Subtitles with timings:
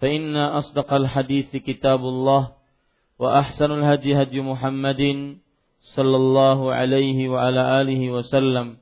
[0.00, 2.52] فإن أصدق الحديث كتاب الله
[3.18, 5.02] وأحسن الهدي هدي محمد
[5.96, 8.76] صلى الله عليه وعلى آله وسلم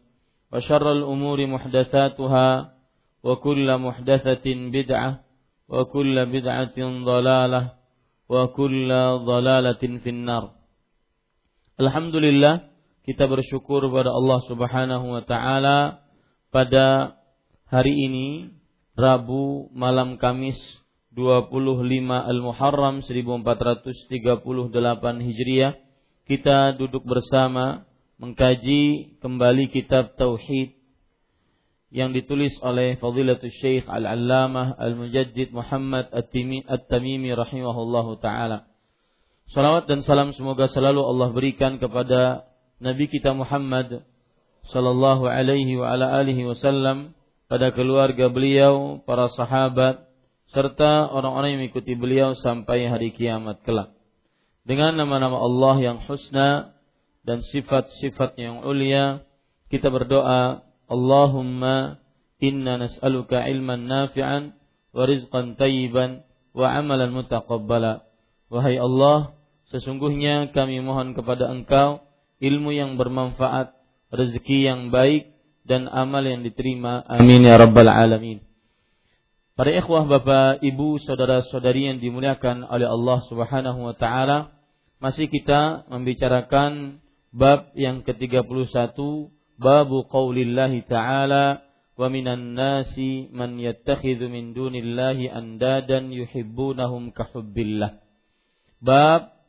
[0.52, 2.48] وشر الأمور محدثاتها
[3.24, 5.20] وكل محدثة بدعة
[5.68, 7.62] وكل بدعة ضلالة
[8.28, 8.90] وكل
[9.24, 10.44] ضلالة في النار
[11.74, 12.70] Alhamdulillah
[13.02, 16.06] kita bersyukur kepada Allah Subhanahu wa taala
[16.54, 17.18] pada
[17.66, 18.54] hari ini
[18.94, 20.54] Rabu malam Kamis
[21.19, 25.75] 25 Al-Muharram 1438 Hijriah
[26.23, 27.83] kita duduk bersama
[28.15, 30.79] mengkaji kembali kitab Tauhid
[31.91, 38.69] yang ditulis oleh Fadilatul Syekh Al-Allamah Al-Mujaddid Muhammad At-Tamimi rahimahullahu taala.
[39.49, 42.45] Salawat dan salam semoga selalu Allah berikan kepada
[42.77, 44.05] Nabi kita Muhammad
[44.69, 47.17] sallallahu alaihi wa ala alihi wasallam
[47.49, 50.05] pada keluarga beliau, para sahabat,
[50.49, 53.93] serta orang-orang yang mengikuti beliau sampai hari kiamat kelak.
[54.65, 56.73] Dengan nama-nama Allah yang husna
[57.25, 59.25] dan sifat-sifat yang ulia,
[59.69, 62.01] kita berdoa, Allahumma
[62.41, 64.57] inna nas'aluka ilman nafi'an
[64.89, 66.25] wa rizqan tayyiban
[66.57, 68.09] wa amalan mutaqabbala.
[68.49, 69.37] Wahai Allah,
[69.69, 72.01] sesungguhnya kami mohon kepada Engkau
[72.41, 73.77] ilmu yang bermanfaat,
[74.09, 75.29] rezeki yang baik
[75.67, 77.05] dan amal yang diterima.
[77.05, 78.48] Amin ya rabbal alamin.
[79.59, 84.55] Para ikhwah Bapak, Ibu, saudara-saudari yang dimuliakan oleh Allah Subhanahu wa taala,
[85.03, 87.03] masih kita membicarakan
[87.35, 88.95] bab yang ke-31,
[89.59, 91.59] bab qaulillahi ta'ala
[91.99, 97.99] wa minan nasi man yattakhidhu min dunillahi andadan yuhibbunahum kahubbillah.
[98.79, 99.43] Bab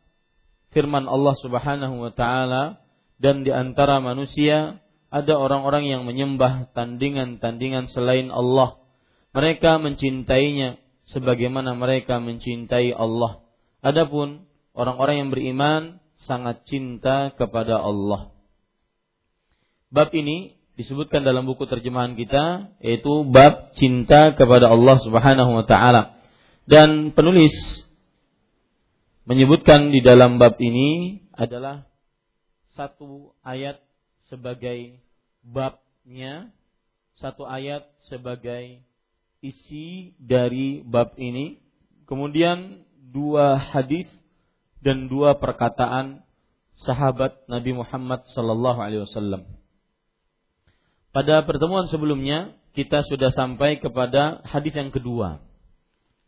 [0.75, 2.82] firman Allah Subhanahu wa taala
[3.22, 8.80] dan di antara manusia ada orang-orang yang menyembah tandingan-tandingan selain Allah
[9.31, 10.79] mereka mencintainya
[11.11, 13.43] sebagaimana mereka mencintai Allah.
[13.83, 15.83] Adapun orang-orang yang beriman
[16.27, 18.35] sangat cinta kepada Allah.
[19.91, 26.19] Bab ini disebutkan dalam buku terjemahan kita yaitu bab cinta kepada Allah Subhanahu wa taala.
[26.71, 27.53] Dan penulis
[29.27, 31.91] menyebutkan di dalam bab ini adalah
[32.79, 33.83] satu ayat
[34.31, 35.03] sebagai
[35.43, 36.55] babnya,
[37.19, 38.87] satu ayat sebagai
[39.41, 41.61] isi dari bab ini,
[42.05, 44.06] kemudian dua hadis
[44.81, 46.25] dan dua perkataan
[46.81, 49.45] sahabat Nabi Muhammad sallallahu alaihi wasallam.
[51.11, 55.43] Pada pertemuan sebelumnya kita sudah sampai kepada hadis yang kedua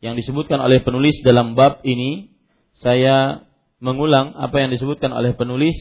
[0.02, 2.34] yang disebutkan oleh penulis dalam bab ini.
[2.82, 3.46] Saya
[3.78, 5.78] mengulang apa yang disebutkan oleh penulis.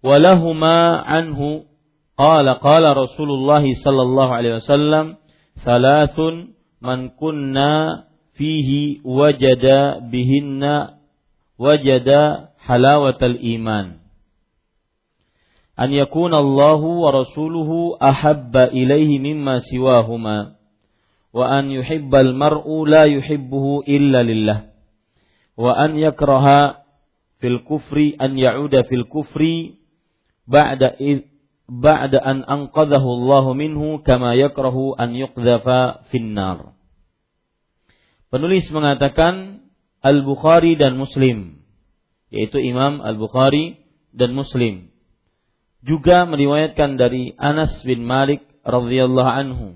[0.00, 1.68] Walahuma anhu
[2.16, 5.20] qala qala Rasulullah sallallahu alaihi wasallam
[5.60, 10.96] thalathun man kunna fihi wajada bihinna
[11.60, 14.00] wajada halawatal iman
[15.76, 20.56] an yakuna Allahu wa rasuluhu ahabba ilaihi mimma siwahuma
[21.32, 24.68] wa an yuhibbal mar'u la yuhibbuhu illa lillah
[25.56, 26.80] wa an yakraha
[27.40, 29.76] fil kufri an ya'uda fil kufri
[31.70, 36.74] ba'da an anqadhahu Allah minhu kama yakrahu an yuqdhafa finnar.
[38.34, 39.62] Penulis mengatakan
[40.02, 41.62] Al-Bukhari dan Muslim
[42.30, 43.78] yaitu Imam Al-Bukhari
[44.10, 44.90] dan Muslim
[45.86, 49.66] juga meriwayatkan dari Anas bin Malik radhiyallahu anhu.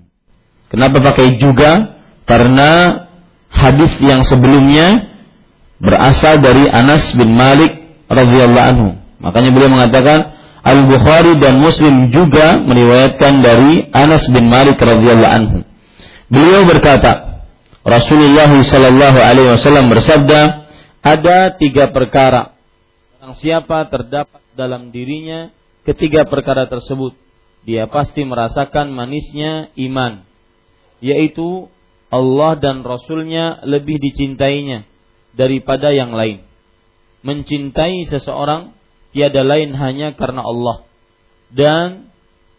[0.69, 1.99] Kenapa pakai juga?
[2.25, 3.05] Karena
[3.49, 5.15] hadis yang sebelumnya
[5.79, 7.71] berasal dari Anas bin Malik
[8.11, 8.89] radhiyallahu anhu.
[9.21, 10.34] Makanya beliau mengatakan
[10.65, 15.57] Al-Bukhari dan Muslim juga meriwayatkan dari Anas bin Malik radhiyallahu anhu.
[16.25, 17.45] Beliau berkata,
[17.85, 20.65] Rasulullah sallallahu alaihi wasallam bersabda,
[21.05, 22.55] ada tiga perkara
[23.25, 25.49] yang siapa terdapat dalam dirinya
[25.81, 27.17] ketiga perkara tersebut,
[27.65, 30.21] dia pasti merasakan manisnya iman,
[31.01, 31.65] yaitu
[32.13, 34.85] Allah dan Rasulnya lebih dicintainya
[35.33, 36.45] daripada yang lain.
[37.25, 38.77] Mencintai seseorang
[39.15, 40.83] tiada lain hanya karena Allah
[41.55, 42.11] dan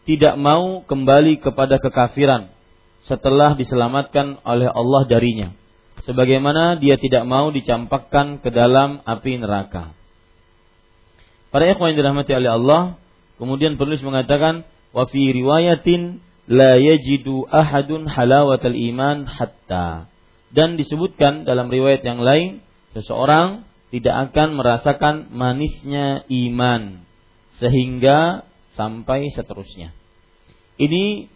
[0.09, 2.49] tidak mau kembali kepada kekafiran
[3.05, 5.53] setelah diselamatkan oleh Allah darinya
[6.07, 9.93] sebagaimana dia tidak mau dicampakkan ke dalam api neraka.
[11.51, 12.83] Para ikhwan yang dirahmati oleh Allah,
[13.43, 14.63] kemudian penulis mengatakan
[14.95, 20.11] wa fi riwayatin la yajidu ahadun halawatal iman hatta.
[20.55, 22.63] Dan disebutkan dalam riwayat yang lain,
[22.95, 27.07] seseorang tidak akan merasakan manisnya iman
[27.59, 28.45] sehingga
[28.75, 29.95] sampai seterusnya.
[30.77, 31.33] Ini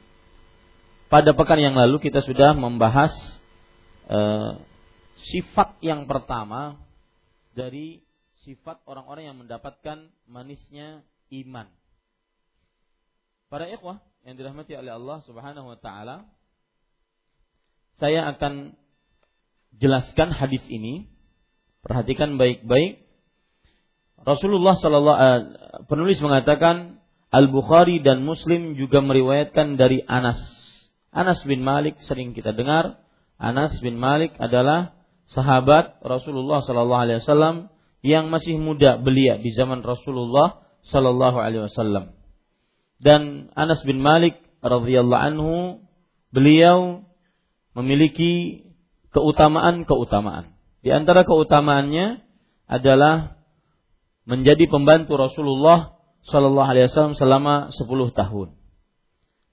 [1.09, 3.13] pada pekan yang lalu kita sudah membahas
[4.11, 4.53] Eh,
[5.31, 6.83] sifat yang pertama
[7.55, 8.03] dari
[8.43, 11.71] sifat orang-orang yang mendapatkan manisnya iman.
[13.47, 16.27] Para ikhwah yang dirahmati oleh Allah Subhanahu wa taala,
[18.03, 18.75] saya akan
[19.79, 21.07] jelaskan hadis ini.
[21.81, 23.05] Perhatikan baik-baik.
[24.21, 25.41] Rasulullah sallallahu uh,
[25.89, 27.01] penulis mengatakan
[27.33, 30.39] Al-Bukhari dan Muslim juga meriwayatkan dari Anas.
[31.15, 33.01] Anas bin Malik sering kita dengar
[33.41, 34.93] Anas bin Malik adalah
[35.33, 37.73] sahabat Rasulullah Sallallahu Alaihi Wasallam
[38.05, 40.61] yang masih muda belia di zaman Rasulullah
[40.93, 42.13] Sallallahu Alaihi Wasallam.
[43.01, 45.55] Dan Anas bin Malik radhiyallahu anhu
[46.29, 47.09] beliau
[47.73, 48.67] memiliki
[49.17, 50.53] keutamaan-keutamaan.
[50.81, 52.25] Di antara keutamaannya
[52.71, 53.37] adalah
[54.25, 57.87] menjadi pembantu Rasulullah Sallallahu Alaihi Wasallam selama 10
[58.17, 58.49] tahun.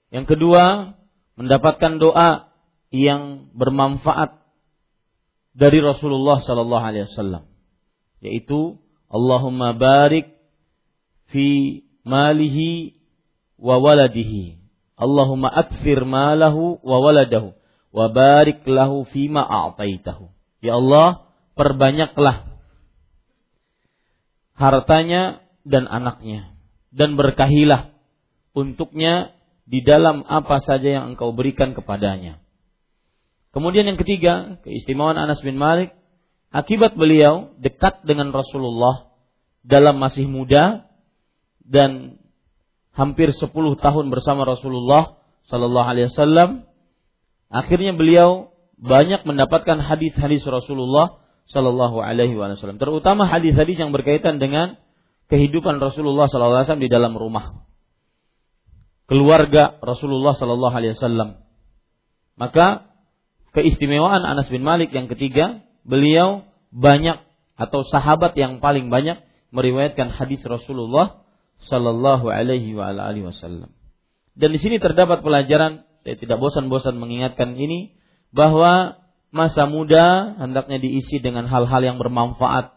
[0.08, 0.96] Yang kedua,
[1.38, 2.50] mendapatkan doa
[2.90, 4.42] yang bermanfaat
[5.58, 7.44] dari Rasulullah sallallahu alaihi wasallam
[8.18, 10.34] yaitu Allahumma barik
[11.30, 12.98] fi malihi
[13.60, 14.58] wa waladihi
[14.98, 17.54] Allahumma akfir malahu wa waladahu
[17.94, 20.34] wa barik lahu fima a'taitahu
[20.64, 21.28] ya Allah
[21.58, 22.48] perbanyaklah
[24.58, 26.52] hartanya dan anaknya.
[26.90, 27.94] Dan berkahilah
[28.56, 29.32] untuknya
[29.68, 32.42] di dalam apa saja yang engkau berikan kepadanya.
[33.54, 35.94] Kemudian yang ketiga, keistimewaan Anas bin Malik,
[36.50, 39.12] akibat beliau dekat dengan Rasulullah
[39.64, 40.88] dalam masih muda
[41.60, 42.16] dan
[42.96, 45.20] hampir 10 tahun bersama Rasulullah
[45.52, 46.64] sallallahu alaihi wasallam,
[47.52, 51.18] akhirnya beliau banyak mendapatkan hadis-hadis Rasulullah
[51.50, 54.78] sallallahu alaihi wasallam, terutama hadis-hadis yang berkaitan dengan
[55.26, 57.66] kehidupan Rasulullah sallallahu alaihi wasallam di dalam rumah.
[59.08, 61.42] Keluarga Rasulullah sallallahu alaihi wasallam.
[62.38, 62.86] Maka
[63.56, 67.18] keistimewaan Anas bin Malik yang ketiga, beliau banyak
[67.58, 69.18] atau sahabat yang paling banyak
[69.50, 71.26] meriwayatkan hadis Rasulullah
[71.66, 73.74] sallallahu alaihi wasallam.
[74.38, 77.97] Dan di sini terdapat pelajaran, saya tidak bosan-bosan mengingatkan ini
[78.34, 82.72] bahwa masa muda hendaknya diisi dengan hal-hal yang bermanfaat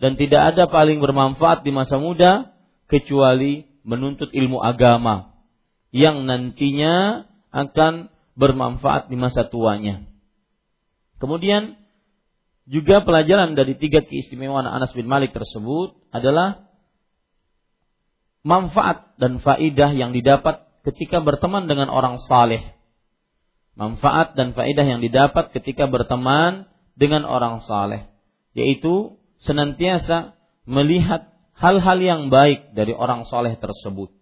[0.00, 2.54] dan tidak ada paling bermanfaat di masa muda
[2.86, 5.34] kecuali menuntut ilmu agama
[5.90, 10.06] yang nantinya akan bermanfaat di masa tuanya.
[11.20, 11.76] Kemudian
[12.70, 16.70] juga pelajaran dari tiga keistimewaan Anas bin Malik tersebut adalah
[18.40, 22.72] manfaat dan faidah yang didapat ketika berteman dengan orang saleh.
[23.80, 26.68] Manfaat dan faidah yang didapat ketika berteman
[27.00, 28.12] dengan orang saleh,
[28.52, 30.36] yaitu senantiasa
[30.68, 34.12] melihat hal-hal yang baik dari orang saleh tersebut.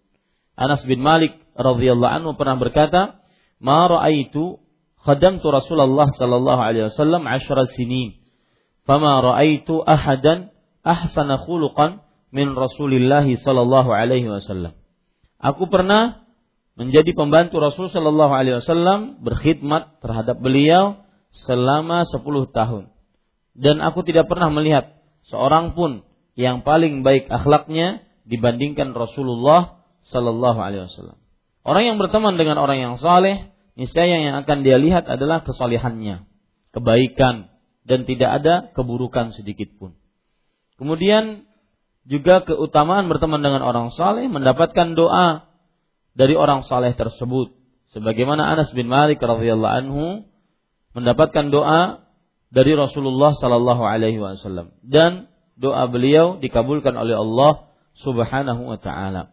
[0.55, 3.19] Anas bin Malik radhiyallahu anhu pernah berkata,
[3.59, 4.63] "Ma ra'aitu
[5.03, 8.19] khadamtu Rasulullah sallallahu alaihi wasallam 10 sinin.
[8.83, 10.51] Fama ra'aitu ahadan
[10.83, 14.75] ahsana khuluqan min Rasulillah sallallahu alaihi wasallam.
[15.39, 16.27] Aku pernah
[16.79, 21.03] menjadi pembantu Rasul sallallahu alaihi wasallam berkhidmat terhadap beliau
[21.35, 22.23] selama 10
[22.55, 22.87] tahun.
[23.51, 24.95] Dan aku tidak pernah melihat
[25.27, 26.07] seorang pun
[26.39, 31.19] yang paling baik akhlaknya dibandingkan Rasulullah sallallahu alaihi wasallam.
[31.67, 36.23] Orang yang berteman dengan orang yang saleh niscaya yang akan dia lihat adalah kesalehannya,
[36.71, 37.51] kebaikan
[37.83, 39.99] dan tidak ada keburukan sedikit pun.
[40.79, 41.43] Kemudian
[42.07, 45.48] juga keutamaan berteman dengan orang saleh mendapatkan doa
[46.19, 47.55] dari orang saleh tersebut.
[47.95, 50.27] Sebagaimana Anas bin Malik radhiyallahu anhu
[50.91, 52.03] mendapatkan doa
[52.51, 57.71] dari Rasulullah sallallahu alaihi wasallam dan doa beliau dikabulkan oleh Allah
[58.03, 59.31] Subhanahu wa taala.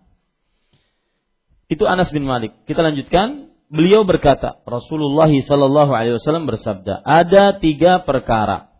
[1.66, 2.54] Itu Anas bin Malik.
[2.70, 3.50] Kita lanjutkan.
[3.66, 8.70] Beliau berkata, Rasulullah sallallahu alaihi wasallam bersabda, ada tiga perkara.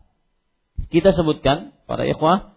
[0.95, 2.55] Kita sebutkan para ikhwah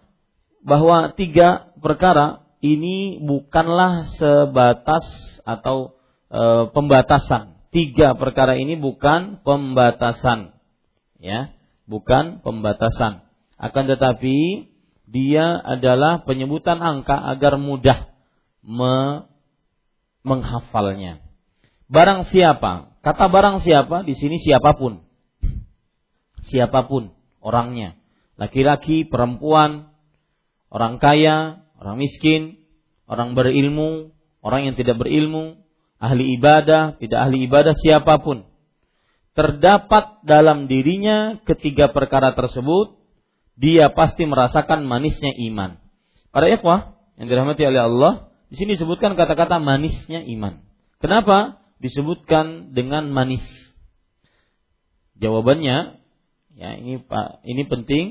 [0.62, 5.06] bahwa tiga perkara ini bukanlah sebatas
[5.48, 5.96] atau
[6.28, 7.56] e, pembatasan.
[7.70, 10.56] Tiga perkara ini bukan pembatasan.
[11.20, 11.56] Ya,
[11.88, 13.24] bukan pembatasan.
[13.60, 14.70] Akan tetapi
[15.10, 18.12] dia adalah penyebutan angka agar mudah
[18.64, 19.26] me
[20.24, 21.24] menghafalnya.
[21.90, 25.02] Barang siapa, kata barang siapa di sini siapa pun.
[26.46, 27.98] Siapa pun orangnya.
[28.40, 29.92] Laki-laki, perempuan,
[30.72, 32.60] orang kaya, orang miskin,
[33.08, 34.12] orang berilmu,
[34.44, 35.64] orang yang tidak berilmu,
[35.98, 38.48] ahli ibadah, tidak ahli ibadah, siapa pun.
[39.34, 43.00] Terdapat dalam dirinya ketiga perkara tersebut,
[43.56, 45.80] dia pasti merasakan manisnya iman.
[46.32, 48.14] Para ikhwah yang dirahmati oleh Allah,
[48.52, 50.64] di sini disebutkan kata-kata manisnya iman.
[51.00, 53.44] Kenapa disebutkan dengan manis?
[55.20, 56.00] Jawabannya,
[56.56, 57.04] ya ini
[57.48, 58.06] ini penting.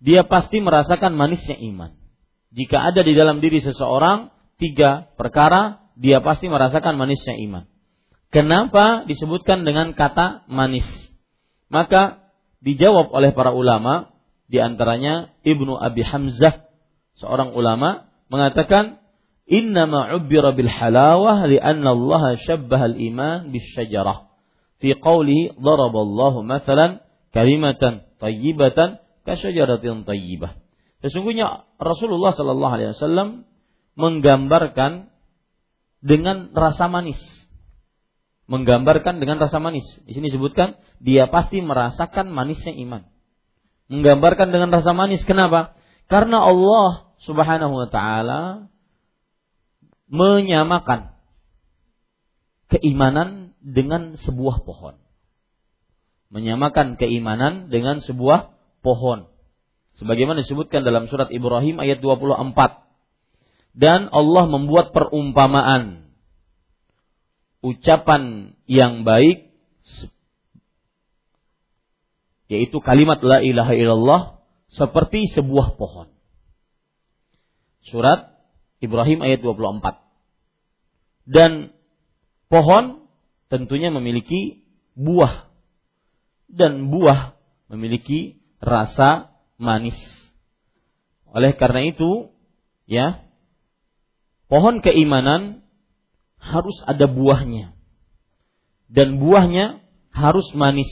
[0.00, 1.99] Dia pasti merasakan manisnya iman.
[2.50, 7.64] Jika ada di dalam diri seseorang tiga perkara, dia pasti merasakan manisnya iman.
[8.30, 10.86] Kenapa disebutkan dengan kata manis?
[11.70, 12.22] Maka
[12.62, 14.14] dijawab oleh para ulama,
[14.50, 16.66] di antaranya Ibnu Abi Hamzah,
[17.18, 19.02] seorang ulama, mengatakan
[19.50, 24.30] innama ubbira bil halawah li'anna Allah syabbaha al-iman bis syajarah.
[24.78, 27.02] Fi qawlihi daraballahu mathalan
[27.34, 30.56] kalimatan tayyibatan ka syajaratin tayyibah.
[31.00, 33.48] Sesungguhnya Rasulullah sallallahu alaihi wasallam
[33.96, 35.08] menggambarkan
[36.04, 37.20] dengan rasa manis.
[38.50, 39.84] Menggambarkan dengan rasa manis.
[40.04, 43.08] Di sini disebutkan dia pasti merasakan manisnya iman.
[43.88, 45.24] Menggambarkan dengan rasa manis.
[45.24, 45.76] Kenapa?
[46.10, 48.72] Karena Allah Subhanahu wa taala
[50.10, 51.14] menyamakan
[52.70, 54.98] keimanan dengan sebuah pohon.
[56.30, 59.30] Menyamakan keimanan dengan sebuah pohon.
[60.00, 62.56] Sebagaimana disebutkan dalam surat Ibrahim ayat 24.
[63.76, 66.08] Dan Allah membuat perumpamaan
[67.60, 69.52] ucapan yang baik
[72.50, 74.22] yaitu kalimat la ilaha illallah
[74.72, 76.10] seperti sebuah pohon.
[77.86, 78.34] Surat
[78.80, 80.00] Ibrahim ayat 24.
[81.28, 81.76] Dan
[82.48, 83.06] pohon
[83.52, 84.66] tentunya memiliki
[84.96, 85.46] buah.
[86.50, 87.38] Dan buah
[87.70, 89.29] memiliki rasa
[89.60, 89.98] manis.
[91.30, 92.32] Oleh karena itu,
[92.88, 93.22] ya,
[94.48, 95.62] pohon keimanan
[96.40, 97.76] harus ada buahnya.
[98.90, 100.90] Dan buahnya harus manis.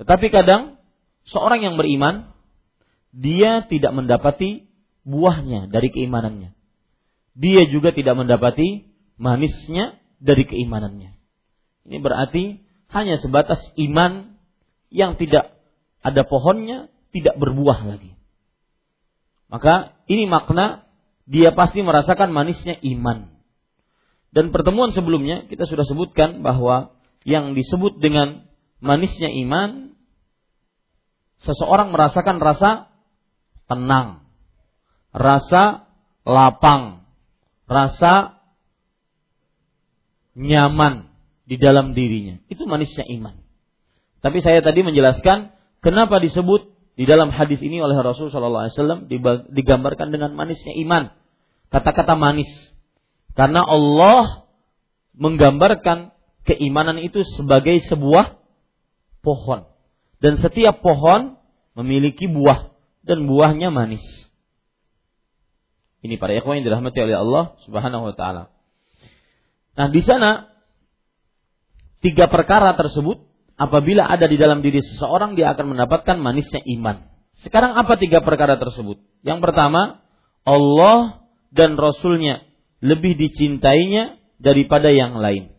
[0.00, 0.80] Tetapi kadang
[1.28, 2.32] seorang yang beriman
[3.12, 4.70] dia tidak mendapati
[5.02, 6.54] buahnya dari keimanannya.
[7.38, 11.14] Dia juga tidak mendapati manisnya dari keimanannya.
[11.88, 14.38] Ini berarti hanya sebatas iman
[14.88, 15.54] yang tidak
[16.00, 18.12] ada pohonnya, tidak berbuah lagi.
[19.48, 20.84] Maka ini makna
[21.28, 23.32] dia pasti merasakan manisnya iman.
[24.28, 26.92] Dan pertemuan sebelumnya kita sudah sebutkan bahwa
[27.24, 28.44] yang disebut dengan
[28.80, 29.96] manisnya iman
[31.40, 32.70] seseorang merasakan rasa
[33.68, 34.24] tenang,
[35.16, 35.88] rasa
[36.28, 37.08] lapang,
[37.64, 38.40] rasa
[40.36, 41.08] nyaman
[41.48, 42.38] di dalam dirinya.
[42.52, 43.40] Itu manisnya iman.
[44.20, 49.00] Tapi saya tadi menjelaskan kenapa disebut di dalam hadis ini oleh Rasul Shallallahu Alaihi Wasallam
[49.54, 51.14] digambarkan dengan manisnya iman.
[51.70, 52.50] Kata-kata manis,
[53.38, 54.50] karena Allah
[55.14, 56.10] menggambarkan
[56.42, 58.42] keimanan itu sebagai sebuah
[59.22, 59.70] pohon,
[60.18, 61.38] dan setiap pohon
[61.78, 62.74] memiliki buah
[63.06, 64.02] dan buahnya manis.
[66.02, 68.50] Ini para ikhwan yang dirahmati oleh Allah Subhanahu wa taala.
[69.78, 70.50] Nah, di sana
[72.02, 73.27] tiga perkara tersebut
[73.58, 77.10] apabila ada di dalam diri seseorang dia akan mendapatkan manisnya iman.
[77.42, 79.02] Sekarang apa tiga perkara tersebut?
[79.26, 80.02] Yang pertama,
[80.46, 82.46] Allah dan Rasulnya
[82.78, 85.50] lebih dicintainya daripada yang lain.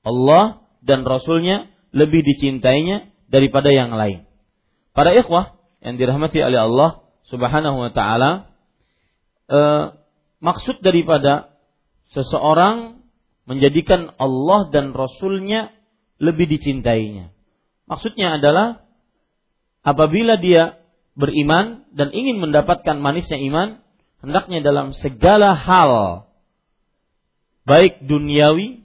[0.00, 4.24] Allah dan Rasulnya lebih dicintainya daripada yang lain.
[4.96, 8.50] Para ikhwah yang dirahmati oleh Allah Subhanahu wa taala,
[9.48, 9.84] eh,
[10.40, 11.54] maksud daripada
[12.16, 13.04] seseorang
[13.46, 15.70] menjadikan Allah dan Rasulnya
[16.20, 17.32] lebih dicintainya.
[17.88, 18.84] Maksudnya adalah
[19.82, 20.78] apabila dia
[21.16, 23.82] beriman dan ingin mendapatkan manisnya iman,
[24.22, 26.24] hendaknya dalam segala hal
[27.64, 28.84] baik duniawi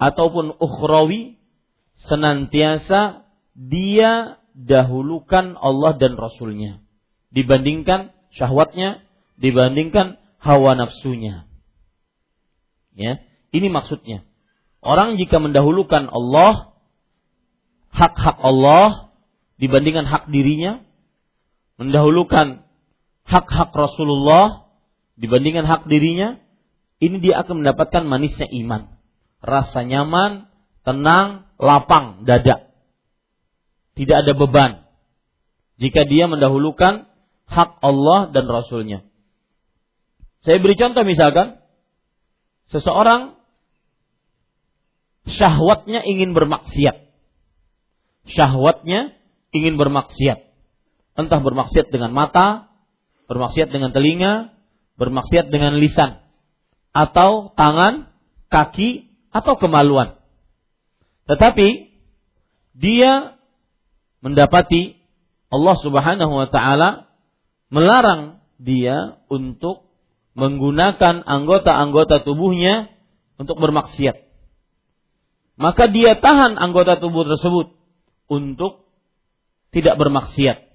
[0.00, 1.36] ataupun ukhrawi
[2.08, 6.80] senantiasa dia dahulukan Allah dan Rasulnya
[7.30, 9.02] dibandingkan syahwatnya,
[9.38, 11.46] dibandingkan hawa nafsunya.
[12.94, 13.22] Ya,
[13.54, 14.26] ini maksudnya.
[14.82, 16.69] Orang jika mendahulukan Allah,
[17.90, 19.12] hak-hak Allah
[19.60, 20.82] dibandingkan hak dirinya,
[21.76, 22.64] mendahulukan
[23.28, 24.70] hak-hak Rasulullah
[25.20, 26.40] dibandingkan hak dirinya,
[27.00, 28.96] ini dia akan mendapatkan manisnya iman.
[29.40, 30.48] Rasa nyaman,
[30.84, 32.68] tenang, lapang dada.
[33.96, 34.84] Tidak ada beban.
[35.80, 37.08] Jika dia mendahulukan
[37.48, 39.04] hak Allah dan Rasulnya.
[40.40, 41.60] Saya beri contoh misalkan,
[42.72, 43.36] seseorang
[45.28, 47.09] syahwatnya ingin bermaksiat.
[48.30, 49.14] Syahwatnya
[49.50, 50.46] ingin bermaksiat.
[51.18, 52.70] Entah bermaksiat dengan mata,
[53.26, 54.54] bermaksiat dengan telinga,
[54.96, 56.22] bermaksiat dengan lisan,
[56.94, 58.10] atau tangan,
[58.48, 60.18] kaki, atau kemaluan.
[61.26, 61.94] Tetapi
[62.74, 63.38] dia
[64.22, 64.98] mendapati
[65.50, 67.10] Allah Subhanahu wa taala
[67.70, 69.90] melarang dia untuk
[70.34, 72.90] menggunakan anggota-anggota tubuhnya
[73.40, 74.30] untuk bermaksiat.
[75.60, 77.79] Maka dia tahan anggota tubuh tersebut
[78.30, 78.86] untuk
[79.74, 80.70] tidak bermaksiat.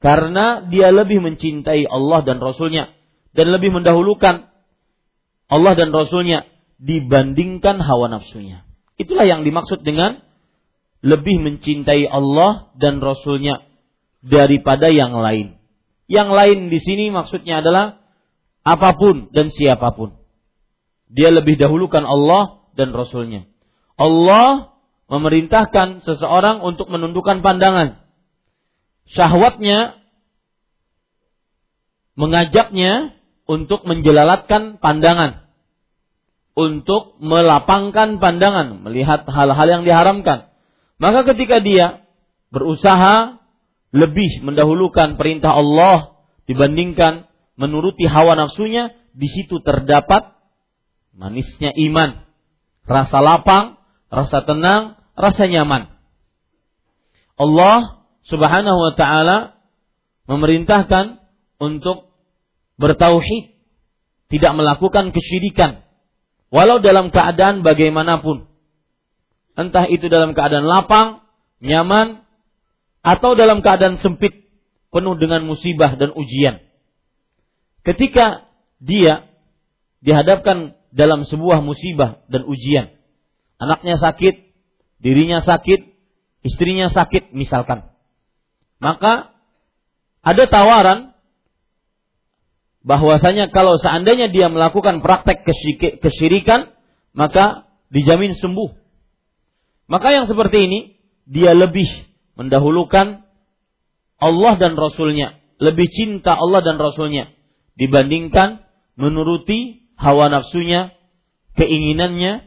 [0.00, 2.92] Karena dia lebih mencintai Allah dan Rasulnya.
[3.36, 4.48] Dan lebih mendahulukan
[5.46, 6.48] Allah dan Rasulnya
[6.80, 8.64] dibandingkan hawa nafsunya.
[8.96, 10.24] Itulah yang dimaksud dengan
[11.04, 13.64] lebih mencintai Allah dan Rasulnya
[14.24, 15.60] daripada yang lain.
[16.08, 18.00] Yang lain di sini maksudnya adalah
[18.66, 20.16] apa pun dan siapa pun.
[21.06, 23.46] Dia lebih dahulukan Allah dan Rasulnya.
[23.96, 24.75] Allah
[25.06, 28.02] memerintahkan seseorang untuk menundukkan pandangan.
[29.06, 30.02] Syahwatnya
[32.18, 33.14] mengajaknya
[33.46, 35.46] untuk menjelalatkan pandangan.
[36.56, 40.48] Untuk melapangkan pandangan, melihat hal-hal yang diharamkan.
[40.96, 42.08] Maka ketika dia
[42.48, 43.36] berusaha
[43.92, 46.16] lebih mendahulukan perintah Allah
[46.48, 47.28] dibandingkan
[47.60, 50.32] menuruti hawa nafsunya, di situ terdapat
[51.12, 52.24] manisnya iman,
[52.88, 53.76] rasa lapang,
[54.08, 55.90] rasa tenang, rasa nyaman.
[57.36, 59.58] Allah Subhanahu wa taala
[60.26, 61.22] memerintahkan
[61.56, 62.12] untuk
[62.76, 63.56] bertauhid,
[64.28, 65.86] tidak melakukan kesyirikan
[66.50, 68.50] walau dalam keadaan bagaimanapun.
[69.56, 71.24] Entah itu dalam keadaan lapang,
[71.64, 72.26] nyaman
[73.00, 74.46] atau dalam keadaan sempit,
[74.92, 76.60] penuh dengan musibah dan ujian.
[77.86, 78.48] Ketika
[78.82, 79.30] dia
[80.02, 82.92] dihadapkan dalam sebuah musibah dan ujian,
[83.56, 84.45] anaknya sakit,
[85.00, 85.80] dirinya sakit,
[86.46, 87.88] istrinya sakit misalkan.
[88.78, 89.32] Maka
[90.20, 91.16] ada tawaran
[92.86, 95.42] bahwasanya kalau seandainya dia melakukan praktek
[96.02, 96.70] kesyirikan,
[97.16, 98.70] maka dijamin sembuh.
[99.86, 100.80] Maka yang seperti ini,
[101.26, 101.86] dia lebih
[102.38, 103.26] mendahulukan
[104.22, 107.32] Allah dan Rasulnya, lebih cinta Allah dan Rasulnya
[107.76, 108.64] dibandingkan
[108.96, 110.96] menuruti hawa nafsunya,
[111.54, 112.44] keinginannya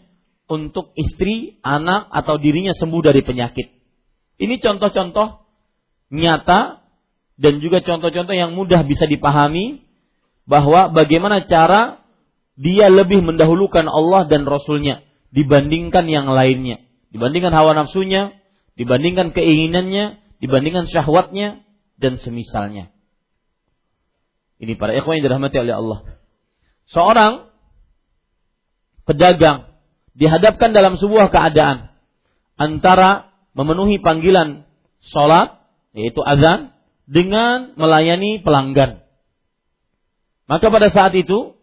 [0.49, 3.67] untuk istri, anak atau dirinya sembuh dari penyakit.
[4.41, 5.45] Ini contoh-contoh
[6.09, 6.81] nyata
[7.38, 9.85] dan juga contoh-contoh yang mudah bisa dipahami
[10.49, 12.01] bahwa bagaimana cara
[12.59, 16.81] dia lebih mendahulukan Allah dan Rasulnya dibandingkan yang lainnya,
[17.13, 18.35] dibandingkan hawa nafsunya,
[18.73, 21.62] dibandingkan keinginannya, dibandingkan syahwatnya
[22.01, 22.89] dan semisalnya.
[24.59, 25.99] Ini para ikhwan yang dirahmati oleh Allah.
[26.91, 27.47] Seorang
[29.07, 29.68] pedagang
[30.17, 31.93] dihadapkan dalam sebuah keadaan
[32.59, 34.67] antara memenuhi panggilan
[35.03, 35.63] sholat,
[35.95, 36.75] yaitu azan,
[37.09, 39.01] dengan melayani pelanggan.
[40.45, 41.57] Maka pada saat itu,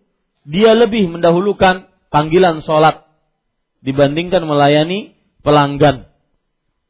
[0.47, 3.07] dia lebih mendahulukan panggilan sholat
[3.83, 6.11] dibandingkan melayani pelanggan.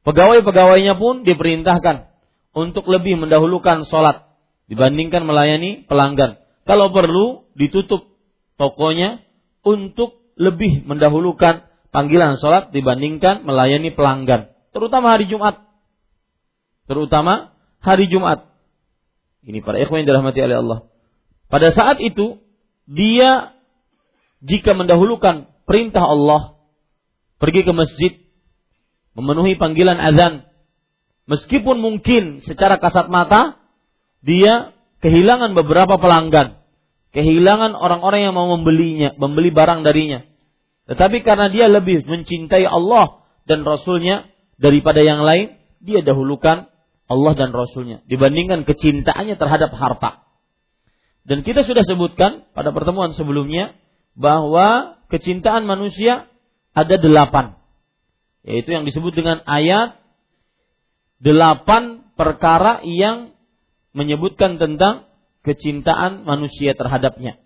[0.04, 2.08] Pegawai-pegawainya pun diperintahkan
[2.56, 4.24] untuk lebih mendahulukan sholat
[4.70, 6.40] dibandingkan melayani pelanggan.
[6.64, 8.16] Kalau perlu ditutup
[8.56, 9.22] tokonya
[9.66, 14.52] untuk lebih mendahulukan panggilan sholat dibandingkan melayani pelanggan.
[14.70, 15.64] Terutama hari Jumat.
[16.86, 18.44] Terutama hari Jumat.
[19.42, 20.78] Ini para ikhwan yang dirahmati oleh Allah.
[21.48, 22.42] Pada saat itu,
[22.84, 23.56] dia
[24.44, 26.60] jika mendahulukan perintah Allah,
[27.40, 28.12] pergi ke masjid,
[29.16, 30.44] memenuhi panggilan azan.
[31.26, 33.58] Meskipun mungkin secara kasat mata
[34.22, 36.55] dia kehilangan beberapa pelanggan,
[37.16, 40.20] kehilangan orang-orang yang mau membelinya, membeli barang darinya.
[40.84, 44.28] Tetapi karena dia lebih mencintai Allah dan Rasulnya
[44.60, 46.68] daripada yang lain, dia dahulukan
[47.08, 50.28] Allah dan Rasulnya dibandingkan kecintaannya terhadap harta.
[51.24, 53.74] Dan kita sudah sebutkan pada pertemuan sebelumnya
[54.12, 56.28] bahwa kecintaan manusia
[56.76, 57.56] ada delapan.
[58.46, 59.98] Yaitu yang disebut dengan ayat
[61.18, 63.34] delapan perkara yang
[63.96, 65.08] menyebutkan tentang
[65.46, 67.38] kecintaan manusia terhadapnya.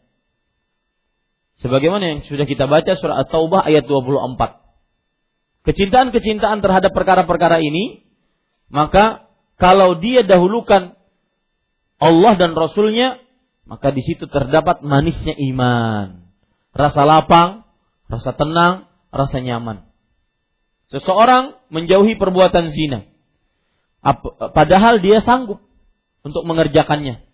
[1.60, 5.68] Sebagaimana yang sudah kita baca surah At-Taubah ayat 24.
[5.68, 8.08] Kecintaan-kecintaan terhadap perkara-perkara ini,
[8.72, 9.28] maka
[9.60, 10.96] kalau dia dahulukan
[12.00, 13.20] Allah dan Rasulnya,
[13.68, 16.24] maka di situ terdapat manisnya iman.
[16.72, 17.68] Rasa lapang,
[18.08, 19.84] rasa tenang, rasa nyaman.
[20.88, 23.04] Seseorang menjauhi perbuatan zina.
[24.56, 25.60] Padahal dia sanggup
[26.24, 27.29] untuk mengerjakannya.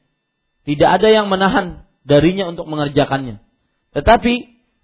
[0.66, 3.38] Tidak ada yang menahan darinya untuk mengerjakannya.
[3.94, 4.34] Tetapi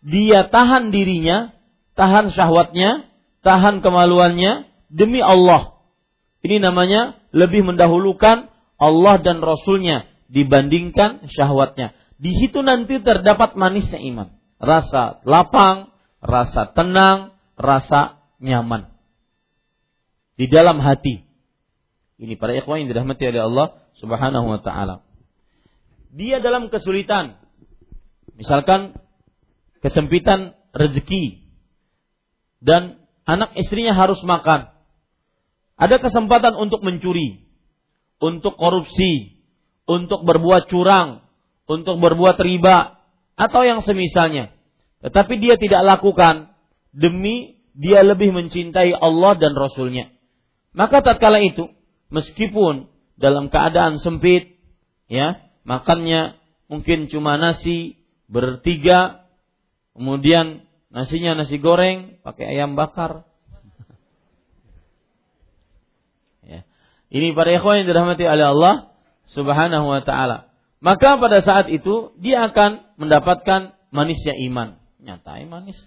[0.06, 1.50] dia tahan dirinya,
[1.98, 3.10] tahan syahwatnya,
[3.42, 5.82] tahan kemaluannya demi Allah.
[6.42, 11.94] Ini namanya lebih mendahulukan Allah dan Rasulnya dibandingkan syahwatnya.
[12.18, 14.38] Di situ nanti terdapat manisnya iman.
[14.62, 15.90] Rasa lapang,
[16.22, 18.90] rasa tenang, rasa nyaman.
[20.38, 21.26] Di dalam hati.
[22.22, 23.66] Ini para ikhwan yang dirahmati oleh Allah
[23.98, 25.02] Subhanahu wa taala.
[26.12, 27.40] Dia dalam kesulitan.
[28.36, 29.00] Misalkan
[29.80, 31.48] kesempitan rezeki
[32.60, 34.70] dan anak istrinya harus makan.
[35.80, 37.48] Ada kesempatan untuk mencuri,
[38.22, 39.42] untuk korupsi,
[39.88, 41.26] untuk berbuat curang,
[41.66, 43.02] untuk berbuat riba
[43.34, 44.54] atau yang semisalnya.
[45.02, 46.54] Tetapi dia tidak lakukan
[46.94, 50.12] demi dia lebih mencintai Allah dan Rasulnya.
[50.76, 51.68] Maka tatkala itu,
[52.12, 54.60] meskipun dalam keadaan sempit,
[55.08, 56.38] ya makannya
[56.70, 59.26] mungkin cuma nasi bertiga,
[59.96, 63.26] kemudian nasinya nasi goreng pakai ayam bakar.
[66.50, 66.64] ya.
[67.12, 68.74] Ini para ikhwan yang dirahmati oleh Allah
[69.32, 70.52] Subhanahu wa taala.
[70.82, 74.82] Maka pada saat itu dia akan mendapatkan manisnya iman.
[74.98, 75.78] Nyata manis.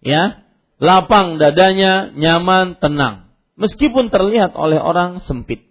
[0.00, 0.42] Ya,
[0.80, 3.30] lapang dadanya, nyaman, tenang
[3.60, 5.68] meskipun terlihat oleh orang sempit.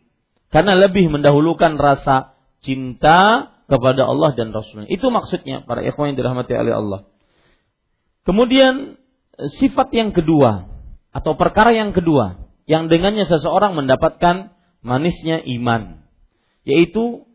[0.50, 2.34] Karena lebih mendahulukan rasa
[2.66, 4.90] cinta kepada Allah dan Rasulnya.
[4.90, 7.02] Itu maksudnya para ikhwan yang dirahmati oleh Allah.
[8.26, 8.98] Kemudian
[9.38, 10.68] sifat yang kedua
[11.14, 16.06] atau perkara yang kedua yang dengannya seseorang mendapatkan manisnya iman
[16.66, 17.26] yaitu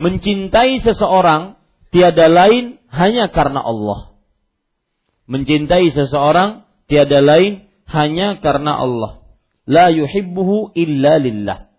[0.00, 1.60] mencintai seseorang
[1.92, 4.16] tiada lain hanya karena Allah.
[5.28, 9.22] Mencintai seseorang tiada lain hanya karena Allah
[9.68, 11.71] la yuhibbuhu illa lillah.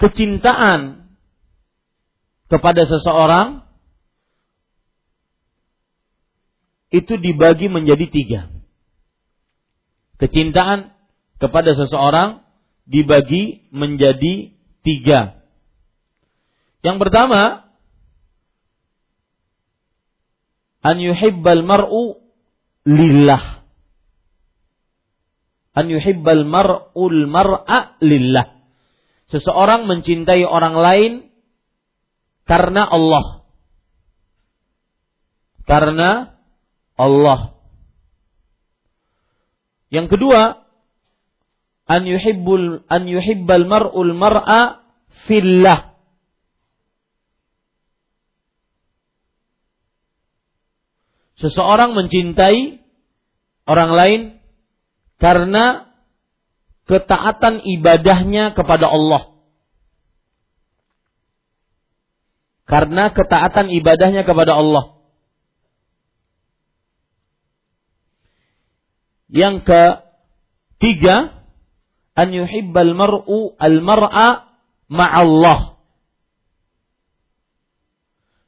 [0.00, 1.12] Kecintaan
[2.48, 3.68] kepada seseorang
[6.90, 8.40] itu dibagi menjadi tiga.
[10.16, 10.96] Kecintaan
[11.36, 12.40] kepada seseorang
[12.88, 15.44] dibagi menjadi tiga.
[16.80, 17.70] Yang pertama,
[20.80, 22.24] an yuhibbal mar'u
[22.88, 23.60] lillah
[25.74, 28.59] an yuhibbal mar'ul mar'a lillah.
[29.30, 31.12] Seseorang mencintai orang lain
[32.46, 33.46] karena Allah.
[35.64, 36.34] Karena
[36.98, 37.54] Allah.
[39.90, 40.66] Yang kedua,
[41.90, 44.82] an yuhibbul an yuhibbal mar'ul mar'a
[45.26, 45.94] fillah.
[51.38, 52.82] Seseorang mencintai
[53.66, 54.20] orang lain
[55.16, 55.89] karena
[56.90, 59.30] ketaatan ibadahnya kepada Allah.
[62.66, 64.98] Karena ketaatan ibadahnya kepada Allah.
[69.30, 71.46] Yang ketiga,
[72.18, 74.50] an yuhibbal mar'u al-mar'a
[74.90, 75.78] ma'allah.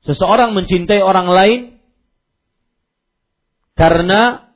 [0.02, 1.60] Seseorang mencintai orang lain
[3.78, 4.51] karena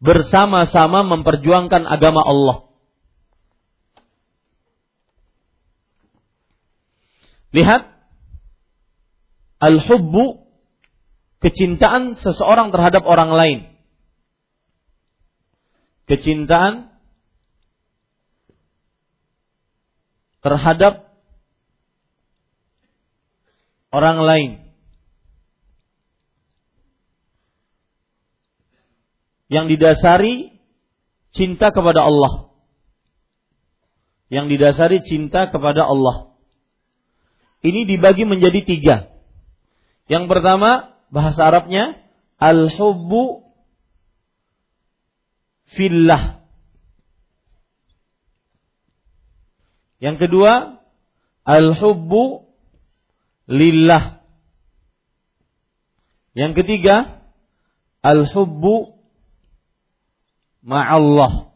[0.00, 2.66] bersama-sama memperjuangkan agama Allah.
[7.56, 7.88] Lihat
[9.64, 10.44] al-hubbu
[11.40, 13.58] kecintaan seseorang terhadap orang lain.
[16.04, 16.92] Kecintaan
[20.44, 21.10] terhadap
[23.90, 24.65] orang lain.
[29.46, 30.58] Yang didasari
[31.30, 32.50] cinta kepada Allah.
[34.26, 36.34] Yang didasari cinta kepada Allah.
[37.62, 38.96] Ini dibagi menjadi tiga.
[40.10, 41.98] Yang pertama, bahasa Arabnya,
[42.38, 43.46] al-hubbu
[45.74, 46.42] fillah.
[50.02, 50.82] Yang kedua,
[51.46, 52.50] al-hubbu
[53.46, 54.20] lillah.
[56.36, 57.24] Yang ketiga,
[58.04, 58.95] al-hubbu
[60.66, 61.54] ma'allah.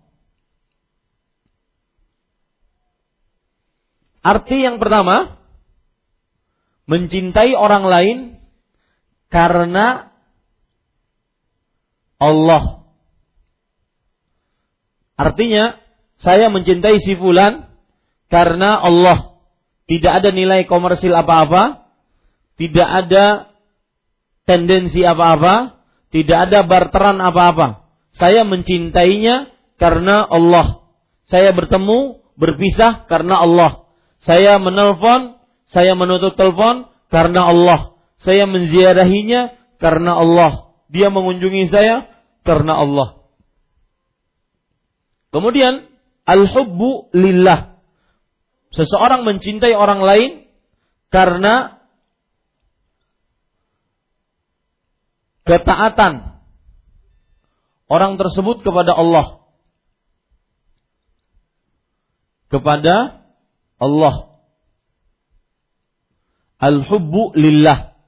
[4.23, 5.43] Arti yang pertama,
[6.87, 8.19] mencintai orang lain
[9.27, 10.15] karena
[12.21, 12.87] Allah.
[15.19, 15.81] Artinya,
[16.21, 17.67] saya mencintai si fulan
[18.31, 19.41] karena Allah.
[19.89, 21.91] Tidak ada nilai komersil apa-apa,
[22.61, 23.51] tidak ada
[24.45, 25.81] tendensi apa-apa,
[26.13, 27.90] tidak ada barteran apa-apa.
[28.15, 30.85] Saya mencintainya karena Allah.
[31.31, 33.87] Saya bertemu, berpisah karena Allah.
[34.21, 35.39] Saya menelpon,
[35.71, 37.97] saya menutup telepon karena Allah.
[38.21, 40.75] Saya menziarahinya karena Allah.
[40.91, 42.11] Dia mengunjungi saya
[42.43, 43.21] karena Allah.
[45.31, 45.87] Kemudian
[46.27, 47.79] al-hubbu lillah.
[48.75, 50.31] Seseorang mencintai orang lain
[51.11, 51.83] karena
[55.43, 56.30] ketaatan
[57.91, 59.43] orang tersebut kepada Allah.
[62.47, 63.27] Kepada
[63.83, 64.39] Allah.
[66.63, 67.99] Al-hubbu lillah.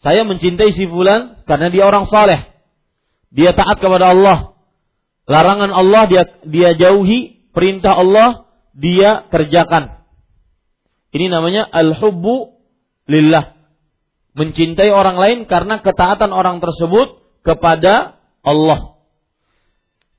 [0.00, 2.48] Saya mencintai si fulan karena dia orang saleh.
[3.28, 4.56] Dia taat kepada Allah.
[5.24, 10.04] Larangan Allah dia dia jauhi, perintah Allah dia kerjakan.
[11.14, 12.60] Ini namanya al-hubbu
[13.08, 13.56] lillah.
[14.34, 19.00] Mencintai orang lain karena ketaatan orang tersebut kepada Allah.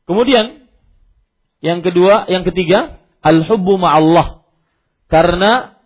[0.09, 0.65] Kemudian
[1.65, 4.45] yang kedua, yang ketiga, al-hubbu ma'allah.
[5.09, 5.81] Karena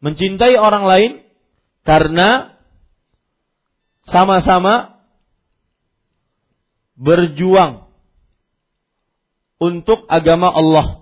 [0.00, 1.12] mencintai orang lain
[1.86, 2.58] karena
[4.08, 4.98] sama-sama
[6.98, 7.86] berjuang
[9.60, 11.00] untuk agama Allah.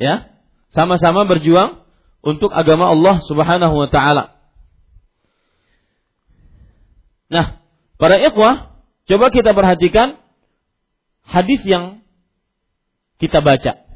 [0.00, 0.32] Ya,
[0.72, 1.84] sama-sama berjuang
[2.20, 4.36] untuk agama Allah Subhanahu wa taala.
[7.30, 7.62] Nah,
[7.96, 10.18] para ikhwah, coba kita perhatikan
[11.24, 12.02] hadis yang
[13.22, 13.86] kita baca.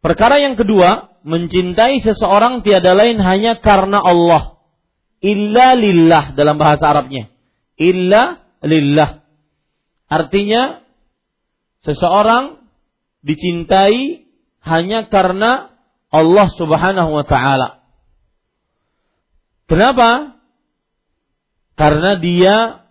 [0.00, 4.56] Perkara yang kedua, mencintai seseorang tiada lain hanya karena Allah.
[5.20, 7.28] Illa lillah dalam bahasa Arabnya.
[7.76, 9.20] Illa lillah.
[10.08, 10.80] Artinya
[11.84, 12.64] seseorang
[13.20, 14.24] dicintai
[14.64, 15.69] hanya karena
[16.10, 17.86] Allah Subhanahu wa taala.
[19.70, 20.42] Kenapa?
[21.78, 22.86] Karena dia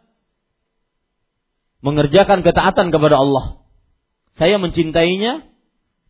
[1.83, 3.59] mengerjakan ketaatan kepada Allah.
[4.39, 5.43] Saya mencintainya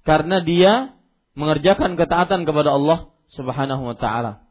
[0.06, 0.94] karena dia
[1.34, 4.46] mengerjakan ketaatan kepada Allah Subhanahu wa taala.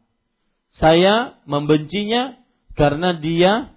[0.75, 2.39] Saya membencinya
[2.75, 3.75] karena dia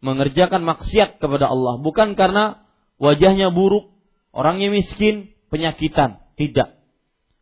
[0.00, 2.64] mengerjakan maksiat kepada Allah, bukan karena
[3.02, 3.90] wajahnya buruk,
[4.30, 6.77] orangnya miskin, penyakitan, tidak.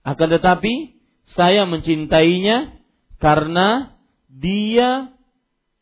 [0.07, 1.03] Akan tetapi
[1.35, 2.79] saya mencintainya
[3.19, 3.99] karena
[4.31, 5.11] dia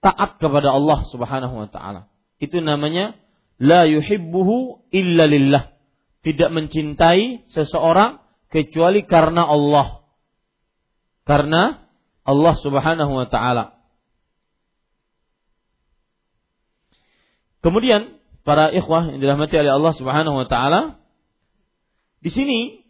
[0.01, 2.09] taat kepada Allah Subhanahu wa taala.
[2.41, 3.21] Itu namanya
[3.61, 5.77] la yuhibbuhu illa lillah.
[6.25, 10.09] Tidak mencintai seseorang kecuali karena Allah.
[11.29, 11.85] Karena
[12.25, 13.77] Allah Subhanahu wa taala.
[17.61, 21.01] Kemudian para ikhwah yang dirahmati oleh Allah Subhanahu wa taala
[22.25, 22.84] di sini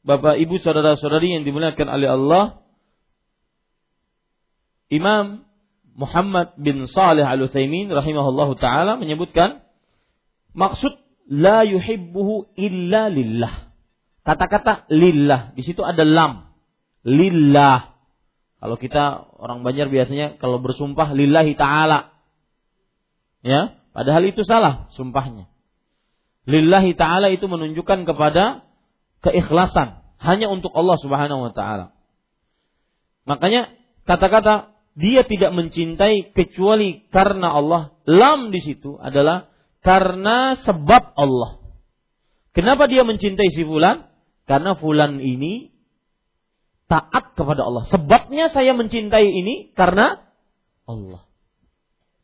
[0.00, 2.44] Bapak Ibu saudara-saudari yang dimuliakan oleh Allah
[4.88, 5.44] Imam
[5.92, 9.60] Muhammad bin Saleh Al Utsaimin rahimahullahu taala menyebutkan
[10.56, 10.96] maksud
[11.28, 13.70] la yuhibbuhu illa lillah.
[14.24, 16.48] Kata-kata lillah di situ ada lam.
[17.04, 17.92] Lillah.
[18.60, 22.16] Kalau kita orang Banjar biasanya kalau bersumpah lillahi taala.
[23.40, 25.48] Ya, padahal itu salah sumpahnya.
[26.48, 28.69] Lillahi taala itu menunjukkan kepada
[29.20, 31.96] keikhlasan hanya untuk Allah Subhanahu wa taala.
[33.24, 33.72] Makanya
[34.04, 37.82] kata-kata dia tidak mencintai kecuali karena Allah.
[38.04, 39.48] Lam di situ adalah
[39.80, 41.60] karena sebab Allah.
[42.50, 44.10] Kenapa dia mencintai si fulan?
[44.44, 45.70] Karena fulan ini
[46.90, 47.86] taat kepada Allah.
[47.86, 50.26] Sebabnya saya mencintai ini karena
[50.90, 51.22] Allah.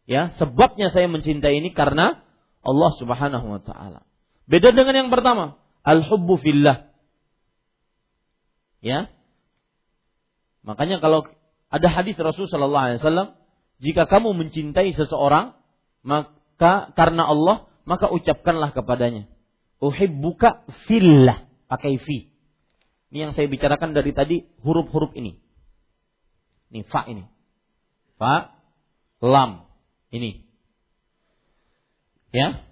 [0.07, 2.23] Ya, sebabnya saya mencintai ini karena
[2.67, 4.03] Allah Subhanahu wa taala.
[4.51, 6.86] Beda dengan yang pertama, al-hubbu fillah.
[8.87, 9.11] Ya.
[10.63, 11.27] Makanya kalau
[11.67, 13.35] ada hadis Rasul Shallallahu Alaihi Wasallam,
[13.83, 15.59] jika kamu mencintai seseorang,
[16.07, 19.27] maka karena Allah, maka ucapkanlah kepadanya,
[19.83, 22.31] uhibbuka fillah, pakai fi.
[23.11, 25.39] Ini yang saya bicarakan dari tadi huruf-huruf ini.
[26.71, 27.27] Ini fa ini.
[28.19, 28.55] Fa
[29.19, 29.67] lam
[30.15, 30.47] ini.
[32.31, 32.63] Ya.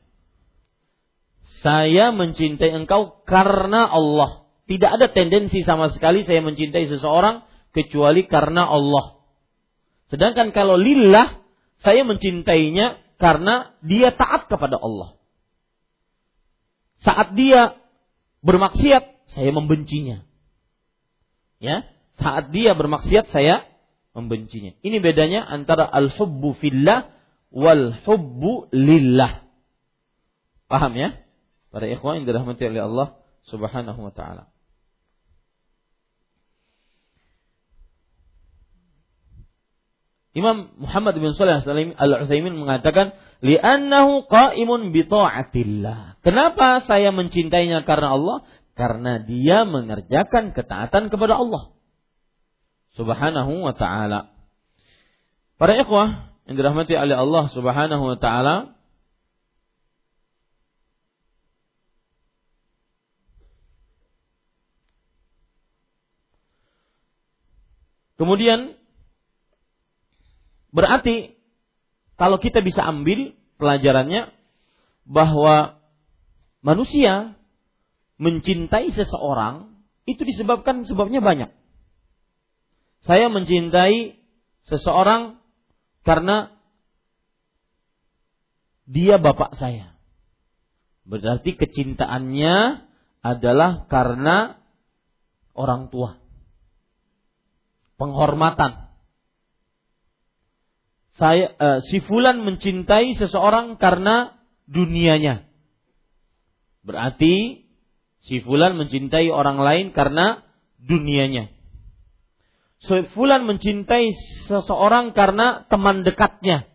[1.65, 4.44] Saya mencintai engkau karena Allah.
[4.65, 7.45] Tidak ada tendensi sama sekali saya mencintai seseorang
[7.77, 9.21] kecuali karena Allah.
[10.09, 11.45] Sedangkan kalau lillah,
[11.83, 15.19] saya mencintainya karena dia taat kepada Allah.
[17.05, 17.77] Saat dia
[18.41, 20.25] bermaksiat, saya membencinya.
[21.61, 21.85] Ya,
[22.17, 23.69] saat dia bermaksiat saya
[24.17, 24.73] membencinya.
[24.81, 27.13] Ini bedanya antara al-hubbu fillah
[27.53, 29.45] wal hubbu lillah.
[30.71, 31.21] Paham ya?
[31.69, 33.09] Para ikhwan yang dirahmati oleh Allah
[33.51, 34.54] Subhanahu wa taala.
[40.35, 41.63] Imam Muhammad bin Shalih
[41.95, 48.43] Al-Utsaimin mengatakan, "Li'annahu qa'imun bi ta'atillah." Kenapa saya mencintainya karena Allah?
[48.75, 51.71] Karena dia mengerjakan ketaatan kepada Allah.
[52.99, 54.35] Subhanahu wa taala.
[55.55, 58.75] Para ikhwah yang dirahmati oleh Allah Subhanahu wa taala,
[68.15, 68.79] Kemudian
[70.75, 71.39] Berarti
[72.19, 74.35] kalau kita bisa ambil pelajarannya
[75.07, 75.79] bahwa
[76.67, 77.39] manusia
[78.19, 79.71] mencintai seseorang
[80.11, 81.51] itu disebabkan sebabnya banyak.
[83.07, 84.19] Saya mencintai
[84.67, 85.39] seseorang
[86.03, 86.51] karena
[88.91, 89.95] dia bapak saya.
[91.05, 92.57] Berarti kecintaannya
[93.23, 94.57] adalah karena
[95.55, 96.17] orang tua.
[98.01, 98.84] Penghormatan
[101.15, 104.35] saya uh, si fulan mencintai seseorang karena
[104.67, 105.47] dunianya.
[106.83, 107.65] Berarti
[108.27, 110.43] si fulan mencintai orang lain karena
[110.83, 111.55] dunianya.
[112.83, 114.11] Si fulan mencintai
[114.51, 116.67] seseorang karena teman dekatnya.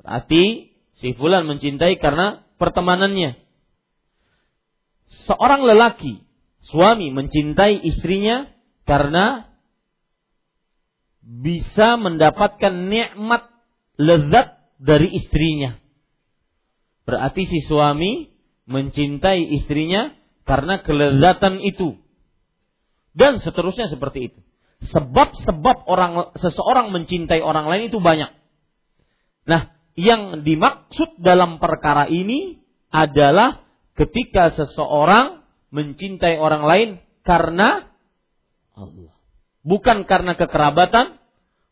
[0.00, 3.36] Berarti si fulan mencintai karena pertemanannya.
[5.28, 6.22] Seorang lelaki,
[6.64, 8.48] suami mencintai istrinya
[8.88, 9.50] karena
[11.20, 13.49] bisa mendapatkan nikmat
[14.00, 15.76] lezat dari istrinya.
[17.04, 18.32] Berarti si suami
[18.64, 20.16] mencintai istrinya
[20.48, 22.00] karena kelezatan itu.
[23.12, 24.40] Dan seterusnya seperti itu.
[24.80, 28.32] Sebab-sebab orang seseorang mencintai orang lain itu banyak.
[29.44, 33.60] Nah, yang dimaksud dalam perkara ini adalah
[33.98, 36.88] ketika seseorang mencintai orang lain
[37.26, 37.92] karena
[38.72, 39.12] Allah.
[39.60, 41.20] Bukan karena kekerabatan,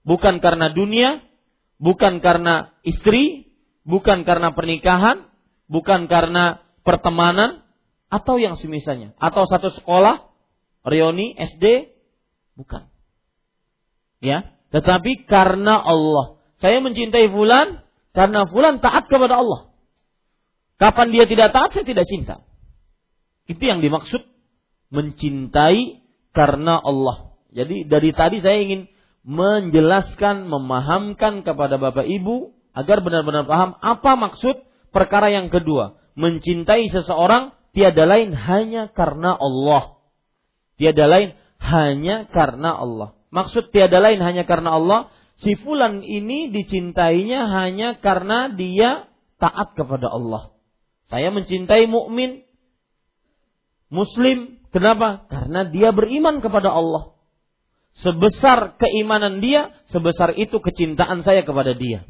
[0.05, 1.25] bukan karena dunia,
[1.79, 3.55] bukan karena istri,
[3.87, 5.31] bukan karena pernikahan,
[5.71, 7.64] bukan karena pertemanan,
[8.11, 10.29] atau yang semisalnya, atau satu sekolah,
[10.85, 11.95] reuni, SD,
[12.59, 12.91] bukan.
[14.19, 16.43] Ya, tetapi karena Allah.
[16.59, 19.71] Saya mencintai fulan karena fulan taat kepada Allah.
[20.79, 22.43] Kapan dia tidak taat, saya tidak cinta.
[23.47, 24.27] Itu yang dimaksud
[24.91, 26.03] mencintai
[26.35, 27.38] karena Allah.
[27.55, 28.91] Jadi dari tadi saya ingin
[29.26, 34.62] menjelaskan, memahamkan kepada Bapak Ibu agar benar-benar paham apa maksud
[34.94, 35.98] perkara yang kedua.
[36.18, 39.98] Mencintai seseorang tiada lain hanya karena Allah.
[40.78, 43.14] Tiada lain hanya karena Allah.
[43.28, 45.00] Maksud tiada lain hanya karena Allah,
[45.38, 49.07] si fulan ini dicintainya hanya karena dia
[49.38, 50.54] taat kepada Allah.
[51.09, 52.44] Saya mencintai mukmin
[53.88, 55.28] muslim, kenapa?
[55.28, 57.17] Karena dia beriman kepada Allah.
[57.99, 62.07] Sebesar keimanan dia, sebesar itu kecintaan saya kepada dia.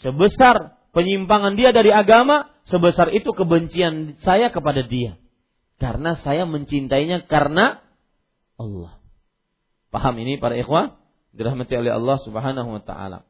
[0.00, 5.20] Sebesar penyimpangan dia dari agama, sebesar itu kebencian saya kepada dia.
[5.76, 7.84] Karena saya mencintainya karena
[8.56, 8.96] Allah.
[9.92, 10.96] Paham ini para ikhwah?
[11.36, 13.28] Dirahmati oleh Allah Subhanahu wa taala.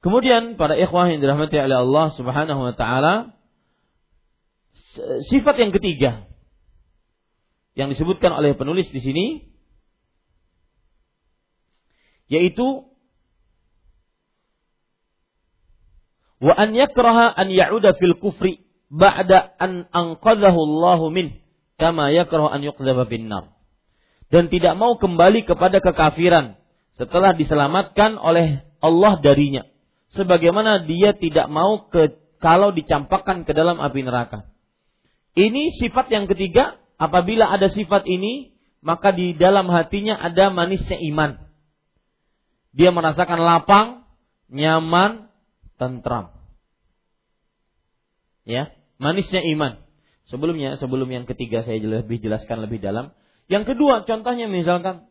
[0.00, 3.36] Kemudian para ikhwah yang dirahmati oleh Allah Subhanahu wa taala,
[5.28, 6.24] sifat yang ketiga
[7.76, 9.26] yang disebutkan oleh penulis di sini
[12.26, 12.86] yaitu
[16.42, 21.40] wa an yakraha an ya'uda fil kufri ba'da an anqadhahu Allah min
[21.78, 23.54] kama yakrahu an yuqdhaba bin nar.
[24.26, 26.58] Dan tidak mau kembali kepada kekafiran
[26.98, 29.62] setelah diselamatkan oleh Allah darinya.
[30.10, 34.50] Sebagaimana dia tidak mau ke kalau dicampakkan ke dalam api neraka.
[35.38, 41.45] Ini sifat yang ketiga apabila ada sifat ini maka di dalam hatinya ada manisnya iman
[42.76, 44.04] dia merasakan lapang,
[44.52, 45.32] nyaman,
[45.80, 46.36] tentram.
[48.44, 49.80] Ya, manisnya iman.
[50.28, 53.16] Sebelumnya, sebelum yang ketiga saya lebih jelaskan lebih dalam.
[53.48, 55.08] Yang kedua, contohnya misalkan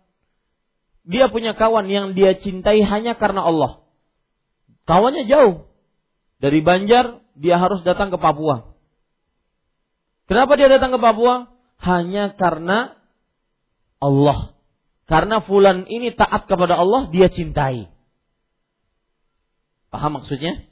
[1.06, 3.82] dia punya kawan yang dia cintai hanya karena Allah.
[4.86, 5.66] Kawannya jauh.
[6.38, 8.78] Dari Banjar dia harus datang ke Papua.
[10.30, 11.50] Kenapa dia datang ke Papua?
[11.82, 12.94] Hanya karena
[13.98, 14.55] Allah.
[15.06, 17.90] Karena fulan ini taat kepada Allah, dia cintai.
[19.94, 20.66] Paham maksudnya?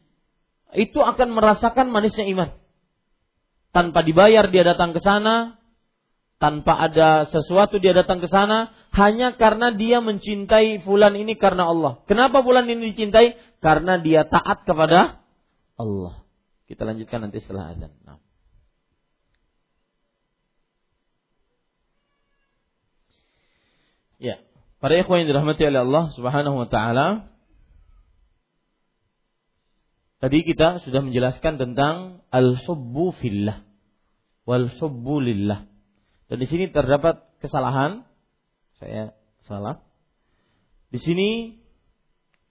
[0.74, 2.58] Itu akan merasakan manisnya iman.
[3.70, 5.62] Tanpa dibayar dia datang ke sana,
[6.42, 12.04] tanpa ada sesuatu dia datang ke sana hanya karena dia mencintai fulan ini karena Allah.
[12.04, 13.40] Kenapa fulan ini dicintai?
[13.64, 15.24] Karena dia taat kepada
[15.80, 16.20] Allah.
[16.68, 17.96] Kita lanjutkan nanti setelah azan.
[18.04, 18.20] Nah.
[24.20, 24.40] Ya,
[24.84, 27.32] para ikhwan yang dirahmati oleh Allah Subhanahu wa taala,
[30.20, 33.64] tadi kita sudah menjelaskan tentang al-hubbu fillah
[34.44, 35.72] wal hubbu lillah.
[36.28, 38.04] Dan di sini terdapat kesalahan.
[38.76, 39.16] Saya
[39.48, 39.80] salah.
[40.92, 41.64] Di sini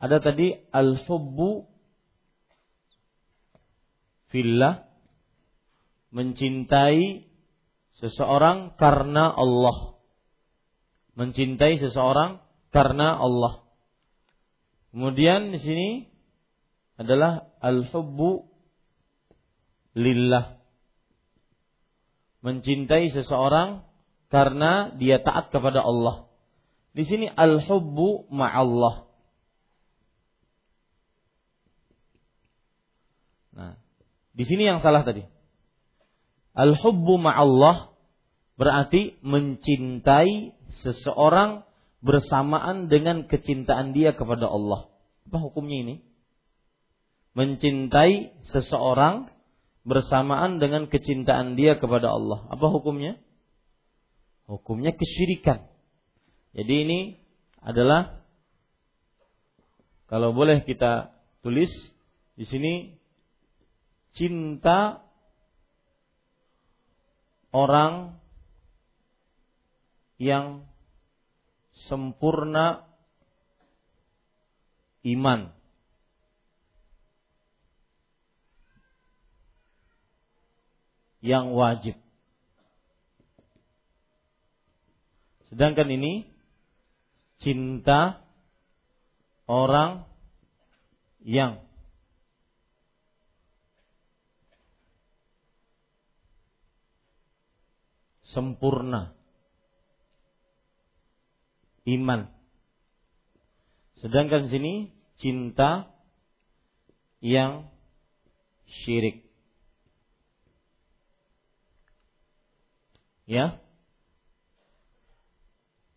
[0.00, 1.68] ada tadi al-hubbu
[4.32, 4.88] fillah
[6.08, 7.28] mencintai
[8.00, 9.91] seseorang karena Allah.
[11.12, 12.40] Mencintai seseorang
[12.72, 13.62] karena Allah.
[14.92, 15.88] Kemudian di sini
[16.96, 18.48] adalah al-hubbu
[19.96, 20.62] lillah
[22.42, 23.86] mencintai seseorang
[24.28, 26.26] karena dia taat kepada Allah.
[26.92, 29.08] Di sini al-hubbu ma'allah.
[33.56, 33.72] Nah,
[34.36, 35.24] di sini yang salah tadi.
[36.52, 37.96] Al-hubbu ma'allah
[38.60, 41.68] berarti mencintai seseorang
[42.02, 44.88] bersamaan dengan kecintaan dia kepada Allah.
[45.28, 45.96] Apa hukumnya ini?
[47.36, 49.30] Mencintai seseorang
[49.84, 52.48] bersamaan dengan kecintaan dia kepada Allah.
[52.50, 53.20] Apa hukumnya?
[54.50, 55.68] Hukumnya kesyirikan.
[56.52, 57.00] Jadi ini
[57.62, 58.20] adalah
[60.10, 61.72] kalau boleh kita tulis
[62.36, 62.72] di sini
[64.12, 65.00] cinta
[67.48, 68.21] orang
[70.22, 70.62] yang
[71.90, 72.86] sempurna
[75.02, 75.50] iman
[81.18, 81.98] yang wajib.
[85.50, 86.26] Sedangkan ini
[87.42, 88.22] cinta
[89.50, 90.06] orang
[91.26, 91.58] yang
[98.30, 99.21] sempurna
[101.86, 102.30] iman.
[103.98, 105.90] Sedangkan sini cinta
[107.22, 107.70] yang
[108.82, 109.22] syirik.
[113.30, 113.62] Ya.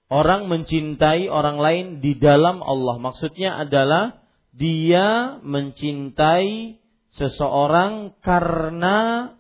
[0.06, 3.02] Orang mencintai orang lain di dalam Allah.
[3.02, 4.22] Maksudnya adalah
[4.54, 6.78] dia mencintai
[7.18, 9.32] seseorang karena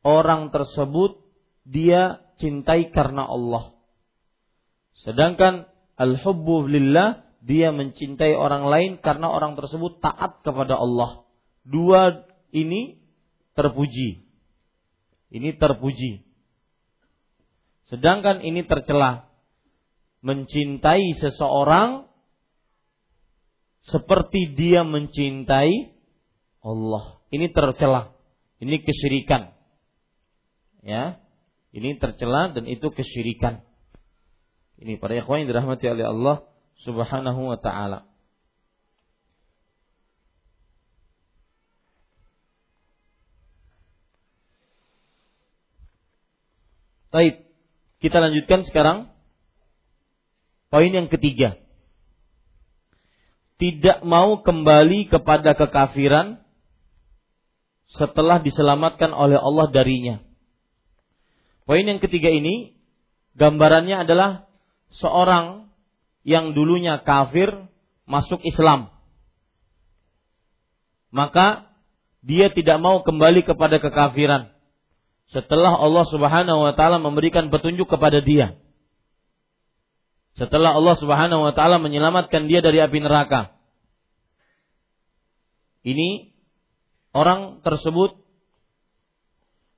[0.00, 1.20] orang tersebut
[1.68, 3.76] dia cintai karena Allah.
[5.04, 11.22] Sedangkan al-hubbu lillah dia mencintai orang lain karena orang tersebut taat kepada Allah.
[11.62, 12.98] Dua ini
[13.54, 14.26] terpuji.
[15.30, 16.26] Ini terpuji.
[17.86, 19.30] Sedangkan ini tercela.
[20.26, 22.10] Mencintai seseorang
[23.86, 25.94] seperti dia mencintai
[26.66, 27.22] Allah.
[27.30, 28.10] Ini tercela.
[28.58, 29.54] Ini kesyirikan.
[30.82, 31.22] Ya.
[31.70, 33.65] Ini tercela dan itu kesyirikan.
[34.76, 36.36] Ini para ikhwan yang dirahmati oleh Allah
[36.84, 38.04] Subhanahu wa taala.
[47.08, 47.48] Baik.
[47.96, 49.08] Kita lanjutkan sekarang
[50.68, 51.56] poin yang ketiga.
[53.56, 56.44] Tidak mau kembali kepada kekafiran
[57.88, 60.20] setelah diselamatkan oleh Allah darinya.
[61.64, 62.76] Poin yang ketiga ini
[63.32, 64.45] gambarannya adalah
[65.00, 65.68] seorang
[66.26, 67.70] yang dulunya kafir
[68.08, 68.90] masuk Islam.
[71.14, 71.70] Maka
[72.26, 74.50] dia tidak mau kembali kepada kekafiran
[75.30, 78.58] setelah Allah Subhanahu wa taala memberikan petunjuk kepada dia.
[80.36, 83.54] Setelah Allah Subhanahu wa taala menyelamatkan dia dari api neraka.
[85.86, 86.34] Ini
[87.14, 88.18] orang tersebut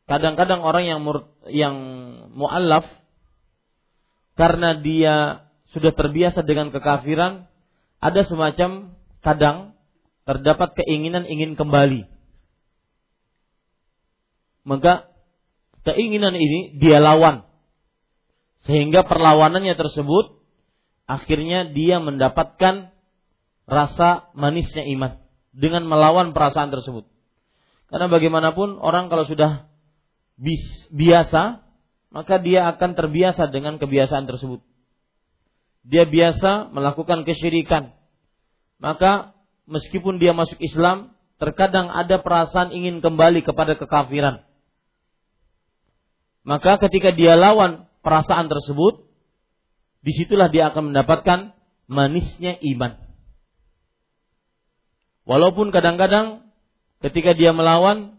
[0.08, 1.00] kadang-kadang orang yang
[1.52, 1.76] yang
[2.32, 2.88] muallaf
[4.38, 7.50] karena dia sudah terbiasa dengan kekafiran
[7.98, 9.74] ada semacam kadang
[10.22, 12.06] terdapat keinginan ingin kembali.
[14.62, 15.10] Maka
[15.82, 17.42] keinginan ini dia lawan.
[18.62, 20.38] Sehingga perlawanannya tersebut
[21.10, 22.94] akhirnya dia mendapatkan
[23.66, 25.18] rasa manisnya iman
[25.50, 27.08] dengan melawan perasaan tersebut.
[27.90, 29.66] Karena bagaimanapun orang kalau sudah
[30.92, 31.64] biasa,
[32.08, 34.64] maka dia akan terbiasa dengan kebiasaan tersebut.
[35.84, 37.92] Dia biasa melakukan kesyirikan.
[38.80, 39.36] Maka
[39.68, 44.44] meskipun dia masuk Islam, terkadang ada perasaan ingin kembali kepada kekafiran.
[46.48, 49.04] Maka ketika dia lawan perasaan tersebut,
[50.00, 51.52] di situlah dia akan mendapatkan
[51.90, 52.96] manisnya iman.
[55.28, 56.48] Walaupun kadang-kadang
[57.04, 58.16] ketika dia melawan,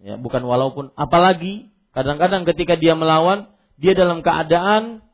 [0.00, 5.04] ya bukan walaupun, apalagi kadang-kadang ketika dia melawan, dia dalam keadaan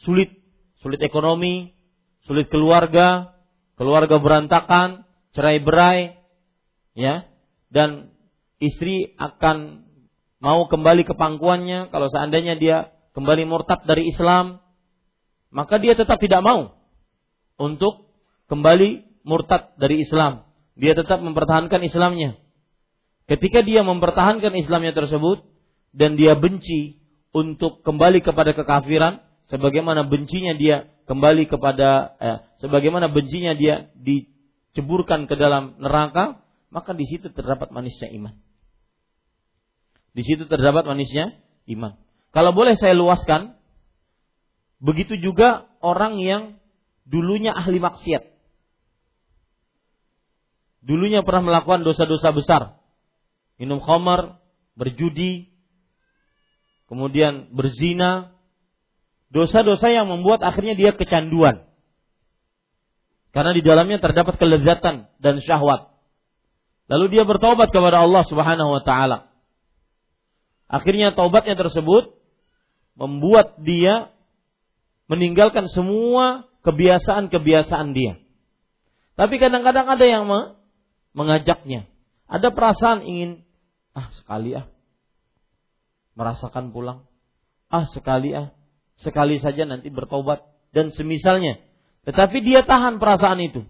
[0.00, 0.32] sulit,
[0.80, 1.74] sulit ekonomi,
[2.26, 3.36] sulit keluarga,
[3.78, 6.18] keluarga berantakan, cerai berai,
[6.96, 7.28] ya,
[7.68, 8.14] dan
[8.62, 9.86] istri akan
[10.40, 14.60] mau kembali ke pangkuannya kalau seandainya dia kembali murtad dari Islam,
[15.48, 16.76] maka dia tetap tidak mau
[17.56, 18.12] untuk
[18.52, 20.44] kembali murtad dari Islam.
[20.76, 22.36] Dia tetap mempertahankan Islamnya.
[23.26, 25.42] Ketika dia mempertahankan Islamnya tersebut
[25.96, 27.00] dan dia benci
[27.32, 35.34] untuk kembali kepada kekafiran, sebagaimana bencinya dia kembali kepada, eh, sebagaimana bencinya dia diceburkan ke
[35.40, 38.36] dalam neraka, maka di situ terdapat manisnya iman.
[40.12, 41.32] Di situ terdapat manisnya
[41.72, 41.96] iman.
[42.36, 43.56] Kalau boleh saya luaskan,
[44.84, 46.60] begitu juga orang yang
[47.08, 48.36] dulunya ahli maksiat
[50.86, 52.62] dulunya pernah melakukan dosa-dosa besar.
[53.58, 54.38] Minum khamar,
[54.78, 55.50] berjudi,
[56.86, 58.34] kemudian berzina,
[59.30, 61.66] dosa-dosa yang membuat akhirnya dia kecanduan.
[63.34, 65.92] Karena di dalamnya terdapat kelezatan dan syahwat.
[66.86, 69.28] Lalu dia bertobat kepada Allah Subhanahu wa taala.
[70.70, 72.16] Akhirnya taubatnya tersebut
[72.96, 74.10] membuat dia
[75.06, 78.18] meninggalkan semua kebiasaan-kebiasaan dia.
[79.14, 80.24] Tapi kadang-kadang ada yang
[81.12, 81.86] mengajaknya.
[82.26, 83.46] Ada perasaan ingin
[83.94, 84.66] ah sekali ah
[86.16, 87.04] merasakan pulang.
[87.70, 88.50] Ah sekali ah
[88.98, 90.42] sekali saja nanti bertobat
[90.72, 91.60] dan semisalnya.
[92.08, 93.62] Tetapi dia tahan perasaan itu.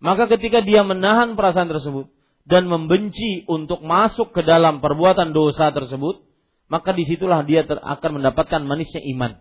[0.00, 2.10] Maka ketika dia menahan perasaan tersebut
[2.46, 6.22] dan membenci untuk masuk ke dalam perbuatan dosa tersebut,
[6.68, 9.40] maka di situlah dia akan mendapatkan manisnya iman.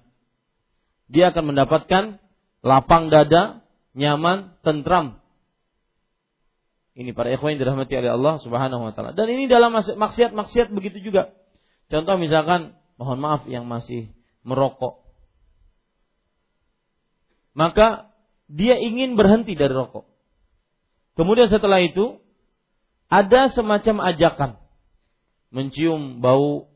[1.05, 2.03] Dia akan mendapatkan
[2.65, 3.61] lapang dada,
[3.93, 5.21] nyaman, tentram
[6.95, 9.11] ini para ikhwan yang dirahmati oleh Allah Subhanahu wa taala.
[9.11, 11.35] Dan ini dalam maksiat-maksiat begitu juga.
[11.91, 14.09] Contoh misalkan mohon maaf yang masih
[14.41, 15.05] merokok.
[17.55, 18.11] Maka
[18.51, 20.05] dia ingin berhenti dari rokok.
[21.15, 22.19] Kemudian setelah itu
[23.07, 24.51] ada semacam ajakan
[25.53, 26.67] mencium bau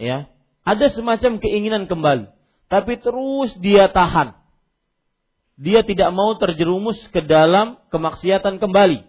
[0.00, 0.32] ya,
[0.64, 2.32] ada semacam keinginan kembali,
[2.72, 4.32] tapi terus dia tahan
[5.56, 9.08] dia tidak mau terjerumus ke dalam kemaksiatan kembali.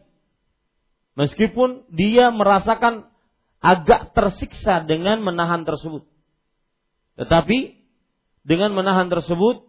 [1.20, 3.12] Meskipun dia merasakan
[3.68, 6.07] agak tersiksa dengan menahan tersebut.
[7.20, 7.76] Tetapi
[8.47, 9.68] dengan menahan tersebut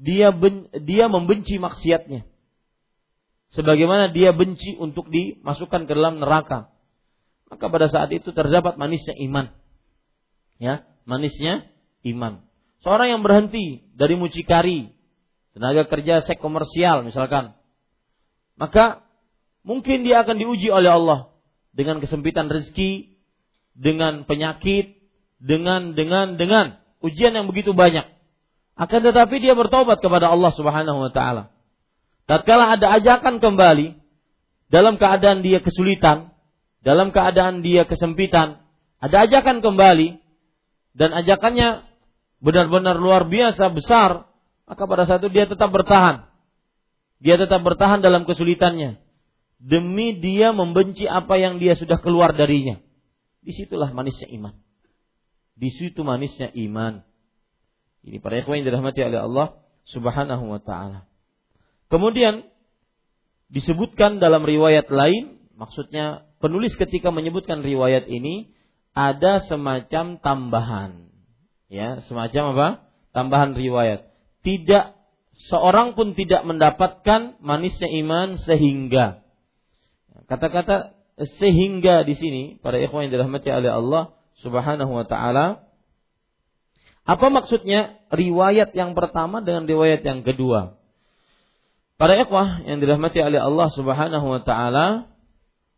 [0.00, 2.24] dia ben, dia membenci maksiatnya.
[3.52, 6.72] Sebagaimana dia benci untuk dimasukkan ke dalam neraka.
[7.52, 9.52] Maka pada saat itu terdapat manisnya iman.
[10.56, 11.68] Ya, manisnya
[12.08, 12.42] iman.
[12.82, 14.90] Seorang yang berhenti dari mucikari,
[15.54, 17.54] tenaga kerja seks komersial misalkan,
[18.58, 19.06] maka
[19.62, 21.30] mungkin dia akan diuji oleh Allah
[21.70, 23.13] dengan kesempitan rezeki,
[23.74, 24.96] dengan penyakit,
[25.42, 28.06] dengan dengan dengan ujian yang begitu banyak.
[28.74, 31.54] Akan tetapi dia bertobat kepada Allah Subhanahu wa taala.
[32.24, 33.94] Tatkala ada ajakan kembali
[34.72, 36.32] dalam keadaan dia kesulitan,
[36.80, 38.64] dalam keadaan dia kesempitan,
[38.98, 40.18] ada ajakan kembali
[40.96, 41.84] dan ajakannya
[42.40, 44.26] benar-benar luar biasa besar
[44.64, 46.24] maka pada saat itu dia tetap bertahan.
[47.20, 49.00] Dia tetap bertahan dalam kesulitannya.
[49.60, 52.80] Demi dia membenci apa yang dia sudah keluar darinya.
[53.44, 54.56] Di situlah manisnya iman.
[55.54, 57.04] Di situ manisnya iman.
[58.04, 59.46] Ini para ikhwan yang dirahmati oleh Allah
[59.88, 61.06] Subhanahu wa taala.
[61.92, 62.48] Kemudian
[63.52, 68.50] disebutkan dalam riwayat lain, maksudnya penulis ketika menyebutkan riwayat ini
[68.96, 71.12] ada semacam tambahan.
[71.68, 72.68] Ya, semacam apa?
[73.14, 74.14] Tambahan riwayat
[74.44, 74.94] tidak
[75.50, 79.24] seorang pun tidak mendapatkan manisnya iman sehingga
[80.28, 84.04] kata-kata sehingga di sini para ikhwan yang dirahmati oleh Allah
[84.42, 85.62] Subhanahu wa taala
[87.04, 90.74] apa maksudnya riwayat yang pertama dengan riwayat yang kedua
[92.00, 95.12] para ikhwah yang dirahmati oleh Allah Subhanahu wa taala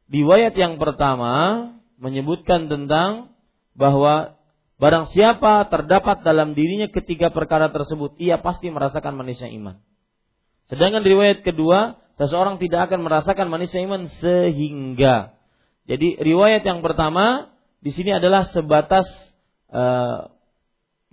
[0.09, 3.37] riwayat yang pertama menyebutkan tentang
[3.77, 4.37] bahwa
[4.77, 9.81] Barang siapa terdapat dalam dirinya ketiga perkara tersebut, ia pasti merasakan manisnya iman.
[10.69, 15.37] Sedangkan riwayat kedua, seseorang tidak akan merasakan manisnya iman sehingga.
[15.87, 19.07] Jadi riwayat yang pertama di sini adalah sebatas
[19.71, 20.33] uh,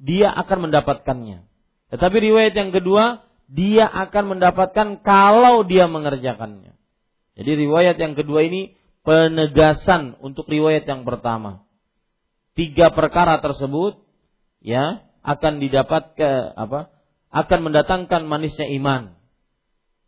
[0.02, 1.46] dia akan mendapatkannya.
[1.94, 6.74] Tetapi riwayat yang kedua, dia akan mendapatkan kalau dia mengerjakannya.
[7.38, 8.74] Jadi riwayat yang kedua ini
[9.06, 11.64] penegasan untuk riwayat yang pertama
[12.54, 14.00] tiga perkara tersebut
[14.62, 16.94] ya akan didapat ke apa?
[17.34, 19.18] akan mendatangkan manisnya iman.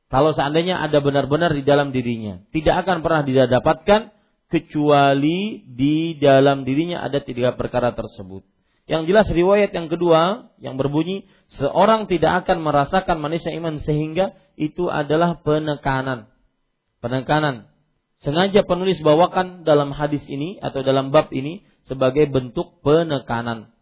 [0.10, 4.14] Kalau seandainya ada benar-benar di dalam dirinya, tidak akan pernah didapatkan
[4.54, 8.46] kecuali di dalam dirinya ada tiga perkara tersebut.
[8.86, 11.26] Yang jelas riwayat yang kedua yang berbunyi
[11.58, 16.30] seorang tidak akan merasakan manisnya iman sehingga itu adalah penekanan.
[17.02, 17.74] Penekanan.
[18.22, 23.74] Sengaja penulis bawakan dalam hadis ini atau dalam bab ini sebagai bentuk penekanan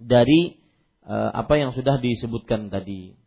[0.00, 0.56] dari
[1.04, 3.23] uh, apa yang sudah disebutkan tadi.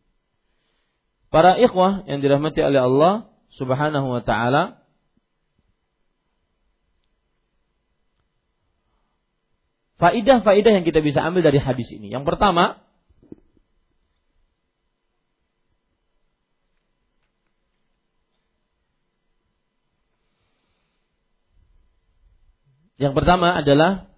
[1.28, 3.14] Para ikhwah yang dirahmati oleh Allah
[3.56, 4.80] Subhanahu wa taala
[9.98, 12.14] Faidah-faidah yang kita bisa ambil dari hadis ini.
[12.14, 12.86] Yang pertama,
[22.98, 24.10] Yang pertama adalah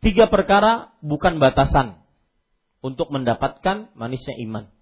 [0.00, 2.00] tiga perkara bukan batasan
[2.80, 4.72] untuk mendapatkan manisnya iman.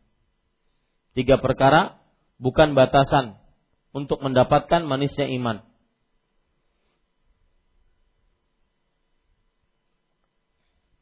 [1.16, 1.96] Tiga perkara
[2.36, 3.40] bukan batasan
[3.96, 5.64] untuk mendapatkan manisnya iman.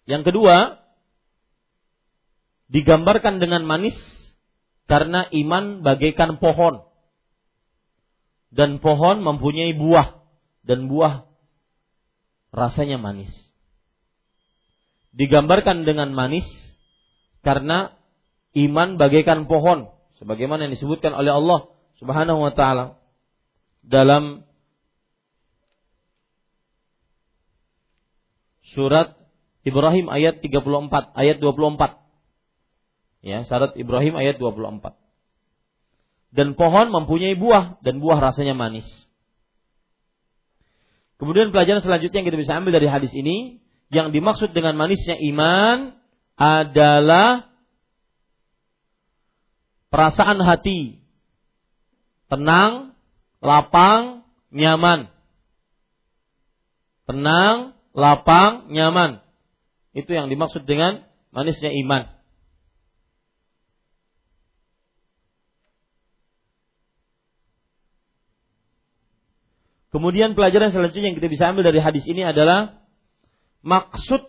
[0.06, 0.78] Yang kedua,
[2.70, 3.98] digambarkan dengan manis
[4.86, 6.86] karena iman bagaikan pohon.
[8.54, 10.22] Dan pohon mempunyai buah
[10.62, 11.26] dan buah
[12.54, 13.34] rasanya manis.
[15.10, 16.46] Digambarkan dengan manis
[17.42, 17.98] karena
[18.54, 19.90] iman bagaikan pohon
[20.24, 21.68] sebagaimana yang disebutkan oleh Allah
[22.00, 22.96] Subhanahu wa taala
[23.84, 24.48] dalam
[28.72, 29.20] surat
[29.68, 32.00] Ibrahim ayat 34 ayat 24
[33.20, 34.96] ya syarat Ibrahim ayat 24
[36.34, 38.84] dan pohon mempunyai buah dan buah rasanya manis.
[41.14, 43.62] Kemudian pelajaran selanjutnya yang kita bisa ambil dari hadis ini,
[43.94, 45.94] yang dimaksud dengan manisnya iman
[46.34, 47.53] adalah
[49.94, 50.98] perasaan hati
[52.26, 52.98] tenang,
[53.38, 55.06] lapang, nyaman.
[57.06, 59.22] Tenang, lapang, nyaman.
[59.94, 62.10] Itu yang dimaksud dengan manisnya iman.
[69.94, 72.82] Kemudian pelajaran selanjutnya yang kita bisa ambil dari hadis ini adalah
[73.62, 74.26] maksud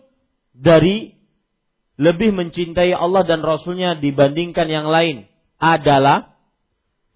[0.54, 1.18] dari
[1.98, 5.26] lebih mencintai Allah dan Rasulnya dibandingkan yang lain
[5.56, 6.36] adalah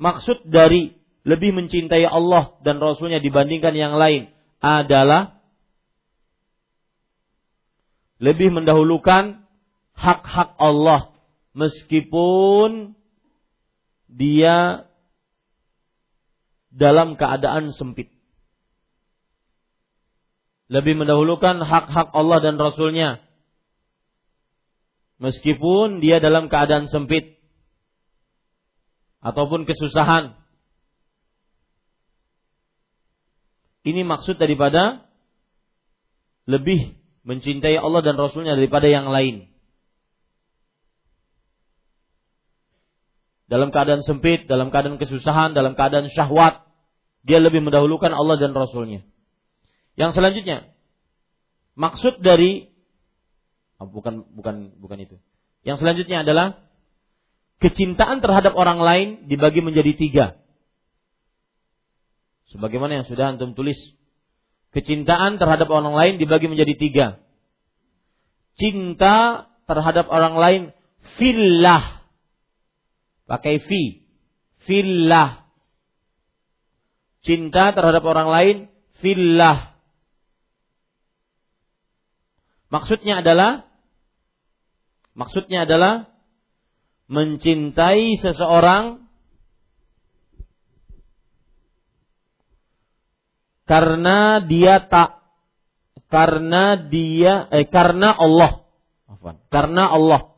[0.01, 5.41] maksud dari lebih mencintai Allah dan Rasulnya dibandingkan yang lain adalah
[8.21, 9.45] lebih mendahulukan
[9.97, 11.13] hak-hak Allah
[11.53, 12.97] meskipun
[14.09, 14.89] dia
[16.73, 18.09] dalam keadaan sempit
[20.71, 23.19] lebih mendahulukan hak-hak Allah dan Rasulnya.
[25.19, 27.40] Meskipun dia dalam keadaan sempit.
[29.21, 30.37] Ataupun kesusahan.
[33.85, 35.09] Ini maksud daripada
[36.45, 39.49] lebih mencintai Allah dan Rasulnya daripada yang lain.
[43.51, 46.63] Dalam keadaan sempit, dalam keadaan kesusahan, dalam keadaan syahwat,
[47.27, 49.03] dia lebih mendahulukan Allah dan Rasulnya.
[49.99, 50.71] Yang selanjutnya,
[51.75, 52.71] maksud dari
[53.83, 55.17] oh, bukan bukan bukan itu.
[55.67, 56.63] Yang selanjutnya adalah
[57.61, 60.27] kecintaan terhadap orang lain dibagi menjadi tiga.
[62.51, 63.79] Sebagaimana yang sudah antum tulis,
[64.75, 67.07] kecintaan terhadap orang lain dibagi menjadi tiga.
[68.59, 70.63] Cinta terhadap orang lain
[71.21, 72.03] fillah.
[73.31, 74.03] Pakai fi.
[74.67, 75.47] Fillah.
[77.23, 78.57] Cinta terhadap orang lain
[78.99, 79.79] fillah.
[82.71, 83.67] Maksudnya adalah
[85.15, 86.10] maksudnya adalah
[87.11, 89.03] mencintai seseorang
[93.67, 95.19] karena dia tak
[96.07, 98.63] karena dia eh karena Allah.
[99.51, 100.35] Karena Allah.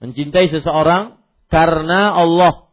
[0.00, 2.68] Mencintai seseorang karena Allah.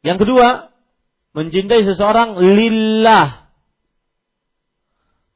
[0.00, 0.48] Yang kedua
[1.36, 3.48] mencintai seseorang lillah.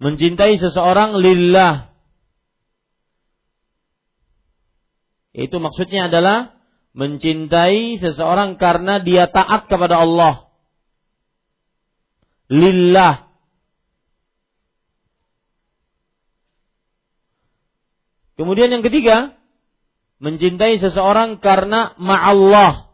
[0.01, 1.92] Mencintai seseorang lillah.
[5.33, 6.61] Itu maksudnya adalah
[6.93, 10.53] mencintai seseorang karena dia taat kepada Allah.
[12.53, 13.33] Lillah.
[18.37, 19.37] Kemudian yang ketiga,
[20.21, 22.93] mencintai seseorang karena ma'allah.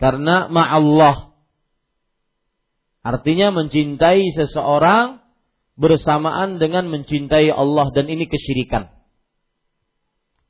[0.00, 1.30] Karena ma'allah.
[3.02, 5.21] Artinya mencintai seseorang
[5.82, 8.94] bersamaan dengan mencintai Allah dan ini kesyirikan.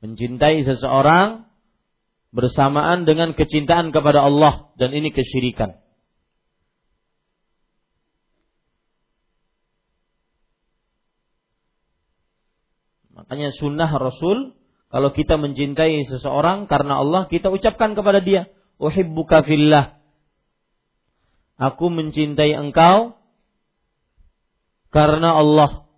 [0.05, 1.49] Mencintai seseorang
[2.29, 5.81] bersamaan dengan kecintaan kepada Allah dan ini kesyirikan.
[13.17, 14.53] Makanya sunnah Rasul
[14.93, 18.45] kalau kita mencintai seseorang karena Allah kita ucapkan kepada dia
[18.77, 19.97] uhibbuka fillah.
[21.57, 23.22] Aku mencintai engkau
[24.93, 25.89] karena Allah.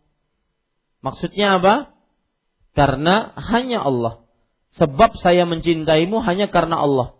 [1.03, 1.93] Maksudnya apa?
[2.73, 4.25] Karena hanya Allah.
[4.79, 7.19] Sebab saya mencintaimu hanya karena Allah.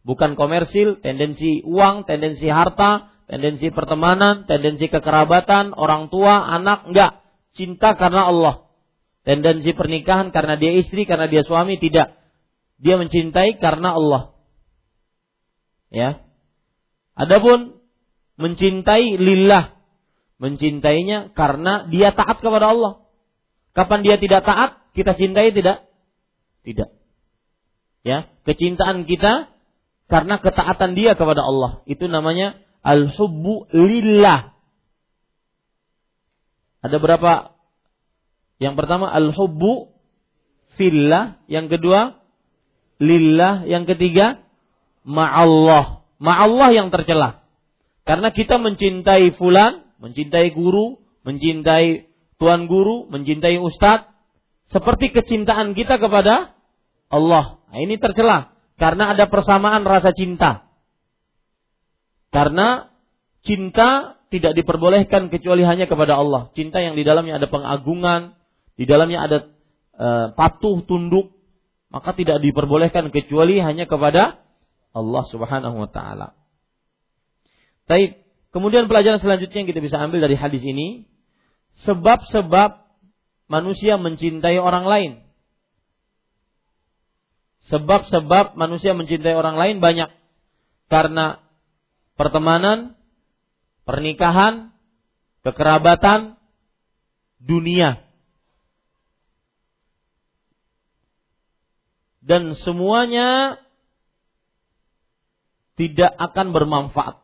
[0.00, 7.20] Bukan komersil, tendensi uang, tendensi harta, tendensi pertemanan, tendensi kekerabatan, orang tua, anak, enggak.
[7.52, 8.54] Cinta karena Allah.
[9.22, 12.16] Tendensi pernikahan karena dia istri, karena dia suami, tidak.
[12.80, 14.22] Dia mencintai karena Allah.
[15.92, 16.24] Ya.
[17.12, 17.76] Adapun
[18.40, 19.79] mencintai lillah,
[20.40, 23.04] mencintainya karena dia taat kepada Allah.
[23.76, 25.86] Kapan dia tidak taat, kita cintai tidak?
[26.64, 26.88] Tidak.
[28.00, 29.52] Ya, kecintaan kita
[30.08, 31.84] karena ketaatan dia kepada Allah.
[31.84, 34.56] Itu namanya al-hubbu lillah.
[36.80, 37.54] Ada berapa?
[38.56, 39.92] Yang pertama al-hubbu
[40.80, 42.16] fillah, yang kedua
[42.96, 44.40] lillah, yang ketiga
[45.04, 46.04] ma'allah.
[46.20, 47.44] Ma'allah yang tercela.
[48.08, 52.08] Karena kita mencintai fulan, mencintai guru, mencintai
[52.40, 54.08] tuan guru, mencintai ustadz,
[54.72, 56.56] seperti kecintaan kita kepada
[57.12, 57.60] Allah.
[57.68, 60.70] Nah, ini tercela karena ada persamaan rasa cinta.
[62.32, 62.88] Karena
[63.44, 66.48] cinta tidak diperbolehkan kecuali hanya kepada Allah.
[66.54, 68.38] Cinta yang di dalamnya ada pengagungan,
[68.78, 69.38] di dalamnya ada
[69.98, 71.34] e, patuh tunduk,
[71.90, 74.38] maka tidak diperbolehkan kecuali hanya kepada
[74.94, 76.38] Allah Subhanahu wa taala.
[77.90, 78.19] Baik,
[78.50, 81.10] kemudian pelajaran selanjutnya yang kita bisa ambil dari hadis ini,
[81.86, 82.82] sebab-sebab
[83.50, 85.12] manusia mencintai orang lain.
[87.70, 90.10] Sebab-sebab manusia mencintai orang lain banyak
[90.90, 91.38] karena
[92.18, 92.98] pertemanan,
[93.86, 94.74] pernikahan,
[95.46, 96.34] kekerabatan,
[97.38, 98.02] dunia.
[102.20, 103.58] Dan semuanya
[105.78, 107.19] tidak akan bermanfaat.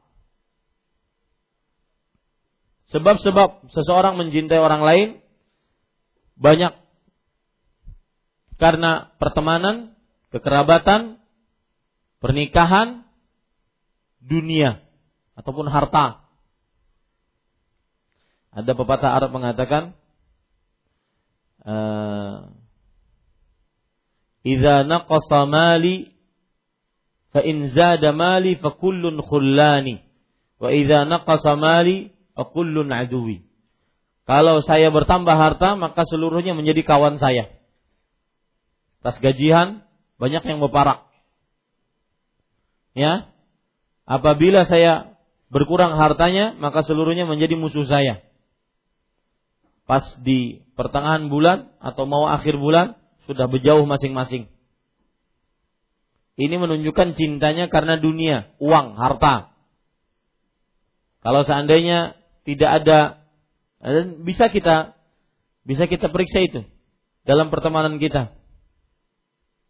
[2.95, 5.09] Sebab-sebab seseorang mencintai orang lain
[6.39, 6.70] banyak
[8.57, 9.99] karena pertemanan,
[10.32, 11.20] kekerabatan,
[12.22, 13.05] pernikahan,
[14.22, 14.80] dunia
[15.37, 16.24] ataupun harta.
[18.57, 19.93] Ada pepatah Arab mengatakan,
[21.61, 22.37] eh,
[24.47, 26.16] "Idza naqasa mali
[27.37, 30.01] fa in zada mali fa kullun khullani
[30.57, 33.49] wa idza naqasa mali kullun aduwi.
[34.26, 37.49] Kalau saya bertambah harta maka seluruhnya menjadi kawan saya.
[39.01, 39.87] Tas gajian
[40.20, 41.07] banyak yang berparak.
[42.93, 43.30] Ya.
[44.05, 45.16] Apabila saya
[45.49, 48.26] berkurang hartanya maka seluruhnya menjadi musuh saya.
[49.87, 52.99] Pas di pertengahan bulan atau mau akhir bulan
[53.30, 54.51] sudah berjauh masing-masing.
[56.37, 59.57] Ini menunjukkan cintanya karena dunia, uang, harta.
[61.24, 62.99] Kalau seandainya tidak ada
[64.23, 64.95] bisa kita
[65.67, 66.61] bisa kita periksa itu
[67.27, 68.33] dalam pertemanan kita.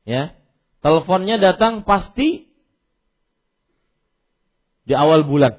[0.04, 0.36] Ya.
[0.84, 2.46] Teleponnya datang pasti
[4.86, 5.58] di awal bulan.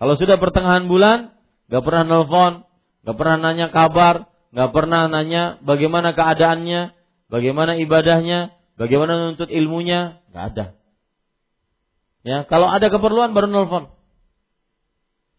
[0.00, 1.36] Kalau sudah pertengahan bulan,
[1.68, 2.64] gak pernah nelfon,
[3.04, 6.96] gak pernah nanya kabar, gak pernah nanya bagaimana keadaannya,
[7.28, 10.18] bagaimana ibadahnya, Bagaimana menuntut ilmunya?
[10.34, 10.66] Gak ada.
[12.26, 13.92] Ya, kalau ada keperluan baru nelfon.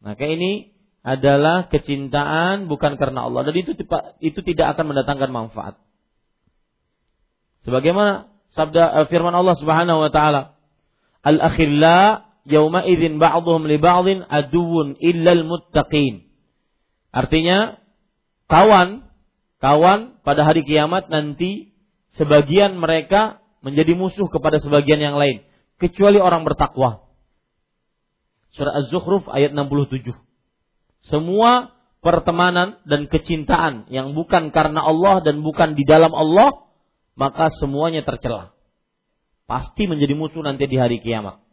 [0.06, 0.76] Maka ini
[1.06, 3.74] adalah kecintaan bukan karena Allah dan itu
[4.22, 5.82] itu tidak akan mendatangkan manfaat.
[7.66, 10.58] Sebagaimana sabda uh, firman Allah Subhanahu wa taala,
[11.26, 16.26] "Al-akhilla yauma idzin ba'dhum li ba'dhin aduwwun illal muttaqin."
[17.10, 17.82] Artinya
[18.50, 19.06] kawan
[19.62, 21.74] kawan pada hari kiamat nanti
[22.18, 25.42] sebagian mereka menjadi musuh kepada sebagian yang lain,
[25.82, 27.05] kecuali orang bertakwa.
[28.56, 30.16] Surah Az-Zukhruf ayat 67.
[31.04, 36.64] Semua pertemanan dan kecintaan yang bukan karena Allah dan bukan di dalam Allah,
[37.20, 38.56] maka semuanya tercela.
[39.46, 41.44] Pasti menjadi musuh nanti di hari kiamat.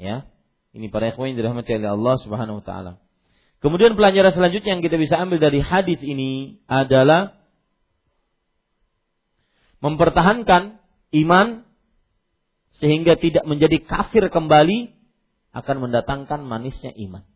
[0.00, 0.26] Ya.
[0.70, 2.92] Ini para ikhwan yang dirahmati oleh Allah Subhanahu wa taala.
[3.60, 7.36] Kemudian pelajaran selanjutnya yang kita bisa ambil dari hadis ini adalah
[9.84, 10.80] mempertahankan
[11.20, 11.68] iman
[12.80, 14.99] sehingga tidak menjadi kafir kembali
[15.50, 17.26] akan mendatangkan manisnya iman.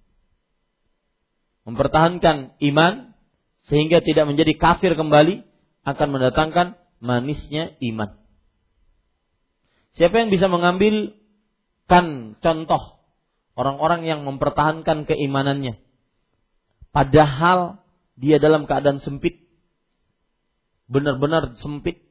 [1.64, 3.16] Mempertahankan iman
[3.66, 5.42] sehingga tidak menjadi kafir kembali
[5.84, 8.20] akan mendatangkan manisnya iman.
[9.94, 11.14] Siapa yang bisa mengambil
[11.86, 13.00] kan contoh
[13.54, 15.78] orang-orang yang mempertahankan keimanannya
[16.90, 17.84] padahal
[18.16, 19.44] dia dalam keadaan sempit
[20.88, 22.04] benar-benar sempit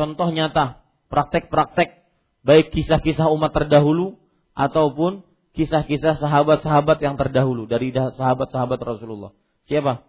[0.00, 0.80] contoh nyata,
[1.12, 1.99] praktek-praktek
[2.46, 4.16] baik kisah-kisah umat terdahulu
[4.56, 5.24] ataupun
[5.54, 9.34] kisah-kisah sahabat-sahabat yang terdahulu dari sahabat-sahabat Rasulullah.
[9.66, 10.06] Siapa?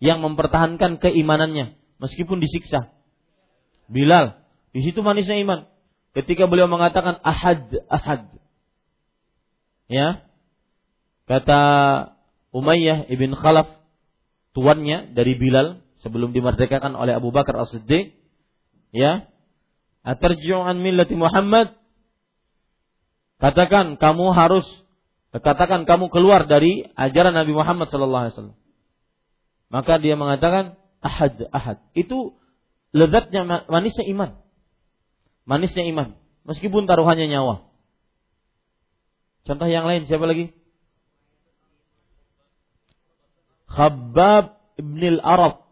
[0.00, 2.92] Yang mempertahankan keimanannya meskipun disiksa.
[3.90, 4.40] Bilal.
[4.70, 5.66] Di situ manisnya iman.
[6.14, 8.30] Ketika beliau mengatakan ahad, ahad.
[9.90, 10.24] Ya.
[11.26, 11.62] Kata
[12.50, 13.70] Umayyah ibn Khalaf,
[14.54, 18.14] tuannya dari Bilal sebelum dimerdekakan oleh Abu Bakar As-Siddiq,
[18.90, 19.30] Ya.
[20.00, 20.64] Atarji'u
[21.16, 21.76] Muhammad?
[23.40, 24.68] Katakan kamu harus
[25.32, 28.58] katakan kamu keluar dari ajaran Nabi Muhammad wasallam.
[29.70, 31.78] Maka dia mengatakan ahad ahad.
[31.96, 32.36] Itu
[32.92, 34.40] lezatnya manisnya iman.
[35.48, 37.64] Manisnya iman meskipun taruhannya nyawa.
[39.48, 40.52] Contoh yang lain siapa lagi?
[43.70, 45.64] Khabbab ibn al-Arab.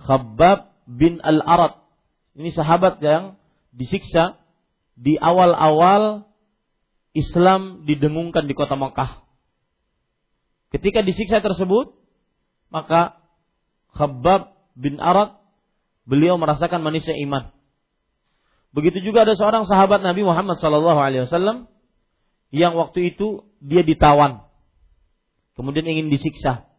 [0.00, 1.79] Khabbab bin al-Arab
[2.40, 3.36] ini sahabat yang
[3.76, 4.40] disiksa
[4.96, 6.24] di awal-awal
[7.12, 9.20] Islam didengungkan di kota Mekah.
[10.72, 11.92] Ketika disiksa tersebut,
[12.72, 13.20] maka
[13.92, 15.36] Khabbab bin Arad
[16.08, 17.52] beliau merasakan manisnya iman.
[18.70, 21.66] Begitu juga ada seorang sahabat Nabi Muhammad wasallam
[22.54, 24.46] yang waktu itu dia ditawan.
[25.58, 26.70] Kemudian ingin disiksa.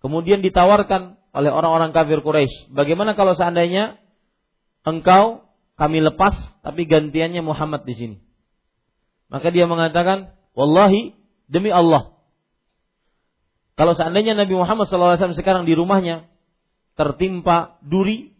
[0.00, 4.03] Kemudian ditawarkan oleh orang-orang kafir Quraisy, bagaimana kalau seandainya
[4.84, 8.16] engkau kami lepas tapi gantiannya Muhammad di sini.
[9.32, 11.16] Maka dia mengatakan, "Wallahi
[11.50, 12.14] demi Allah,
[13.74, 16.30] kalau seandainya Nabi Muhammad SAW sekarang di rumahnya
[16.94, 18.30] tertimpa duri,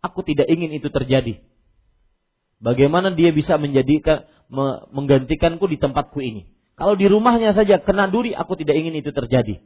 [0.00, 1.44] aku tidak ingin itu terjadi.
[2.56, 4.24] Bagaimana dia bisa menjadikan
[4.92, 6.48] menggantikanku di tempatku ini?
[6.72, 9.60] Kalau di rumahnya saja kena duri, aku tidak ingin itu terjadi.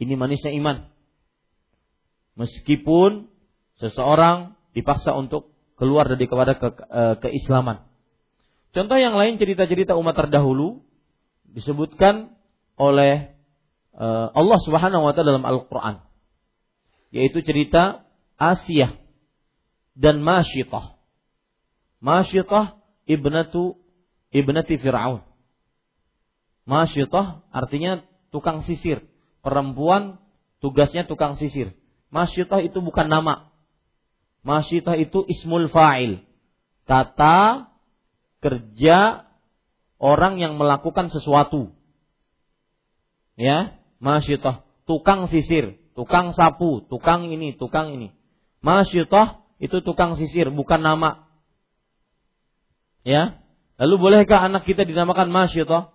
[0.00, 0.88] Ini manisnya iman.
[2.40, 3.28] Meskipun
[3.76, 7.88] seseorang dipaksa untuk keluar dari kepada ke, e, keislaman.
[8.70, 10.84] Contoh yang lain cerita-cerita umat terdahulu
[11.50, 12.36] disebutkan
[12.78, 13.34] oleh
[13.96, 16.04] e, Allah Subhanahu wa taala dalam Al-Qur'an.
[17.10, 18.06] Yaitu cerita
[18.38, 18.94] Asia
[19.98, 20.94] dan Masyitah.
[21.98, 23.76] Masyitah ibnatu
[24.30, 25.26] ibnati Fir'aun.
[26.64, 29.02] Masyitah artinya tukang sisir.
[29.42, 30.22] Perempuan
[30.62, 31.74] tugasnya tukang sisir.
[32.14, 33.49] Masyitah itu bukan nama,
[34.40, 36.24] Masyitah itu ismul fa'il.
[36.88, 37.68] Kata
[38.40, 39.28] kerja
[40.00, 41.76] orang yang melakukan sesuatu.
[43.36, 48.12] Ya, masyitah, tukang sisir, tukang sapu, tukang ini, tukang ini.
[48.60, 51.28] Masyitah itu tukang sisir, bukan nama.
[53.04, 53.40] Ya.
[53.80, 55.92] Lalu bolehkah anak kita dinamakan masyitah?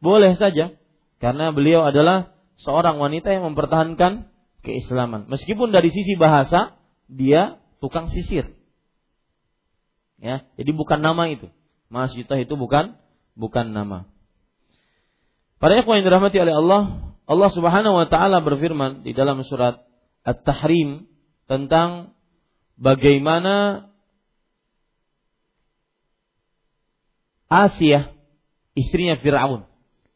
[0.00, 0.72] Boleh saja.
[1.20, 4.32] Karena beliau adalah seorang wanita yang mempertahankan
[4.64, 5.28] keislaman.
[5.28, 8.54] Meskipun dari sisi bahasa dia tukang sisir.
[10.18, 11.46] Ya, jadi bukan nama itu.
[11.88, 12.98] Masyitah itu bukan
[13.38, 14.10] bukan nama.
[15.58, 16.82] Para ikhwan yang dirahmati oleh Allah,
[17.26, 19.82] Allah Subhanahu wa taala berfirman di dalam surat
[20.26, 21.06] At-Tahrim
[21.46, 22.14] tentang
[22.78, 23.88] bagaimana
[27.48, 28.12] Asia
[28.76, 29.64] istrinya Firaun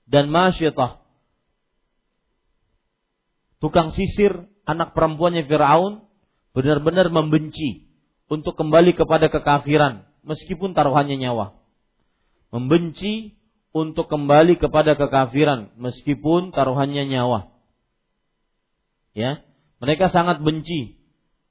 [0.04, 1.00] dan Masyitah
[3.58, 6.04] tukang sisir anak perempuannya Firaun
[6.52, 7.88] benar-benar membenci
[8.28, 11.56] untuk kembali kepada kekafiran meskipun taruhannya nyawa.
[12.52, 13.36] Membenci
[13.72, 17.52] untuk kembali kepada kekafiran meskipun taruhannya nyawa.
[19.12, 19.44] Ya,
[19.80, 20.96] mereka sangat benci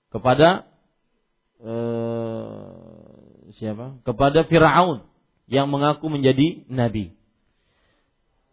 [0.10, 0.66] kepada
[1.62, 4.02] uh, siapa?
[4.06, 5.06] Kepada Firaun
[5.49, 7.14] yang mengaku menjadi nabi.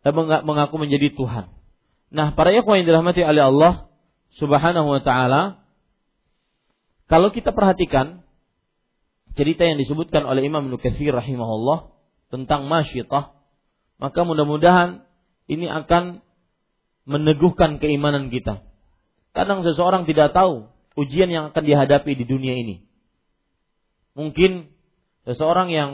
[0.04, 0.12] Eh,
[0.44, 1.52] mengaku menjadi Tuhan.
[2.08, 3.74] Nah, para ikhwan yang dirahmati oleh Allah
[4.40, 5.57] Subhanahu wa taala,
[7.08, 8.20] kalau kita perhatikan
[9.32, 11.88] cerita yang disebutkan oleh Imam Nukathir rahimahullah
[12.28, 13.32] tentang masyitah,
[13.96, 15.08] maka mudah-mudahan
[15.48, 16.20] ini akan
[17.08, 18.60] meneguhkan keimanan kita.
[19.32, 20.68] Kadang seseorang tidak tahu
[21.00, 22.84] ujian yang akan dihadapi di dunia ini.
[24.12, 24.68] Mungkin
[25.24, 25.90] seseorang yang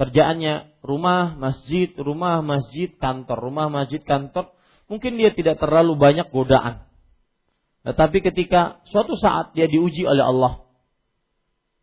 [0.00, 4.50] kerjaannya rumah, masjid, rumah, masjid, kantor, rumah, masjid, kantor,
[4.90, 6.85] mungkin dia tidak terlalu banyak godaan.
[7.86, 10.66] Tetapi ketika suatu saat dia diuji oleh Allah,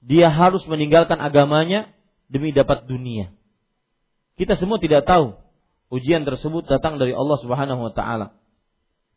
[0.03, 1.87] dia harus meninggalkan agamanya
[2.27, 3.31] demi dapat dunia.
[4.35, 5.39] Kita semua tidak tahu
[5.87, 8.35] ujian tersebut datang dari Allah Subhanahu wa taala.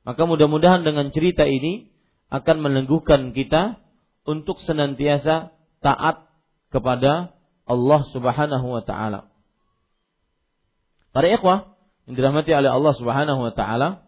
[0.07, 1.91] Maka mudah-mudahan dengan cerita ini
[2.30, 3.82] akan meneguhkan kita
[4.22, 5.51] untuk senantiasa
[5.82, 6.30] taat
[6.70, 7.34] kepada
[7.66, 9.26] Allah Subhanahu wa taala.
[11.11, 11.74] Para ikhwah
[12.07, 14.06] yang dirahmati oleh Allah Subhanahu wa taala,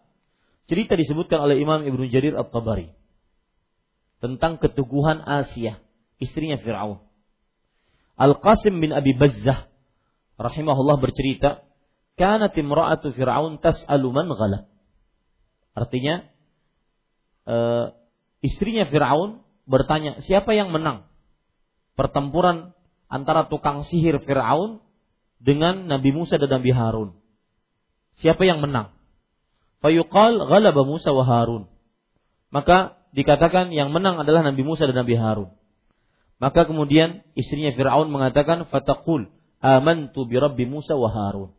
[0.69, 2.93] cerita disebutkan oleh Imam Ibnu Jarir At-Tabari
[4.21, 5.81] tentang keteguhan Asia,
[6.21, 7.01] istrinya Firaun.
[8.19, 9.65] Al-Qasim bin Abi Bazzah
[10.37, 11.65] rahimahullah bercerita,
[12.19, 14.69] "Kanat imra'atu Fir'aun tas'alu man ghalab."
[15.73, 16.27] Artinya
[17.47, 17.95] uh,
[18.45, 21.07] istrinya Fir'aun bertanya, "Siapa yang menang?"
[21.95, 22.75] Pertempuran
[23.09, 24.83] antara tukang sihir Fir'aun
[25.39, 27.15] dengan Nabi Musa dan Nabi Harun.
[28.19, 28.98] Siapa yang menang?
[29.79, 31.71] Fayuqal ghalaba Musa wa Harun.
[32.51, 35.49] Maka dikatakan yang menang adalah Nabi Musa dan Nabi Harun.
[36.39, 39.27] Maka kemudian istrinya Fir'aun mengatakan, Fataqul
[39.59, 41.51] amantu bi Rabbi Musa wa Harun.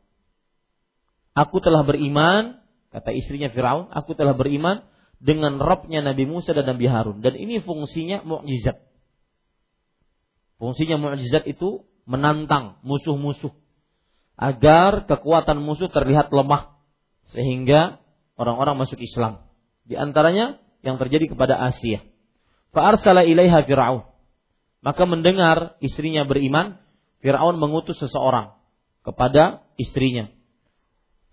[1.37, 2.61] Aku telah beriman,
[2.93, 4.85] kata istrinya Fir'aun, aku telah beriman
[5.21, 7.21] dengan Rabbnya Nabi Musa dan Nabi Harun.
[7.21, 8.81] Dan ini fungsinya mukjizat.
[10.57, 13.53] Fungsinya mukjizat itu menantang musuh-musuh
[14.41, 16.81] agar kekuatan musuh terlihat lemah
[17.37, 18.00] sehingga
[18.41, 19.45] orang-orang masuk Islam.
[19.85, 22.01] Di antaranya yang terjadi kepada Asia.
[22.73, 24.09] Fa'arsala ilaiha Fir'aun.
[24.81, 26.81] Maka mendengar istrinya beriman,
[27.21, 28.57] Fir'aun mengutus seseorang
[29.05, 30.33] kepada istrinya.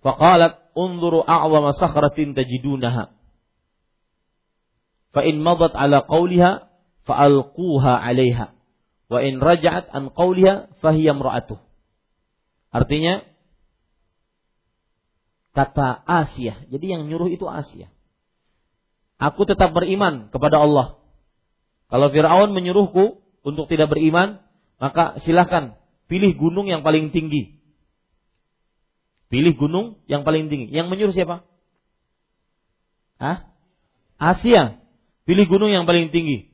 [0.03, 3.15] Faqalat unzuru a'wama sakhratin tajidunaha.
[5.15, 6.67] Fa in madat ala qawliha
[7.07, 8.51] fa'alquha 'alaiha.
[9.07, 11.63] Wa in raja'at an qawliha fahiya imra'atuh.
[12.75, 13.23] Artinya
[15.57, 16.61] kata Asia.
[16.69, 17.89] Jadi yang nyuruh itu Asia.
[19.17, 21.01] Aku tetap beriman kepada Allah.
[21.89, 24.37] Kalau Firaun menyuruhku untuk tidak beriman,
[24.77, 25.73] maka silahkan
[26.05, 27.57] pilih gunung yang paling tinggi.
[29.33, 30.69] Pilih gunung yang paling tinggi.
[30.69, 31.41] Yang menyuruh siapa?
[33.17, 33.49] Hah?
[34.21, 34.77] Asia.
[35.25, 36.53] Pilih gunung yang paling tinggi.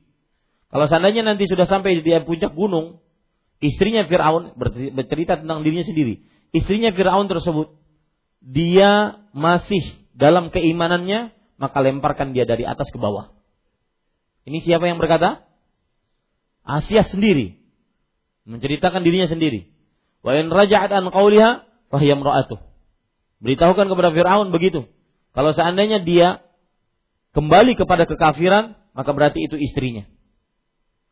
[0.72, 2.98] Kalau seandainya nanti sudah sampai di puncak gunung,
[3.60, 4.56] istrinya Fir'aun
[4.96, 6.24] bercerita tentang dirinya sendiri.
[6.50, 7.83] Istrinya Fir'aun tersebut,
[8.44, 9.80] dia masih
[10.12, 13.32] dalam keimanannya, maka lemparkan dia dari atas ke bawah.
[14.44, 15.48] Ini siapa yang berkata?
[16.64, 17.64] Asia sendiri
[18.44, 19.72] menceritakan dirinya sendiri.
[20.20, 22.60] Wa in raja'at an qawliha fahiya imra'atuh.
[23.40, 24.88] Beritahukan kepada Firaun begitu.
[25.36, 26.44] Kalau seandainya dia
[27.36, 30.06] kembali kepada kekafiran, maka berarti itu istrinya.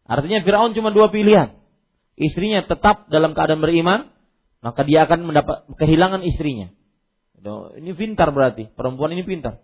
[0.06, 1.56] Artinya Firaun cuma dua pilihan.
[2.16, 4.12] Istrinya tetap dalam keadaan beriman,
[4.60, 6.70] maka dia akan mendapat kehilangan istrinya.
[7.42, 9.58] Ini pintar berarti, perempuan ini pintar.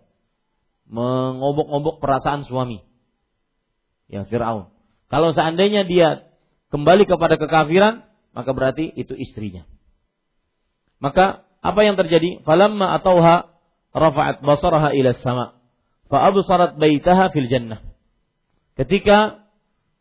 [0.91, 2.83] Mengobok-obok perasaan suami.
[4.11, 4.67] Ya Firaun.
[5.07, 6.27] Kalau seandainya dia
[6.69, 8.03] kembali kepada kekafiran,
[8.35, 9.63] maka berarti itu istrinya.
[10.99, 12.43] Maka apa yang terjadi?
[12.43, 13.47] Falamma atauha
[13.95, 15.45] rafa'at basaraha ila sama.
[16.11, 17.79] Fa absarat baitaha fil jannah.
[18.75, 19.47] Ketika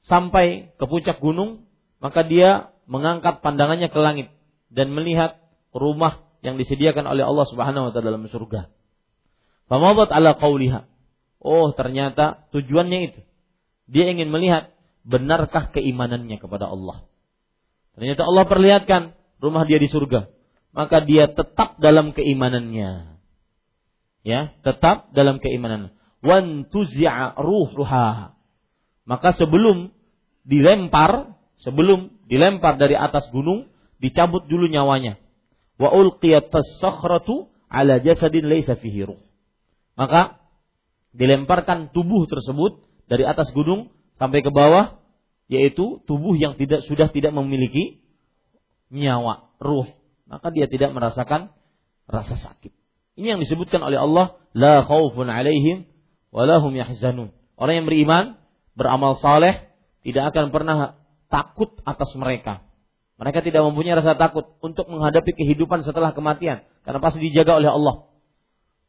[0.06, 1.68] sampai ke puncak gunung,
[2.02, 4.28] maka dia mengangkat pandangannya ke langit
[4.72, 5.36] dan melihat
[5.74, 8.70] rumah yang disediakan oleh Allah Subhanahu wa taala dalam surga.
[9.68, 10.86] Famadat ala qauliha.
[11.38, 13.20] Oh, ternyata tujuannya itu.
[13.88, 14.74] Dia ingin melihat
[15.06, 17.06] benarkah keimanannya kepada Allah.
[17.98, 19.02] Ternyata Allah perlihatkan
[19.42, 20.30] rumah dia di surga.
[20.74, 23.18] Maka dia tetap dalam keimanannya.
[24.26, 25.94] Ya, tetap dalam keimanan.
[26.20, 28.36] Wan tuzi'a ruhuha.
[29.08, 29.94] Maka sebelum
[30.44, 33.70] dilempar, sebelum dilempar dari atas gunung,
[34.02, 35.16] dicabut dulu nyawanya.
[35.78, 39.20] Wa ulqiyat as-sakhratu ala jasadin laysa fihi ruh.
[39.94, 40.42] Maka
[41.14, 44.98] dilemparkan tubuh tersebut dari atas gunung sampai ke bawah
[45.48, 48.04] yaitu tubuh yang tidak sudah tidak memiliki
[48.92, 49.88] nyawa, ruh,
[50.28, 51.52] maka dia tidak merasakan
[52.04, 52.72] rasa sakit.
[53.16, 55.88] Ini yang disebutkan oleh Allah, la khaufun alaihim
[56.30, 57.32] wa lahum yahzanun.
[57.58, 58.38] Orang yang beriman,
[58.78, 59.72] beramal saleh,
[60.04, 62.62] tidak akan pernah takut atas mereka.
[63.18, 68.06] Mereka tidak mempunyai rasa takut untuk menghadapi kehidupan setelah kematian karena pasti dijaga oleh Allah.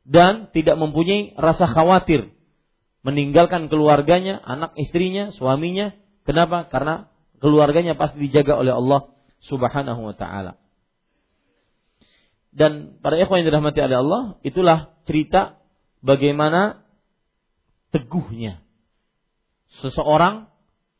[0.06, 2.30] Dan tidak mempunyai rasa khawatir
[3.02, 5.98] meninggalkan keluarganya, anak istrinya, suaminya.
[6.30, 6.70] Kenapa?
[6.70, 7.10] Karena
[7.42, 9.10] keluarganya pasti dijaga oleh Allah
[9.50, 10.62] Subhanahu wa taala.
[12.50, 15.62] Dan para ikhwan yang dirahmati oleh Allah, itulah cerita
[16.02, 16.86] bagaimana
[17.90, 18.62] teguhnya
[19.82, 20.50] seseorang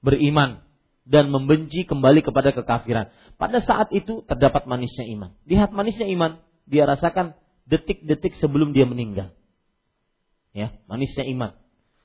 [0.02, 0.62] beriman
[1.10, 3.10] dan membenci kembali kepada kekafiran.
[3.42, 5.34] Pada saat itu terdapat manisnya iman.
[5.50, 6.38] Lihat manisnya iman,
[6.70, 7.34] dia rasakan
[7.66, 9.34] detik-detik sebelum dia meninggal.
[10.54, 11.58] Ya, manisnya iman.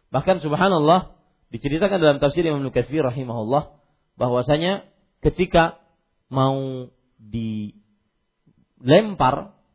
[0.08, 1.20] Bahkan subhanallah
[1.52, 3.76] diceritakan dalam tafsir Imam Nukatsir rahimahullah
[4.16, 4.88] bahwasanya
[5.20, 5.76] ketika
[6.32, 6.88] mau
[7.20, 7.60] dilempar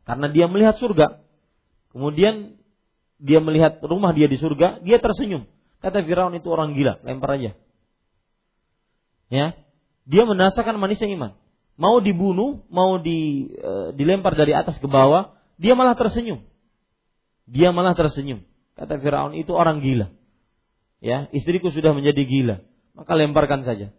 [0.02, 1.22] karena dia melihat surga.
[1.94, 2.58] Kemudian
[3.22, 5.46] dia melihat rumah dia di surga, dia tersenyum.
[5.78, 7.54] Kata Firaun itu orang gila, lempar aja
[9.30, 9.56] ya.
[10.04, 11.38] Dia merasakan manisnya iman.
[11.80, 16.44] Mau dibunuh mau di, e, dilempar dari atas ke bawah dia malah tersenyum.
[17.48, 18.44] Dia malah tersenyum.
[18.76, 20.12] Kata Firaun itu orang gila.
[21.00, 22.56] Ya istriku sudah menjadi gila.
[22.92, 23.94] Maka lemparkan saja.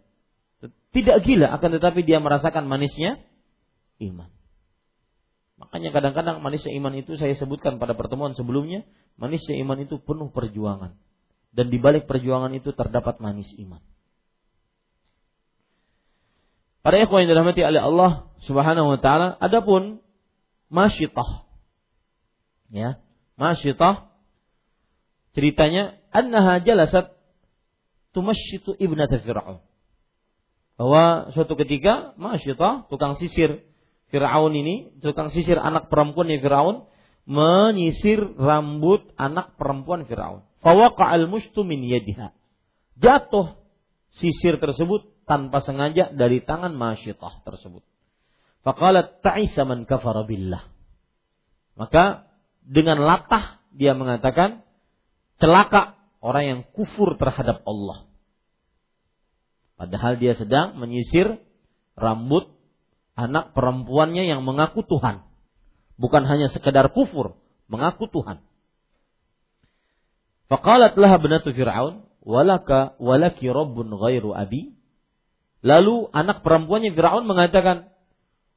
[0.92, 3.18] Tidak gila akan tetapi dia merasakan manisnya
[3.98, 4.30] iman.
[5.58, 10.94] Makanya kadang-kadang manisnya iman itu saya sebutkan pada pertemuan sebelumnya manisnya iman itu penuh perjuangan.
[11.50, 13.82] Dan di balik perjuangan itu terdapat manis iman
[16.82, 18.10] Para ikhwan yang dirahmati oleh Allah
[18.42, 20.02] Subhanahu wa taala, adapun
[20.66, 21.46] masyitah.
[22.74, 22.98] Ya,
[23.38, 24.10] masyitah
[25.30, 27.14] ceritanya annaha jalasat
[28.10, 29.62] tumasyitu ibnata Fir'aun.
[30.74, 33.62] Bahwa suatu ketika masyitah tukang sisir
[34.10, 36.90] Fir'aun ini, tukang sisir anak perempuannya Fir'aun
[37.22, 40.42] menyisir rambut anak perempuan Fir'aun.
[40.66, 41.30] Fawaqa'al
[41.62, 42.34] min yadiha.
[42.98, 43.54] Jatuh
[44.18, 47.80] sisir tersebut tanpa sengaja dari tangan masyitah tersebut.
[48.68, 50.68] Faqalat ta'isa man kafara billah.
[51.72, 52.28] Maka
[52.60, 54.60] dengan latah dia mengatakan
[55.40, 58.04] celaka orang yang kufur terhadap Allah.
[59.80, 61.40] Padahal dia sedang menyisir
[61.96, 62.52] rambut
[63.16, 65.24] anak perempuannya yang mengaku Tuhan.
[65.96, 67.40] Bukan hanya sekedar kufur,
[67.72, 68.44] mengaku Tuhan.
[70.52, 74.76] Faqalat laha benatu Fir'aun, walaka walaki rabbun ghairu abi
[75.62, 77.90] Lalu anak perempuannya Firaun mengatakan,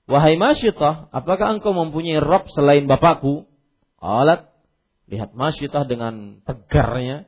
[0.05, 3.49] Wahai Masyitah, apakah engkau mempunyai Rob selain bapakku?
[3.97, 4.49] Alat,
[5.09, 7.25] lihat Masyitah dengan tegarnya,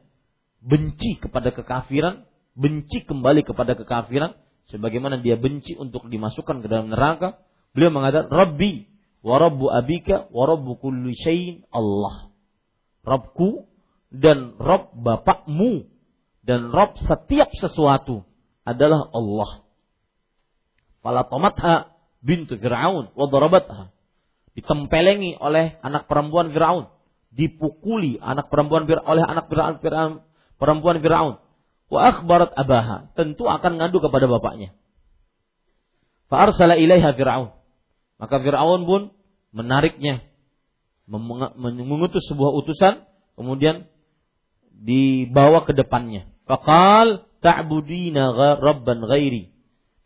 [0.61, 4.38] benci kepada kekafiran, benci kembali kepada kekafiran,
[4.69, 7.38] sebagaimana dia benci untuk dimasukkan ke dalam neraka.
[7.73, 8.86] Beliau mengatakan, Rabbi,
[9.25, 12.34] wa Rabbu abika, wa Rabbu kulli syai'in Allah.
[13.05, 13.65] Robku
[14.13, 15.88] dan Rob bapakmu
[16.43, 18.23] dan Rob setiap sesuatu
[18.67, 19.66] adalah Allah.
[21.07, 23.95] Falatomatha bintu Fir'aun wa darabatha.
[24.59, 26.91] Ditempelengi oleh anak perempuan Fir'aun.
[27.31, 30.19] Dipukuli anak perempuan oleh anak Fir'aun,
[30.59, 31.39] perempuan Fir'aun.
[31.87, 33.07] Wa akhbarat abaha.
[33.15, 34.75] Tentu akan ngadu kepada bapaknya.
[36.27, 37.55] Fa'arsala ilaiha Fir'aun.
[38.19, 39.01] Maka Fir'aun pun
[39.55, 40.27] menariknya.
[41.07, 43.07] Mengutus sebuah utusan.
[43.39, 43.87] Kemudian
[44.75, 46.27] dibawa ke depannya.
[46.43, 49.55] Faqal ta'budina rabban ghairi.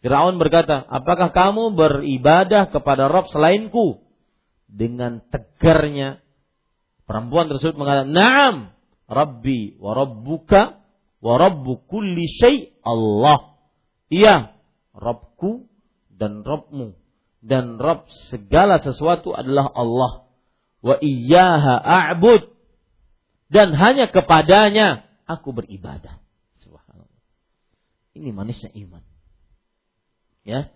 [0.02, 4.02] Firaun berkata, apakah kamu beribadah kepada Rob selainku?
[4.66, 6.26] Dengan tegarnya
[7.06, 8.56] perempuan tersebut mengatakan, Naam,
[9.06, 10.82] Rabbi wa Rabbuka
[11.22, 13.62] wa Rabbu kulli syai' Allah.
[14.10, 14.58] Iya,
[14.98, 15.70] Robku
[16.10, 16.98] dan Robmu
[17.46, 20.26] dan Rob segala sesuatu adalah Allah.
[20.82, 22.50] Wa iyyaha a'bud
[23.54, 26.18] dan hanya kepadanya aku beribadah.
[26.58, 27.22] Subhanallah.
[28.18, 29.11] Ini manisnya iman
[30.44, 30.70] ya.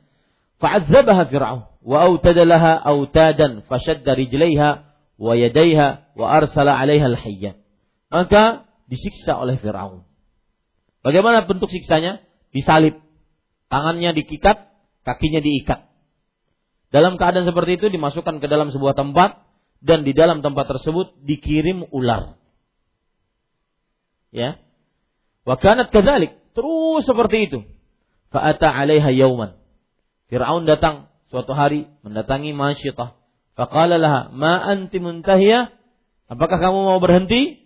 [0.62, 1.64] Fa'adzabaha fir'aun.
[1.86, 4.70] Wa autada laha autadan fashadda rijlaiha
[5.22, 7.66] wa yadaiha wa arsala 'alaiha al-hayya
[8.16, 10.06] maka disiksa oleh Firaun.
[11.04, 12.24] Bagaimana bentuk siksanya?
[12.56, 13.02] Disalib.
[13.68, 14.72] Tangannya dikikat
[15.04, 15.90] kakinya diikat.
[16.94, 19.44] Dalam keadaan seperti itu dimasukkan ke dalam sebuah tempat
[19.84, 22.40] dan di dalam tempat tersebut dikirim ular.
[24.32, 24.64] Ya.
[25.44, 26.40] Wa kanat kadzalik.
[26.56, 27.60] Terus seperti itu
[28.36, 29.56] Fa'ata 'alaiha yauman.
[30.28, 33.16] Fir'aun datang suatu hari mendatangi Masyitah.
[33.56, 35.72] Faqala laha, "Ma anti muntahiyah?"
[36.28, 37.64] Apakah kamu mau berhenti?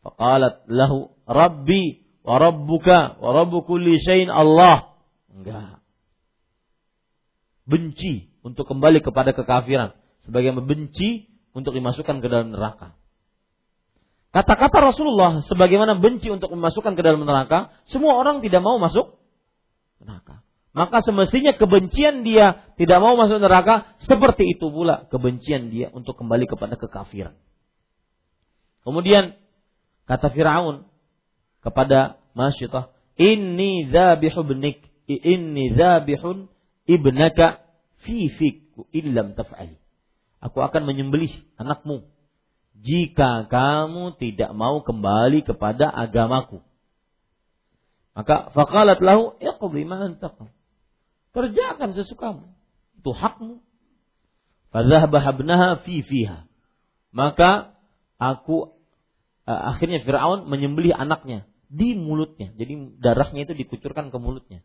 [0.00, 4.96] Faqalat lahu, "Rabbi wa rabbuka wa rabbu kulli syai'in Allah."
[5.28, 5.84] Enggak.
[7.68, 9.92] Benci untuk kembali kepada kekafiran,
[10.24, 12.96] sebagai benci untuk dimasukkan ke dalam neraka.
[14.32, 19.15] Kata-kata Rasulullah sebagaimana benci untuk memasukkan ke dalam neraka, semua orang tidak mau masuk
[20.06, 20.46] neraka.
[20.76, 26.44] Maka semestinya kebencian dia tidak mau masuk neraka, seperti itu pula kebencian dia untuk kembali
[26.46, 27.34] kepada kekafiran.
[28.84, 29.34] Kemudian
[30.06, 30.86] kata Firaun
[31.64, 36.50] kepada Masyitah, "Inni dzabihu ibnik inni dzabihun
[36.86, 37.62] ibnaka
[38.02, 39.78] fi fikku illam taf'ali.
[40.42, 42.06] Aku akan menyembelih anakmu
[42.76, 46.60] jika kamu tidak mau kembali kepada agamaku.
[48.16, 50.48] Maka faqalat lahu iqdi ma antaqam.
[51.36, 52.48] Kerjakan sesukamu.
[52.96, 53.60] Itu hakmu.
[54.72, 56.48] Fadhahaba habnaha fi fiha.
[57.12, 57.76] Maka
[58.16, 58.72] aku
[59.44, 62.56] uh, akhirnya Firaun menyembelih anaknya di mulutnya.
[62.56, 64.64] Jadi darahnya itu dikucurkan ke mulutnya.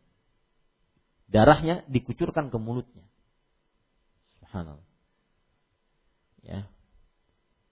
[1.28, 3.04] Darahnya dikucurkan ke mulutnya.
[4.40, 4.88] Subhanallah.
[6.40, 6.72] Ya.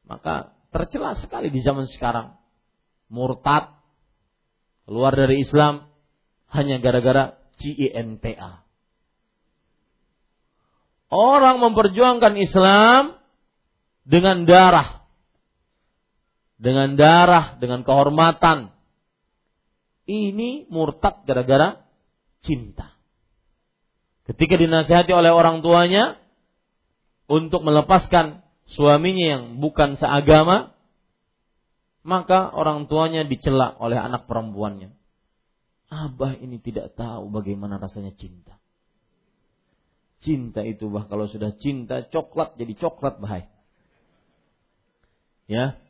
[0.04, 2.36] Maka tercela sekali di zaman sekarang.
[3.08, 3.79] Murtad
[4.90, 5.86] keluar dari Islam
[6.50, 8.66] hanya gara-gara CINTA.
[11.14, 13.14] Orang memperjuangkan Islam
[14.02, 15.06] dengan darah.
[16.58, 18.74] Dengan darah, dengan kehormatan.
[20.10, 21.86] Ini murtad gara-gara
[22.42, 22.98] cinta.
[24.26, 26.18] Ketika dinasihati oleh orang tuanya
[27.30, 30.74] untuk melepaskan suaminya yang bukan seagama,
[32.00, 34.96] maka orang tuanya dicela oleh anak perempuannya.
[35.90, 38.56] Abah ini tidak tahu bagaimana rasanya cinta.
[40.20, 43.48] Cinta itu bah kalau sudah cinta coklat jadi coklat bahaya.
[45.50, 45.80] Ya.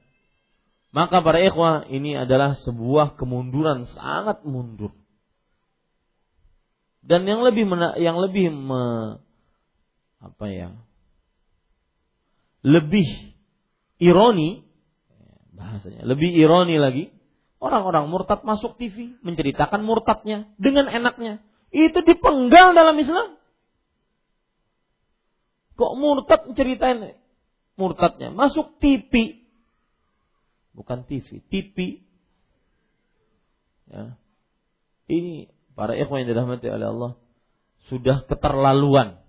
[0.91, 4.91] Maka para ikhwah ini adalah sebuah kemunduran sangat mundur.
[7.05, 9.17] Dan yang lebih mena, yang lebih me,
[10.19, 10.75] apa ya?
[12.67, 13.07] Lebih
[14.03, 14.70] ironi
[15.61, 16.09] bahasanya.
[16.09, 17.13] Lebih ironi lagi,
[17.61, 21.45] orang-orang murtad masuk TV menceritakan murtadnya dengan enaknya.
[21.69, 23.37] Itu dipenggal dalam Islam.
[25.77, 27.15] Kok murtad ceritain
[27.77, 28.33] murtadnya?
[28.33, 29.45] Masuk TV.
[30.73, 31.77] Bukan TV, TV.
[33.93, 34.17] Ya.
[35.11, 37.13] Ini para ikhwan yang dirahmati oleh Allah
[37.91, 39.21] sudah keterlaluan.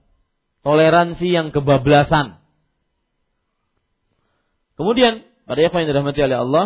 [0.62, 2.38] Toleransi yang kebablasan.
[4.78, 6.66] Kemudian pada apa yang dirahmati oleh Allah,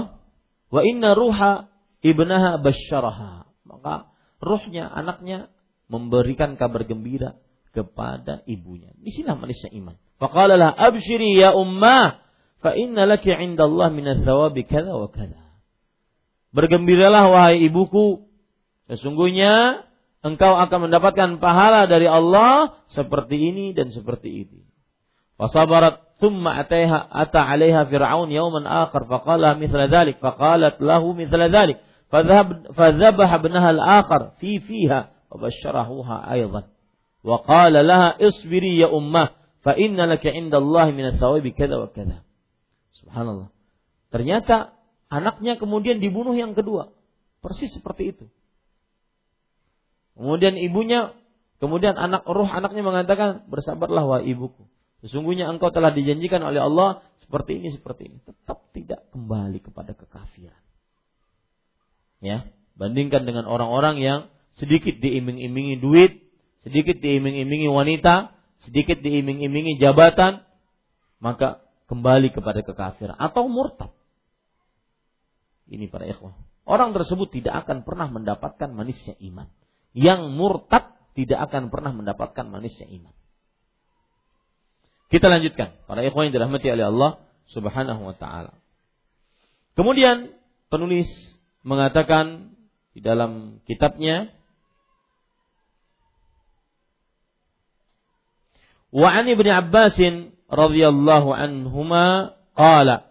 [0.69, 1.71] wa inna ruha
[2.05, 3.49] ibnaha basyaraha.
[3.65, 5.49] Maka ruhnya, anaknya
[5.89, 7.37] memberikan kabar gembira
[7.75, 8.95] kepada ibunya.
[8.95, 9.95] Di sini manisnya iman.
[10.15, 12.23] Faqala lah abshiri ya ummah
[12.63, 13.91] fa inna laki 'inda Allah
[14.23, 15.43] thawabi kadza wa kadza.
[16.55, 18.31] Bergembiralah wahai ibuku,
[18.87, 19.83] sesungguhnya
[20.23, 24.63] engkau akan mendapatkan pahala dari Allah seperti ini dan seperti ini.
[25.35, 31.77] Wasabarat ثم أتيها أتى عليها فرعون يوما آخر فقال مثل ذلك فقالت له مثل ذلك
[32.09, 36.63] فذهب فذبح ابنها الآخر في فيها وبشرهوها أيضا
[37.23, 39.29] وقال لها اصبري يا أمة
[39.61, 42.17] فإن لك عند الله من الثواب كذا وكذا
[43.01, 43.47] سبحان الله
[44.13, 44.71] ternyata
[45.11, 46.95] anaknya kemudian dibunuh yang kedua
[47.43, 48.25] persis seperti itu
[50.15, 51.11] kemudian ibunya
[51.59, 54.63] kemudian anak roh anaknya mengatakan bersabarlah wahai ibuku
[55.05, 58.17] Sesungguhnya engkau telah dijanjikan oleh Allah seperti ini seperti ini.
[58.25, 60.57] Tetap tidak kembali kepada kekafiran.
[62.25, 64.19] Ya, bandingkan dengan orang-orang yang
[64.57, 66.25] sedikit diiming-imingi duit,
[66.65, 68.33] sedikit diiming-imingi wanita,
[68.65, 70.41] sedikit diiming-imingi jabatan,
[71.21, 73.93] maka kembali kepada kekafiran atau murtad.
[75.69, 76.33] Ini para ikhwah.
[76.65, 79.53] Orang tersebut tidak akan pernah mendapatkan manisnya iman.
[79.93, 83.13] Yang murtad tidak akan pernah mendapatkan manisnya iman.
[85.15, 85.79] Kita lanjutkan.
[85.87, 88.51] Para ikhwan yang dirahmati oleh Allah Subhanahu wa taala.
[89.79, 90.35] Kemudian
[90.67, 91.07] penulis
[91.63, 92.51] mengatakan
[92.91, 94.27] di dalam kitabnya
[98.91, 99.95] Wa an Ibnu Abbas
[100.51, 103.07] radhiyallahu anhuma qala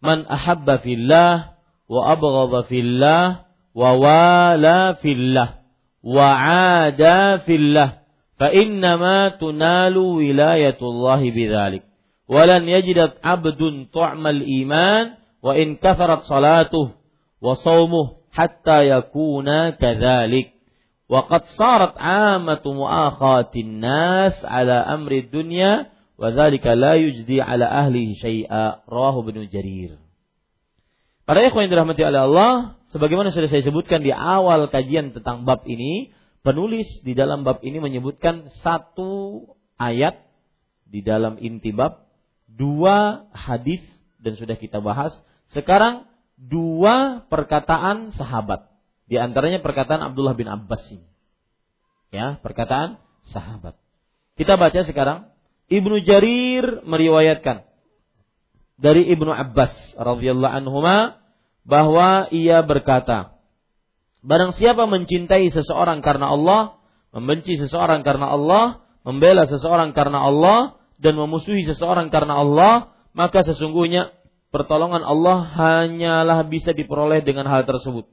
[0.00, 5.60] Man ahabba fillah wa abghadha fillah wa wala fillah
[6.00, 6.28] wa
[6.72, 8.05] ada fillah
[8.36, 11.84] fa innama tunalu wilayatullahi bidzalik.
[12.26, 16.96] Walan yajidat abdun tu'mal iman wa in kafarat salatuh
[17.38, 20.52] wa saumuh hatta yakuna kadzalik.
[21.06, 25.86] Wa qad sarat amatu muakhatin nas ala amri dunya
[26.18, 28.82] wa dzalika la yujdi ala ahlihi syai'a.
[28.90, 30.02] Rawahu ibnu jarir.
[31.26, 32.52] Para ikhwan yang dirahmati oleh Allah,
[32.94, 36.14] sebagaimana sudah saya sebutkan di awal kajian tentang bab ini,
[36.46, 39.42] penulis di dalam bab ini menyebutkan satu
[39.82, 40.22] ayat
[40.86, 42.06] di dalam inti bab,
[42.46, 43.82] dua hadis
[44.22, 45.10] dan sudah kita bahas.
[45.50, 46.06] Sekarang
[46.38, 48.70] dua perkataan sahabat.
[49.10, 51.06] Di antaranya perkataan Abdullah bin Abbas ini.
[52.14, 53.02] Ya, perkataan
[53.34, 53.74] sahabat.
[54.38, 55.26] Kita baca sekarang
[55.66, 57.66] Ibnu Jarir meriwayatkan
[58.78, 61.18] dari Ibnu Abbas radhiyallahu anhuma
[61.66, 63.35] bahwa ia berkata,
[64.26, 66.76] Barang siapa mencintai seseorang karena Allah,
[67.16, 74.12] Membenci seseorang karena Allah, membela seseorang karena Allah, dan memusuhi seseorang karena Allah, maka sesungguhnya
[74.52, 78.04] pertolongan Allah hanyalah bisa diperoleh dengan hal tersebut.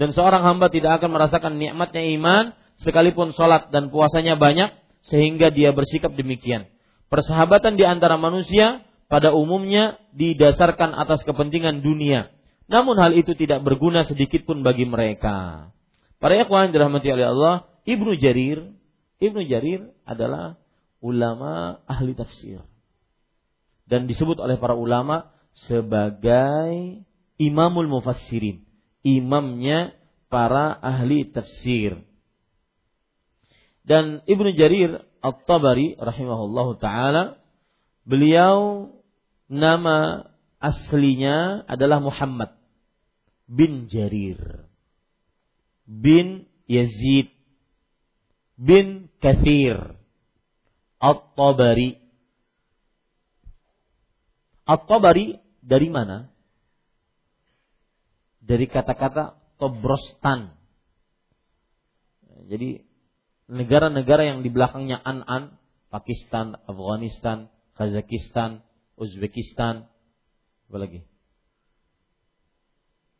[0.00, 4.72] Dan seorang hamba tidak akan merasakan nikmatnya iman sekalipun sholat dan puasanya banyak
[5.04, 6.64] sehingga dia bersikap demikian.
[7.12, 12.32] Persahabatan di antara manusia pada umumnya didasarkan atas kepentingan dunia.
[12.66, 15.70] Namun hal itu tidak berguna sedikit pun bagi mereka.
[16.18, 17.54] Para ikhwan dirahmati oleh Allah,
[17.86, 18.74] Ibnu Jarir,
[19.22, 20.58] Ibnu Jarir adalah
[20.98, 22.66] ulama ahli tafsir.
[23.86, 27.00] Dan disebut oleh para ulama sebagai
[27.38, 28.66] imamul mufassirin.
[29.06, 29.94] Imamnya
[30.26, 32.02] para ahli tafsir.
[33.86, 37.38] Dan Ibnu Jarir At-Tabari rahimahullahu taala
[38.02, 38.90] beliau
[39.46, 40.26] nama
[40.62, 42.56] aslinya adalah Muhammad
[43.46, 44.66] bin Jarir
[45.86, 47.30] bin Yazid
[48.58, 49.94] bin Kathir
[50.98, 52.06] At-Tabari
[54.66, 56.26] At-Tabari dari mana?
[58.42, 60.50] Dari kata-kata Tobrostan.
[62.50, 62.82] Jadi
[63.46, 65.54] negara-negara yang di belakangnya An-An,
[65.90, 67.46] Pakistan, Afghanistan,
[67.78, 68.66] Kazakhstan,
[68.98, 69.86] Uzbekistan,
[70.66, 71.00] apa lagi?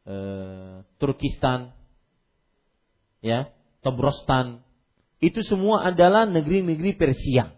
[0.06, 0.16] E,
[0.98, 1.74] Turkistan,
[3.23, 3.51] ya,
[3.82, 4.66] Tobrostan,
[5.23, 7.56] itu semua adalah negeri-negeri Persia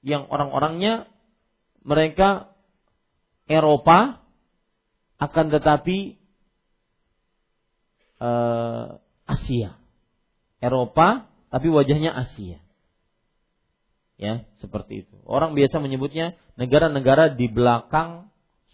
[0.00, 1.08] yang orang-orangnya
[1.84, 2.52] mereka
[3.48, 4.20] Eropa
[5.20, 6.16] akan tetapi
[8.20, 9.76] uh, Asia.
[10.60, 12.60] Eropa tapi wajahnya Asia.
[14.20, 15.16] Ya, seperti itu.
[15.24, 18.28] Orang biasa menyebutnya negara-negara di belakang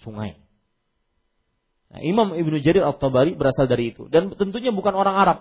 [0.05, 0.40] sungai.
[1.93, 5.39] Nah, Imam Ibnu Jarir Al-Tabari berasal dari itu dan tentunya bukan orang Arab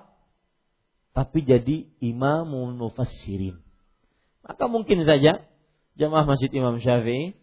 [1.15, 3.64] tapi jadi imam mufassirin.
[4.44, 5.48] Maka mungkin saja
[5.95, 7.34] jamaah Masjid Imam Syafi'i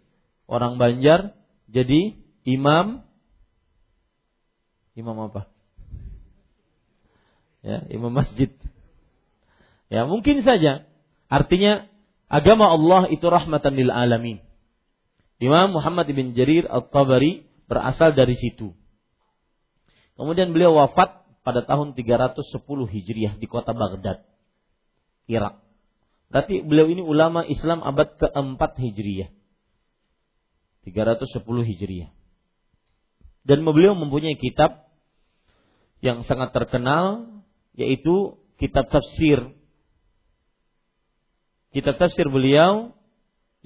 [0.45, 1.33] orang Banjar
[1.73, 3.01] jadi imam
[4.93, 5.49] imam apa?
[7.65, 8.51] Ya, imam masjid.
[9.87, 10.85] Ya, mungkin saja.
[11.31, 11.87] Artinya
[12.27, 14.43] agama Allah itu rahmatan lil alamin.
[15.43, 18.79] Imam Muhammad bin Jarir Al-Tabari berasal dari situ.
[20.15, 24.23] Kemudian beliau wafat pada tahun 310 Hijriah di kota Baghdad,
[25.27, 25.59] Irak.
[26.31, 29.35] Berarti beliau ini ulama Islam abad keempat Hijriah.
[30.87, 32.15] 310 Hijriah.
[33.43, 34.87] Dan beliau mempunyai kitab
[35.99, 37.27] yang sangat terkenal
[37.75, 39.51] yaitu kitab tafsir.
[41.75, 42.95] Kitab tafsir beliau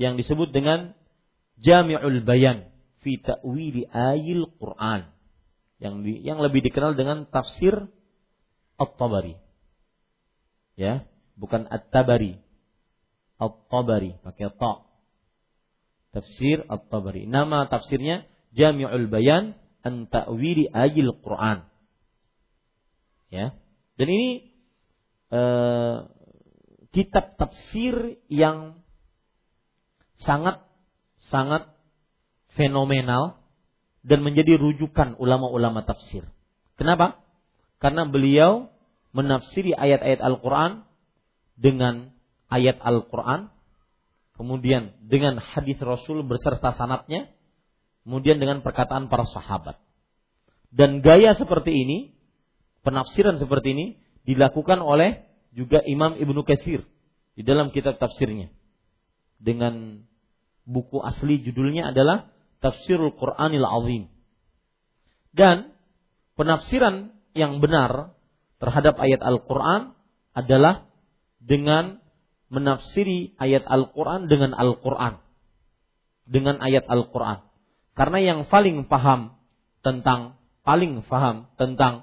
[0.01, 0.96] yang disebut dengan
[1.61, 2.69] Jami'ul Bayan
[3.01, 5.09] fi ta'wili ayil Quran
[5.81, 7.89] yang di, yang lebih dikenal dengan tafsir
[8.77, 9.37] At-Tabari.
[10.77, 11.09] Ya,
[11.39, 12.37] bukan At-Tabari.
[13.41, 14.85] At-Tabari pakai ta.
[16.13, 17.29] Tafsir At-Tabari.
[17.29, 19.57] Nama tafsirnya Jami'ul Bayan
[19.87, 21.63] an ta'wili ayil Quran.
[23.31, 23.55] Ya.
[23.97, 24.51] Dan ini
[25.31, 25.97] eh,
[26.91, 28.83] kitab tafsir yang
[30.19, 30.66] sangat
[31.29, 31.69] sangat
[32.55, 33.41] fenomenal
[34.07, 36.23] dan menjadi rujukan ulama-ulama tafsir.
[36.79, 37.21] Kenapa?
[37.83, 38.71] Karena beliau
[39.11, 40.87] menafsiri ayat-ayat Al-Quran
[41.57, 42.13] dengan
[42.53, 43.49] ayat Al-Quran,
[44.37, 47.33] kemudian dengan hadis Rasul beserta sanatnya,
[48.05, 49.81] kemudian dengan perkataan para sahabat.
[50.71, 51.99] Dan gaya seperti ini,
[52.85, 53.87] penafsiran seperti ini,
[54.29, 55.25] dilakukan oleh
[55.57, 56.85] juga Imam Ibnu Katsir
[57.33, 58.53] di dalam kitab tafsirnya.
[59.41, 60.05] Dengan
[60.67, 62.29] buku asli judulnya adalah
[62.59, 64.05] tafsirul Qur'anil Azim.
[65.31, 65.73] Dan
[66.35, 68.17] penafsiran yang benar
[68.59, 69.95] terhadap ayat Al-Qur'an
[70.35, 70.91] adalah
[71.39, 72.03] dengan
[72.51, 75.23] menafsiri ayat Al-Qur'an dengan Al-Qur'an.
[76.27, 77.47] Dengan ayat Al-Qur'an.
[77.97, 79.39] Karena yang paling paham
[79.81, 80.37] tentang
[80.67, 82.03] paling paham tentang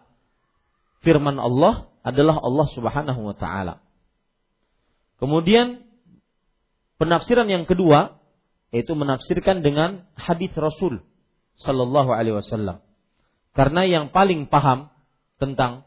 [1.03, 3.83] firman Allah adalah Allah Subhanahu wa taala.
[5.19, 5.83] Kemudian
[6.95, 8.22] penafsiran yang kedua
[8.73, 11.05] yaitu menafsirkan dengan hadis Rasul
[11.61, 12.81] sallallahu alaihi wasallam.
[13.53, 14.89] Karena yang paling paham
[15.37, 15.85] tentang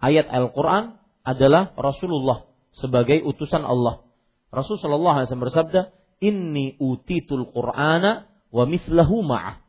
[0.00, 4.00] ayat Al-Qur'an adalah Rasulullah sebagai utusan Allah.
[4.48, 5.80] Rasul sallallahu alaihi wasallam bersabda,
[6.24, 9.60] "Inni utitul Qur'ana wa mislahu ma'ah."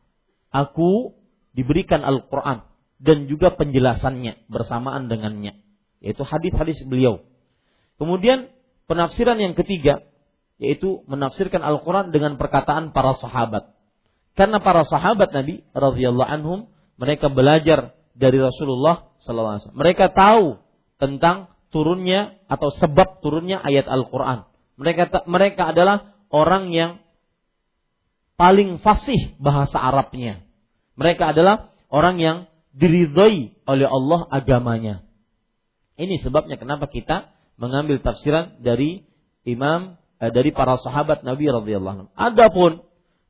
[0.56, 1.19] Aku
[1.52, 2.64] diberikan Al-Qur'an
[3.03, 5.60] dan juga penjelasannya bersamaan dengannya,
[5.99, 7.28] yaitu hadis-hadis beliau.
[7.99, 8.48] Kemudian
[8.88, 10.07] penafsiran yang ketiga
[10.58, 13.74] yaitu menafsirkan Al-Quran dengan perkataan para sahabat.
[14.38, 16.60] Karena para sahabat Nabi radhiyallahu anhum
[16.98, 19.74] mereka belajar dari Rasulullah SAW.
[19.74, 20.62] Mereka tahu
[20.98, 24.50] tentang turunnya atau sebab turunnya ayat Al-Qur'an.
[24.78, 27.02] Mereka mereka adalah orang yang
[28.38, 30.46] paling fasih bahasa Arabnya.
[30.98, 32.38] Mereka adalah orang yang
[32.74, 34.96] diridhoi oleh Allah agamanya.
[35.98, 39.10] Ini sebabnya kenapa kita mengambil tafsiran dari
[39.50, 42.10] imam dari para sahabat Nabi radhiyallahu anhu.
[42.18, 42.81] Adapun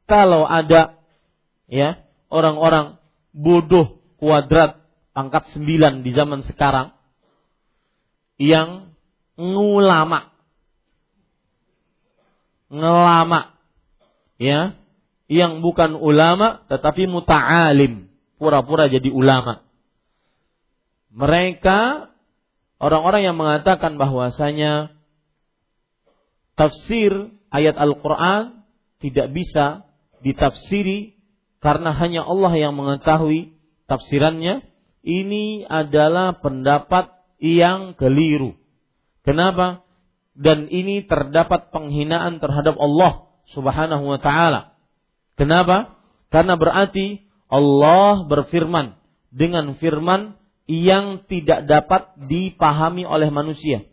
[0.07, 0.95] kalau ada
[1.67, 1.99] ya
[2.31, 2.95] orang-orang
[3.35, 4.79] bodoh kuadrat
[5.11, 6.95] pangkat sembilan di zaman sekarang
[8.39, 8.95] yang
[9.35, 10.31] ngulama
[12.67, 13.55] ngelama
[14.37, 14.75] ya
[15.27, 18.07] yang bukan ulama tetapi muta'alim
[18.39, 19.65] pura-pura jadi ulama
[21.11, 22.11] mereka
[22.77, 24.96] orang-orang yang mengatakan bahwasanya
[26.57, 28.65] tafsir ayat Al-Qur'an
[28.97, 29.85] tidak bisa
[30.25, 31.17] ditafsiri
[31.61, 33.57] karena hanya Allah yang mengetahui
[33.89, 34.61] tafsirannya,
[35.01, 37.09] ini adalah pendapat
[37.41, 38.57] yang keliru.
[39.25, 39.85] Kenapa?
[40.37, 44.77] Dan ini terdapat penghinaan terhadap Allah Subhanahu wa taala.
[45.33, 45.97] Kenapa?
[46.29, 48.99] Karena berarti Allah berfirman
[49.33, 50.35] dengan firman
[50.67, 53.87] yang tidak dapat dipahami oleh manusia.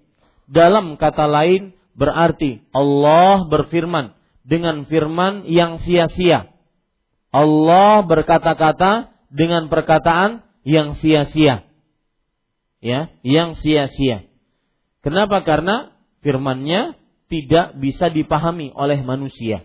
[0.50, 4.14] Dalam kata lain berarti Allah berfirman
[4.44, 6.52] dengan firman yang sia-sia.
[7.34, 11.66] Allah berkata-kata dengan perkataan yang sia-sia.
[12.84, 14.28] Ya, yang sia-sia.
[15.00, 15.40] Kenapa?
[15.42, 17.00] Karena firman-Nya
[17.32, 19.64] tidak bisa dipahami oleh manusia.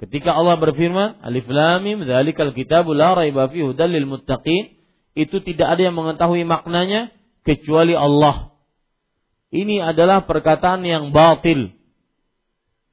[0.00, 3.68] Ketika Allah berfirman, Alif Lam Mim dzalikal kitabul la raiba fihi
[4.08, 4.80] muttaqin,
[5.12, 7.12] itu tidak ada yang mengetahui maknanya
[7.44, 8.49] kecuali Allah.
[9.50, 11.74] Ini adalah perkataan yang batil.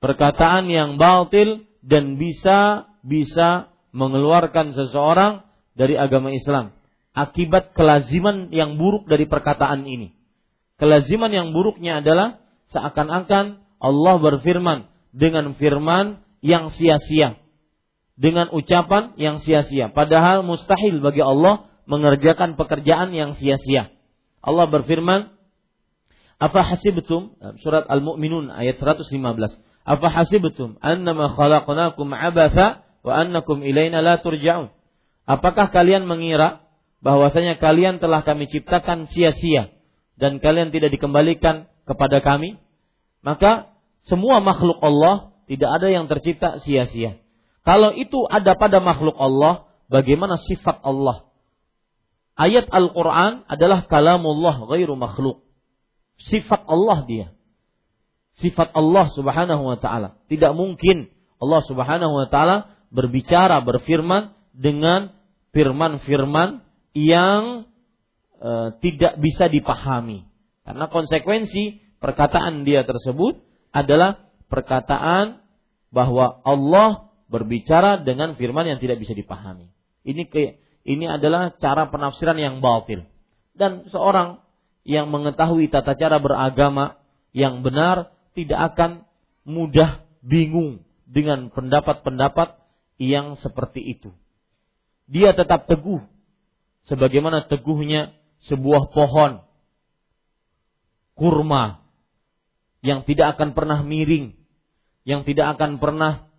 [0.02, 5.46] Perkataan yang batil dan bisa bisa mengeluarkan seseorang
[5.78, 6.78] dari agama Islam
[7.18, 10.14] akibat kelaziman yang buruk dari perkataan ini.
[10.78, 12.38] Kelaziman yang buruknya adalah
[12.70, 17.42] seakan-akan Allah berfirman dengan firman yang sia-sia.
[18.14, 19.90] Dengan ucapan yang sia-sia.
[19.90, 23.90] Padahal mustahil bagi Allah mengerjakan pekerjaan yang sia-sia.
[24.42, 25.34] Allah berfirman,
[26.38, 27.34] Apa hasibtum?
[27.66, 29.10] Surat Al-Mu'minun ayat 115.
[29.88, 34.70] Apa hasibtum annama khalaqnakum abatha wa annakum ilaina la turja'un.
[35.26, 36.62] Apakah kalian mengira
[37.02, 39.74] bahwasanya kalian telah kami ciptakan sia-sia
[40.20, 42.60] dan kalian tidak dikembalikan kepada kami?
[43.24, 43.74] Maka
[44.06, 47.20] semua makhluk Allah tidak ada yang tercipta sia-sia.
[47.64, 51.28] Kalau itu ada pada makhluk Allah, bagaimana sifat Allah?
[52.40, 55.47] Ayat Al-Quran adalah kalamullah ghairu makhluk.
[56.22, 57.28] Sifat Allah dia.
[58.38, 60.18] Sifat Allah subhanahu wa ta'ala.
[60.30, 65.14] Tidak mungkin Allah subhanahu wa ta'ala berbicara, berfirman dengan
[65.54, 66.62] firman-firman
[66.94, 67.66] yang
[68.38, 70.26] e, tidak bisa dipahami.
[70.66, 73.42] Karena konsekuensi perkataan dia tersebut
[73.74, 75.42] adalah perkataan
[75.90, 79.70] bahwa Allah berbicara dengan firman yang tidak bisa dipahami.
[80.08, 80.58] Ini ke,
[80.88, 83.04] ini adalah cara penafsiran yang batil.
[83.58, 84.40] Dan seorang
[84.88, 86.96] yang mengetahui tata cara beragama
[87.36, 89.04] yang benar tidak akan
[89.44, 92.56] mudah bingung dengan pendapat-pendapat
[92.96, 94.16] yang seperti itu.
[95.12, 96.00] Dia tetap teguh
[96.88, 98.16] sebagaimana teguhnya
[98.48, 99.44] sebuah pohon
[101.20, 101.84] kurma
[102.80, 104.40] yang tidak akan pernah miring,
[105.04, 106.32] yang tidak akan pernah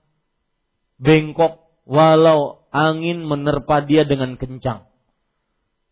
[0.96, 4.87] bengkok walau angin menerpa dia dengan kencang.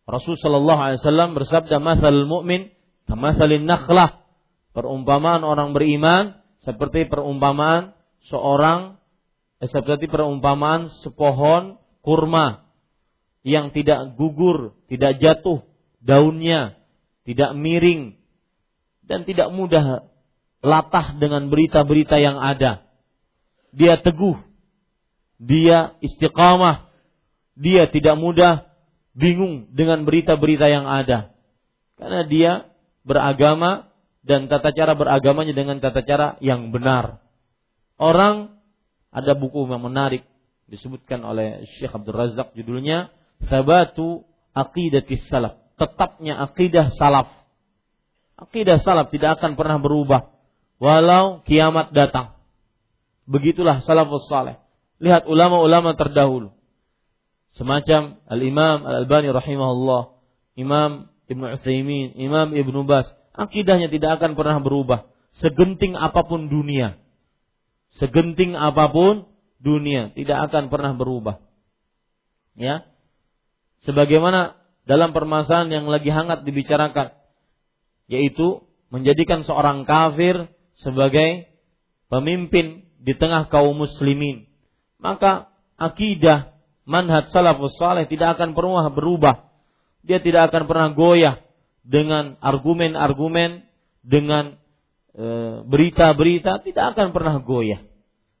[0.07, 2.71] Rasul Shallallahu Alaihi Wasallam bersabda, "Masal mu'min
[3.11, 4.23] kamasalin nakhlah."
[4.71, 7.97] Perumpamaan orang beriman seperti perumpamaan
[8.31, 9.01] seorang
[9.57, 12.69] seperti perumpamaan sepohon kurma
[13.41, 15.65] yang tidak gugur, tidak jatuh
[15.97, 16.77] daunnya,
[17.25, 18.21] tidak miring
[19.01, 20.05] dan tidak mudah
[20.61, 22.85] latah dengan berita-berita yang ada.
[23.73, 24.37] Dia teguh,
[25.41, 26.91] dia istiqamah,
[27.57, 28.66] dia tidak mudah
[29.17, 31.33] bingung dengan berita-berita yang ada.
[31.97, 32.51] Karena dia
[33.01, 33.89] beragama
[34.21, 37.17] dan tata cara beragamanya dengan tata cara yang benar.
[37.97, 38.61] Orang
[39.09, 40.21] ada buku yang menarik
[40.69, 43.09] disebutkan oleh Syekh Abdul Razak judulnya
[43.49, 44.21] Sabatu
[44.53, 45.57] Aqidatis Salaf.
[45.77, 47.29] Tetapnya akidah salaf.
[48.37, 50.37] Akidah salaf tidak akan pernah berubah
[50.81, 52.37] walau kiamat datang.
[53.27, 54.57] Begitulah salafus saleh.
[54.97, 56.56] Lihat ulama-ulama terdahulu.
[57.57, 60.01] Semacam Al-Imam Al-Albani rahimahullah,
[60.55, 66.97] Imam Ibn Utsaimin, Imam Ibn Bas, akidahnya tidak akan pernah berubah segenting apa pun dunia
[67.97, 71.41] segenting apa pun dunia tidak akan pernah berubah.
[72.57, 72.85] Ya.
[73.85, 74.57] Sebagaimana
[74.89, 77.13] dalam permasalahan yang lagi hangat dibicarakan
[78.07, 80.47] yaitu menjadikan seorang kafir
[80.79, 81.51] sebagai
[82.07, 84.47] pemimpin di tengah kaum muslimin,
[84.97, 86.56] maka akidah
[86.87, 89.51] manhaj salafus saleh tidak akan pernah berubah.
[90.07, 91.35] Dia tidak akan pernah goyah
[91.83, 93.67] dengan argumen-argumen,
[93.99, 94.55] dengan
[95.11, 95.25] e,
[95.67, 97.83] berita-berita, tidak akan pernah goyah.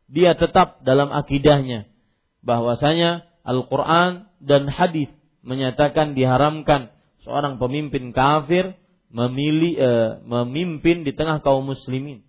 [0.07, 1.91] Dia tetap dalam akidahnya
[2.39, 5.11] bahwasanya Al-Quran dan hadis
[5.43, 6.95] menyatakan diharamkan
[7.27, 8.79] seorang pemimpin kafir
[9.11, 9.89] memilih e,
[10.23, 12.23] memimpin di tengah kaum muslimin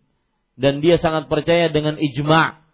[0.59, 2.68] dan dia sangat percaya dengan ijma'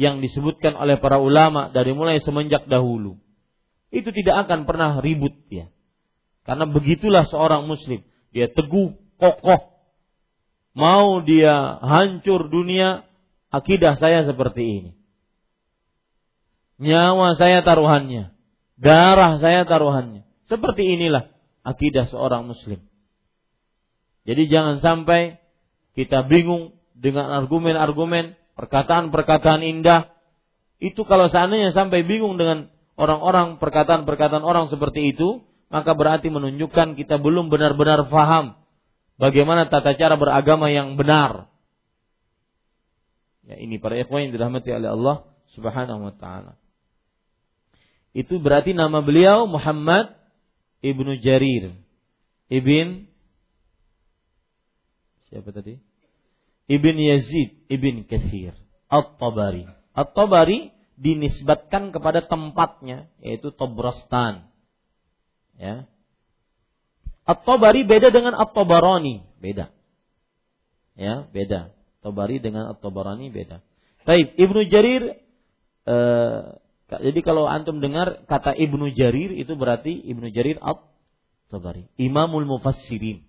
[0.00, 3.20] yang disebutkan oleh para ulama dari mulai semenjak dahulu.
[3.92, 5.68] Itu tidak akan pernah ribut ya.
[6.48, 8.00] Karena begitulah seorang muslim,
[8.32, 9.76] dia teguh, kokoh.
[10.72, 13.04] Mau dia hancur dunia,
[13.52, 14.90] akidah saya seperti ini.
[16.80, 18.32] Nyawa saya taruhannya,
[18.80, 20.24] darah saya taruhannya.
[20.48, 21.28] Seperti inilah
[21.60, 22.80] akidah seorang muslim.
[24.24, 25.36] Jadi jangan sampai
[25.92, 30.12] kita bingung dengan argumen-argumen, perkataan-perkataan indah.
[30.76, 32.68] Itu kalau seandainya sampai bingung dengan
[33.00, 35.40] orang-orang perkataan-perkataan orang seperti itu,
[35.72, 38.60] maka berarti menunjukkan kita belum benar-benar faham
[39.16, 41.48] bagaimana tata cara beragama yang benar.
[43.48, 45.16] Ya, ini para ikhwan yang dirahmati oleh Allah
[45.56, 46.60] Subhanahu wa taala.
[48.12, 50.12] Itu berarti nama beliau Muhammad
[50.84, 51.72] Ibnu Jarir
[52.50, 53.06] Ibn
[55.30, 55.78] Siapa tadi?
[56.70, 58.54] Ibn Yazid Ibn Kathir
[58.86, 59.66] At-Tabari.
[59.90, 64.46] At-Tabari dinisbatkan kepada tempatnya yaitu Tobrastan.
[65.58, 65.90] Ya.
[67.26, 69.74] At-Tabari beda dengan At-Tabarani, beda.
[70.94, 71.74] Ya, beda.
[72.02, 73.62] Tabari dengan At-Tabarani beda.
[74.06, 75.20] Baik, Ibnu Jarir
[75.86, 76.40] eh,
[76.90, 83.22] jadi kalau antum dengar kata Ibnu Jarir itu berarti Ibnu Jarir At-Tabari, Imamul Mufassirin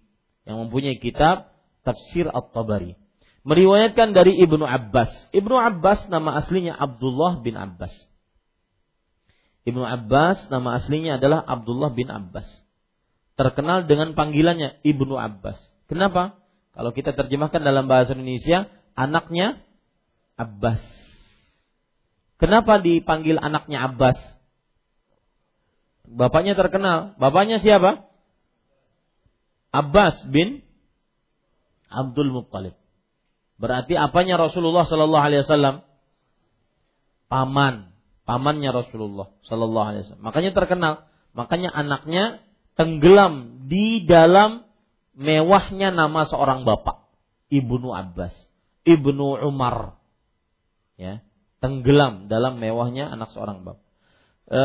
[0.49, 1.53] yang mempunyai kitab
[1.85, 3.00] Tafsir At-Tabari
[3.43, 5.09] meriwayatkan dari Ibnu Abbas.
[5.33, 7.93] Ibnu Abbas nama aslinya Abdullah bin Abbas.
[9.65, 12.45] Ibnu Abbas nama aslinya adalah Abdullah bin Abbas.
[13.37, 15.57] Terkenal dengan panggilannya Ibnu Abbas.
[15.85, 16.37] Kenapa?
[16.71, 19.59] Kalau kita terjemahkan dalam bahasa Indonesia, anaknya
[20.39, 20.81] Abbas.
[22.41, 24.17] Kenapa dipanggil anaknya Abbas?
[26.09, 27.13] Bapaknya terkenal.
[27.21, 28.09] Bapaknya siapa?
[29.69, 30.65] Abbas bin
[31.87, 32.80] Abdul Muttalib.
[33.61, 35.85] Berarti apanya Rasulullah Sallallahu Alaihi Wasallam?
[37.29, 37.93] Paman,
[38.25, 40.25] pamannya Rasulullah Sallallahu Alaihi Wasallam.
[40.25, 40.93] Makanya terkenal.
[41.37, 42.41] Makanya anaknya
[42.73, 44.65] tenggelam di dalam
[45.13, 47.05] mewahnya nama seorang bapak,
[47.53, 48.33] Ibnu Abbas,
[48.83, 50.01] Ibnu Umar.
[50.97, 51.21] Ya,
[51.61, 53.85] tenggelam dalam mewahnya anak seorang bapak.
[54.49, 54.61] E,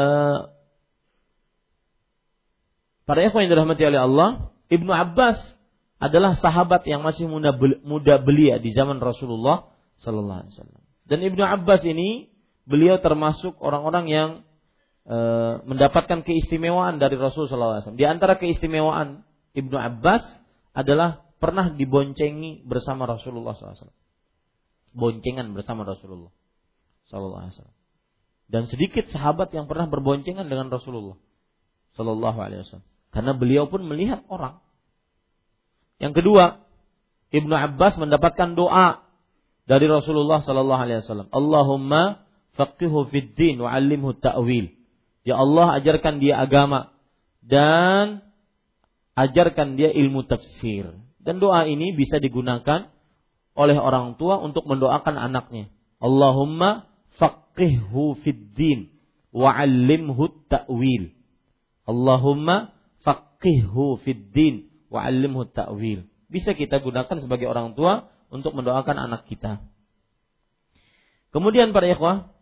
[3.05, 4.29] para ikhwan yang dirahmati oleh Allah,
[4.73, 5.56] Ibnu Abbas
[5.97, 9.73] adalah sahabat yang masih muda, muda belia di zaman Rasulullah
[10.05, 10.83] Sallallahu Alaihi Wasallam.
[11.09, 12.29] Dan Ibnu Abbas ini
[12.69, 14.31] beliau termasuk orang-orang yang
[15.09, 15.19] e,
[15.65, 18.01] mendapatkan keistimewaan dari Rasul Sallallahu Alaihi Wasallam.
[18.03, 19.25] Di antara keistimewaan
[19.57, 20.21] Ibnu Abbas
[20.77, 23.89] adalah pernah diboncengi bersama Rasulullah SAW.
[24.97, 26.33] Boncengan bersama Rasulullah
[27.09, 27.77] Sallallahu Alaihi Wasallam.
[28.47, 31.17] Dan sedikit sahabat yang pernah berboncengan dengan Rasulullah
[31.97, 32.89] Sallallahu Alaihi Wasallam.
[33.17, 34.61] Karena beliau pun melihat orang
[35.97, 36.67] yang kedua,
[37.33, 39.03] Ibnu Abbas mendapatkan doa
[39.67, 41.29] dari Rasulullah sallallahu alaihi wasallam.
[41.33, 42.23] Allahumma
[42.55, 44.73] faqihu fid din wa 'allimhu ta'wil.
[45.27, 46.95] Ya Allah ajarkan dia agama
[47.43, 48.23] dan
[49.19, 50.95] ajarkan dia ilmu tafsir.
[51.19, 52.87] Dan doa ini bisa digunakan
[53.59, 55.73] oleh orang tua untuk mendoakan anaknya.
[55.99, 56.87] Allahumma
[57.19, 58.93] faqihhu fid din
[59.35, 61.11] wa 'allimhu ta'wil.
[61.89, 66.07] Allahumma faqihhu fid din wa'allimhu ta'wil.
[66.27, 69.63] Bisa kita gunakan sebagai orang tua untuk mendoakan anak kita.
[71.31, 72.33] Kemudian para ikhwah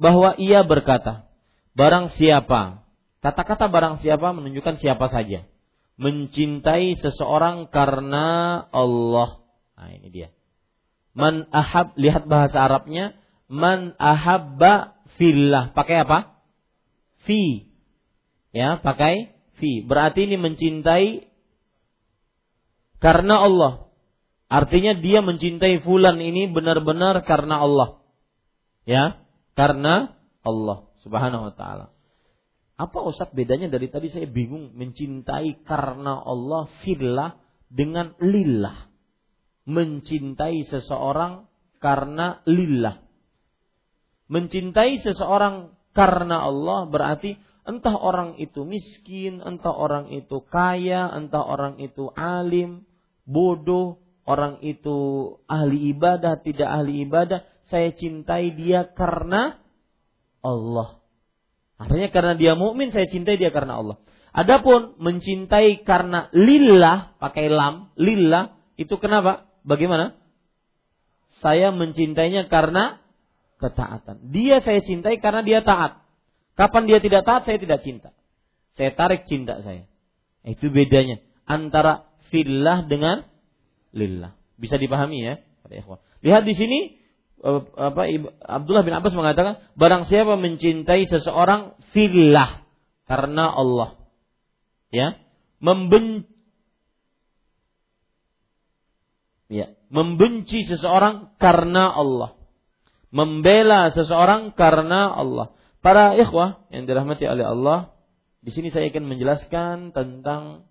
[0.00, 1.28] bahwa ia berkata,
[1.76, 2.86] barang siapa,
[3.20, 5.44] kata-kata barang siapa menunjukkan siapa saja.
[6.00, 9.44] Mencintai seseorang karena Allah.
[9.76, 10.28] Nah, ini dia.
[11.12, 13.12] Man ahab, lihat bahasa Arabnya,
[13.52, 15.76] man ahabba fillah.
[15.76, 16.40] Pakai apa?
[17.28, 17.68] Fi.
[18.56, 19.84] Ya, pakai fi.
[19.84, 21.29] Berarti ini mencintai
[23.00, 23.72] karena Allah.
[24.50, 28.04] Artinya dia mencintai fulan ini benar-benar karena Allah.
[28.84, 29.24] Ya,
[29.56, 31.86] karena Allah Subhanahu wa taala.
[32.80, 37.36] Apa Ustaz bedanya dari tadi saya bingung mencintai karena Allah fillah
[37.68, 38.88] dengan lillah.
[39.68, 41.46] Mencintai seseorang
[41.78, 43.04] karena lillah.
[44.32, 47.36] Mencintai seseorang karena Allah berarti
[47.70, 52.88] Entah orang itu miskin, entah orang itu kaya, entah orang itu alim,
[53.30, 54.98] bodoh, orang itu
[55.46, 59.62] ahli ibadah, tidak ahli ibadah, saya cintai dia karena
[60.42, 60.98] Allah.
[61.78, 63.96] Artinya karena dia mukmin saya cintai dia karena Allah.
[64.30, 69.46] Adapun mencintai karena lillah pakai lam, lillah itu kenapa?
[69.62, 70.18] Bagaimana?
[71.40, 73.00] Saya mencintainya karena
[73.58, 74.28] ketaatan.
[74.28, 76.04] Dia saya cintai karena dia taat.
[76.58, 78.12] Kapan dia tidak taat saya tidak cinta.
[78.76, 79.88] Saya tarik cinta saya.
[80.44, 83.26] Itu bedanya antara fillah dengan
[83.94, 84.34] lillah.
[84.56, 85.34] Bisa dipahami ya,
[86.20, 86.78] Lihat di sini
[87.42, 88.02] eh, apa
[88.44, 92.64] Abdullah bin Abbas mengatakan barang siapa mencintai seseorang fillah.
[93.10, 93.98] Karena Allah.
[94.94, 95.18] Ya.
[95.58, 96.30] Membenci.
[99.50, 99.74] Ya.
[99.90, 102.38] Membenci seseorang karena Allah.
[103.10, 105.50] Membela seseorang karena Allah.
[105.82, 107.90] Para ikhwah yang dirahmati oleh Allah
[108.40, 110.69] di sini saya akan menjelaskan tentang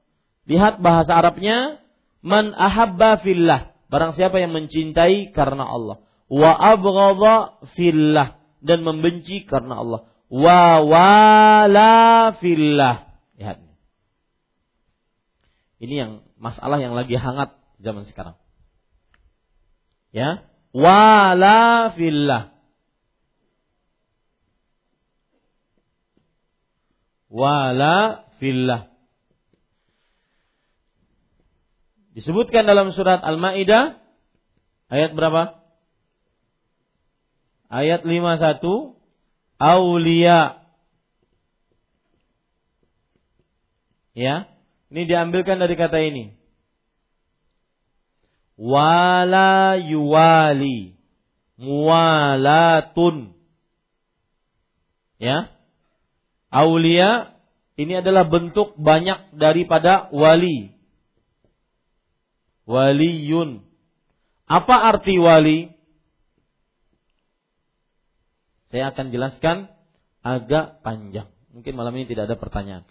[0.49, 1.79] lihat bahasa Arabnya
[2.25, 3.77] man ahabba fillah.
[3.89, 6.01] Barang siapa yang mencintai karena Allah.
[6.29, 8.41] Wa abghadha fillah.
[8.59, 10.01] Dan membenci karena Allah.
[10.29, 13.17] Wa wala fillah.
[13.39, 13.57] Lihat.
[15.79, 18.35] Ini yang masalah yang lagi hangat zaman sekarang.
[20.11, 20.43] Ya,
[20.75, 22.53] wala fillah.
[27.29, 28.88] Wala fillah.
[32.19, 33.95] Disebutkan dalam surat Al-Maidah
[34.91, 35.55] ayat berapa?
[37.71, 38.59] Ayat 51
[39.55, 40.59] aulia
[44.11, 44.51] ya
[44.91, 46.35] ini diambilkan dari kata ini.
[48.59, 50.99] Wala yuwali.
[51.55, 53.31] Muwalatun.
[55.23, 55.55] Ya.
[56.51, 57.31] Aulia
[57.79, 60.78] ini adalah bentuk banyak daripada wali.
[62.69, 63.65] Waliyun.
[64.45, 65.73] Apa arti wali?
[68.69, 69.65] Saya akan jelaskan
[70.21, 71.25] agak panjang.
[71.49, 72.85] Mungkin malam ini tidak ada pertanyaan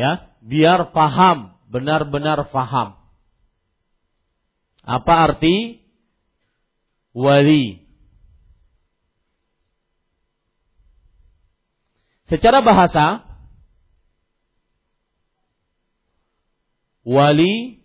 [0.00, 2.96] ya biar paham benar-benar paham
[4.86, 5.84] apa arti
[7.12, 7.84] wali
[12.30, 13.26] secara bahasa
[17.10, 17.82] wali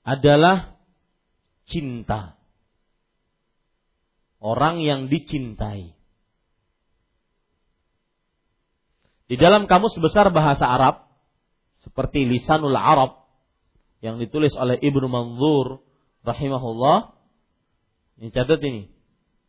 [0.00, 0.80] adalah
[1.68, 2.40] cinta
[4.40, 5.92] orang yang dicintai.
[9.30, 11.06] Di dalam kamus besar bahasa Arab
[11.86, 13.20] seperti Lisanul Arab
[14.00, 15.84] yang ditulis oleh Ibnu Manzur
[16.24, 17.14] rahimahullah
[18.18, 18.90] ini catat ini.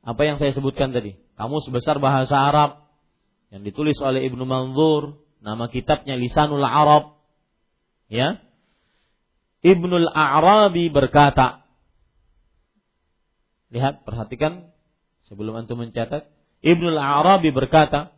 [0.05, 1.18] Apa yang saya sebutkan tadi?
[1.39, 2.80] Kamus besar bahasa Arab
[3.51, 7.19] yang ditulis oleh Ibnu Manzur, nama kitabnya Lisanul Arab.
[8.07, 8.39] Ya.
[9.61, 11.61] Ibnul Arabi berkata,
[13.71, 14.71] Lihat, perhatikan
[15.31, 16.27] Sebelum antum mencatat,
[16.59, 18.11] Ibnu Al-Arabi berkata,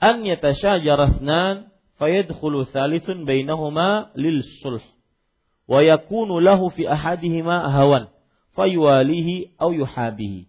[0.00, 1.68] "An yatasyajara ithnan
[2.00, 4.80] fayadkhulu thalithun bainahuma lil sulh
[5.68, 8.08] wa yakunu lahu fi ahadihima hawan
[8.56, 10.48] fayuwalihi aw yuhabihi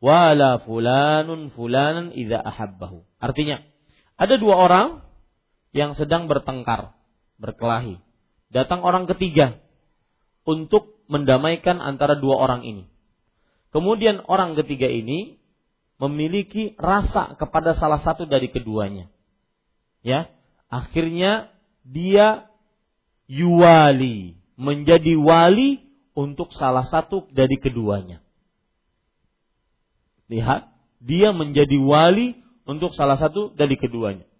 [0.00, 3.60] wala fulanun fulanan idza ahabbahu." Artinya,
[4.20, 5.00] ada dua orang
[5.72, 6.92] yang sedang bertengkar,
[7.40, 7.96] berkelahi.
[8.52, 9.56] Datang orang ketiga
[10.44, 12.84] untuk mendamaikan antara dua orang ini.
[13.72, 15.40] Kemudian orang ketiga ini
[15.96, 19.08] memiliki rasa kepada salah satu dari keduanya.
[20.04, 20.28] Ya,
[20.68, 21.48] akhirnya
[21.80, 22.50] dia
[23.24, 25.80] yuwali, menjadi wali
[26.12, 28.20] untuk salah satu dari keduanya.
[30.28, 30.68] Lihat,
[31.00, 32.36] dia menjadi wali
[32.70, 34.30] untuk salah satu dari keduanya.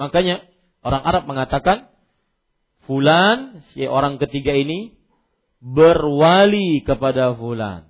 [0.00, 0.40] Makanya
[0.80, 1.92] orang Arab mengatakan
[2.88, 4.96] fulan si orang ketiga ini
[5.60, 7.84] berwali kepada fulan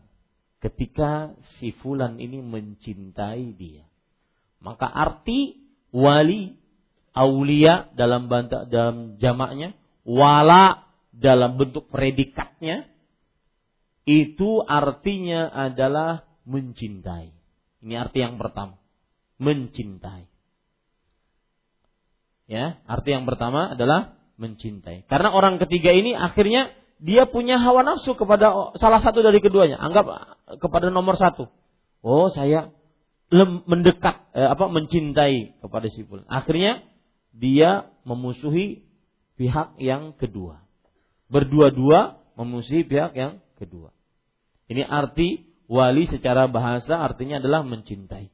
[0.59, 3.87] ketika si fulan ini mencintai dia.
[4.59, 5.63] Maka arti
[5.95, 6.59] wali
[7.15, 12.87] aulia dalam banta, dalam jamaknya, wala dalam bentuk predikatnya
[14.09, 17.35] itu artinya adalah mencintai.
[17.85, 18.78] Ini arti yang pertama,
[19.39, 20.27] mencintai.
[22.49, 25.05] Ya, arti yang pertama adalah mencintai.
[25.11, 29.79] Karena orang ketiga ini akhirnya dia punya hawa nafsu kepada salah satu dari keduanya.
[29.79, 30.07] Anggap
[30.59, 31.51] kepada nomor satu.
[32.03, 32.73] Oh saya
[33.69, 36.25] mendekat eh, apa mencintai kepada si fulan.
[36.31, 36.87] Akhirnya
[37.37, 38.89] dia memusuhi
[39.37, 40.65] pihak yang kedua.
[41.29, 43.93] Berdua-dua memusuhi pihak yang kedua.
[44.73, 48.33] Ini arti wali secara bahasa artinya adalah mencintai.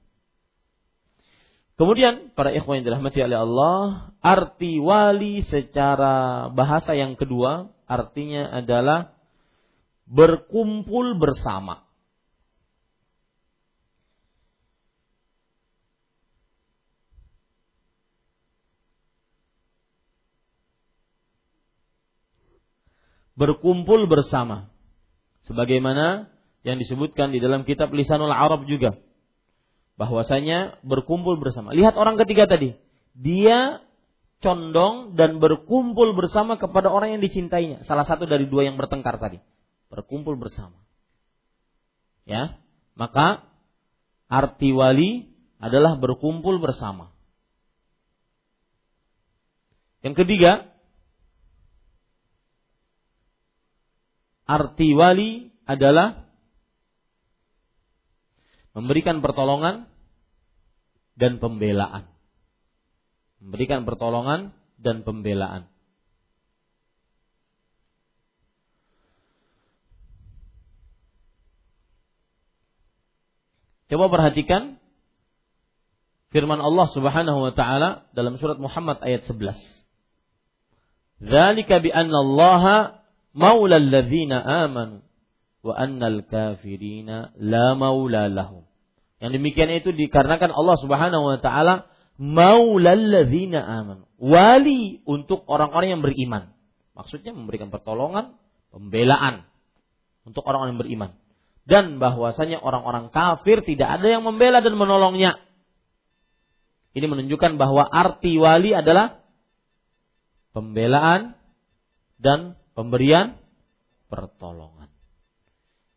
[1.75, 9.11] Kemudian para ikhwan yang dirahmati oleh Allah, arti wali secara bahasa yang kedua artinya adalah
[10.07, 11.83] berkumpul bersama.
[23.35, 24.71] Berkumpul bersama.
[25.51, 26.31] Sebagaimana
[26.63, 28.95] yang disebutkan di dalam kitab Lisanul Arab juga
[29.95, 31.71] bahwasanya berkumpul bersama.
[31.75, 32.75] Lihat orang ketiga tadi,
[33.15, 33.83] dia
[34.43, 37.87] condong dan berkumpul bersama kepada orang yang dicintainya.
[37.87, 39.39] Salah satu dari dua yang bertengkar tadi,
[39.89, 40.77] berkumpul bersama.
[42.27, 42.59] Ya,
[42.99, 43.47] maka
[44.27, 45.31] arti wali
[45.63, 47.15] adalah berkumpul bersama.
[50.05, 50.69] Yang ketiga,
[54.45, 56.24] arti wali adalah
[58.75, 59.87] memberikan pertolongan
[61.15, 62.11] dan pembelaan.
[63.39, 64.51] Memberikan pertolongan
[64.83, 65.71] dan pembelaan.
[73.87, 74.83] Coba perhatikan
[76.35, 79.55] firman Allah Subhanahu wa taala dalam surat Muhammad ayat 11.
[81.23, 82.65] Dzalika bi anna Allah
[83.31, 85.04] maula amanu
[85.65, 88.69] wa annal kafirina la maula lahum.
[89.19, 91.89] Yang demikian itu dikarenakan Allah Subhanahu wa taala
[92.21, 94.05] maulal ladzina aman.
[94.21, 96.53] Wali untuk orang-orang yang beriman.
[96.93, 98.37] Maksudnya memberikan pertolongan,
[98.69, 99.49] pembelaan
[100.29, 101.11] untuk orang-orang yang beriman.
[101.65, 105.41] Dan bahwasanya orang-orang kafir tidak ada yang membela dan menolongnya.
[106.93, 109.25] Ini menunjukkan bahwa arti wali adalah
[110.53, 111.35] pembelaan
[112.21, 113.41] dan pemberian
[114.13, 114.84] pertolongan.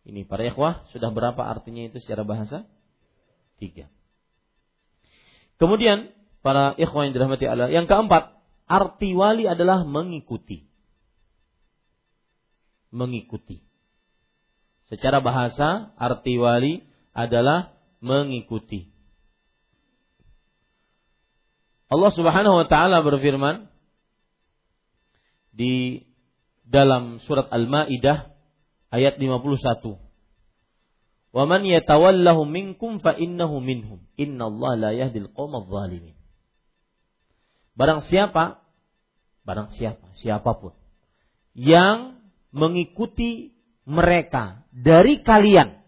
[0.08, 2.64] Ini para ikhwah sudah berapa artinya itu secara bahasa?
[3.60, 3.92] Tiga.
[5.60, 7.68] Kemudian para ikhwah yang dirahmati Allah.
[7.68, 8.40] Yang keempat,
[8.72, 10.64] arti wali adalah mengikuti.
[12.96, 13.60] Mengikuti.
[14.88, 18.88] Secara bahasa, arti wali adalah mengikuti.
[21.92, 23.68] Allah Subhanahu wa taala berfirman
[25.52, 26.08] di
[26.64, 28.37] dalam surat Al-Maidah
[28.94, 30.00] ayat 51.
[31.36, 34.00] Wa man yatawallahu minkum fa innahu minhum.
[34.16, 36.16] Innallaha la yahdil qaumadh zalimin.
[37.78, 38.66] Barang siapa
[39.48, 40.76] barang siapa siapa pun
[41.56, 42.20] yang
[42.52, 43.56] mengikuti
[43.88, 45.88] mereka dari kalian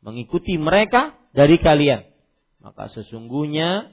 [0.00, 2.08] mengikuti mereka dari kalian
[2.64, 3.92] maka sesungguhnya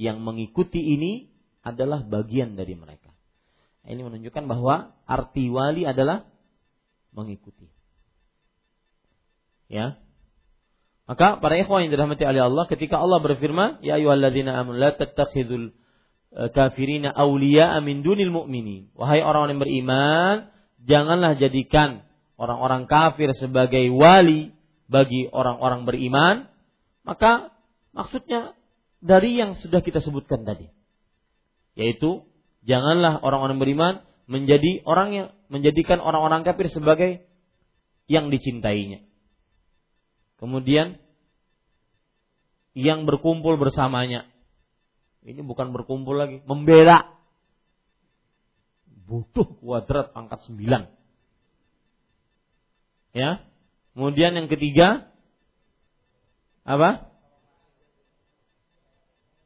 [0.00, 1.28] yang mengikuti ini
[1.60, 3.12] adalah bagian dari mereka.
[3.84, 6.24] Ini menunjukkan bahwa arti wali adalah
[7.18, 7.66] mengikuti.
[9.66, 9.98] Ya.
[11.10, 15.72] Maka para ikhwan yang dirahmati oleh Allah ketika Allah berfirman, "Ya ayyuhalladzina amanu la tattakhidul
[16.28, 20.36] eh, kafirina awliya min dunil mu'minin." Wahai orang-orang yang beriman,
[20.84, 22.04] janganlah jadikan
[22.38, 24.52] orang-orang kafir sebagai wali
[24.86, 26.36] bagi orang-orang beriman.
[27.04, 27.56] Maka
[27.96, 28.52] maksudnya
[29.00, 30.68] dari yang sudah kita sebutkan tadi.
[31.72, 32.24] Yaitu
[32.68, 33.94] janganlah orang-orang beriman
[34.28, 37.24] menjadi orang yang menjadikan orang-orang kafir sebagai
[38.06, 39.02] yang dicintainya.
[40.36, 41.00] Kemudian
[42.76, 44.28] yang berkumpul bersamanya.
[45.24, 47.18] Ini bukan berkumpul lagi, membela.
[49.08, 50.92] Butuh kuadrat pangkat sembilan.
[53.16, 53.42] Ya.
[53.96, 55.10] Kemudian yang ketiga
[56.68, 57.08] apa?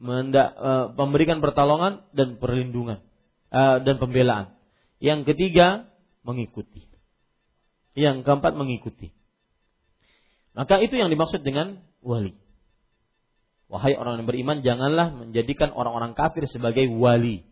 [0.03, 2.99] Menda, e, memberikan pertolongan dan perlindungan
[3.55, 4.62] e, dan pembelaan.
[5.03, 5.91] Yang ketiga,
[6.23, 6.87] mengikuti.
[7.99, 9.11] Yang keempat, mengikuti.
[10.55, 12.39] Maka itu yang dimaksud dengan wali.
[13.67, 17.43] Wahai orang yang beriman, janganlah menjadikan orang-orang kafir sebagai wali.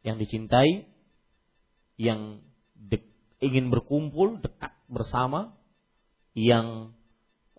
[0.00, 0.88] Yang dicintai,
[2.00, 2.40] yang
[2.72, 3.12] de-
[3.44, 5.52] ingin berkumpul, dekat bersama,
[6.32, 6.96] yang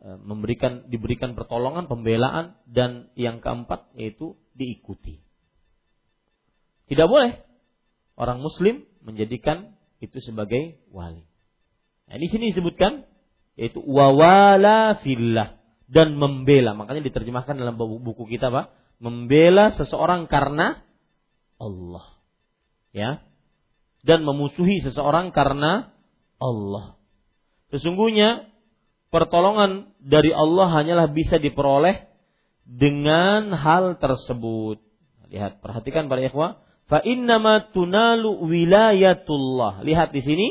[0.01, 5.21] e, memberikan diberikan pertolongan, pembelaan dan yang keempat yaitu diikuti.
[6.87, 7.46] Tidak boleh
[8.17, 11.23] orang muslim menjadikan itu sebagai wali.
[12.09, 13.05] Nah, di sini disebutkan
[13.57, 15.57] yaitu wawala fillah
[15.89, 16.75] dan membela.
[16.77, 20.83] Makanya diterjemahkan dalam buku kita Pak, membela seseorang karena
[21.57, 22.05] Allah.
[22.93, 23.25] Ya.
[24.05, 25.91] Dan memusuhi seseorang karena
[26.37, 26.95] Allah.
[27.73, 28.47] Sesungguhnya
[29.09, 32.07] pertolongan dari Allah hanyalah bisa diperoleh
[32.63, 34.79] dengan hal tersebut.
[35.27, 39.83] Lihat, perhatikan para ikhwah, Fa innama tunalu wilayatullah.
[39.83, 40.47] Lihat di sini,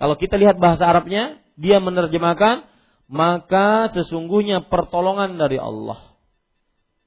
[0.00, 2.72] kalau kita lihat bahasa Arabnya, dia menerjemahkan
[3.04, 6.14] maka sesungguhnya pertolongan dari Allah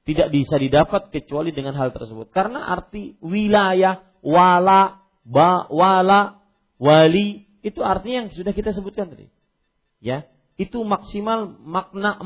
[0.08, 2.32] tidak bisa didapat kecuali dengan hal tersebut.
[2.32, 6.40] Karena arti wilayah, wala, ba, wala,
[6.80, 9.28] wali itu artinya yang sudah kita sebutkan tadi.
[10.00, 10.24] Ya,
[10.56, 12.16] itu maksimal makna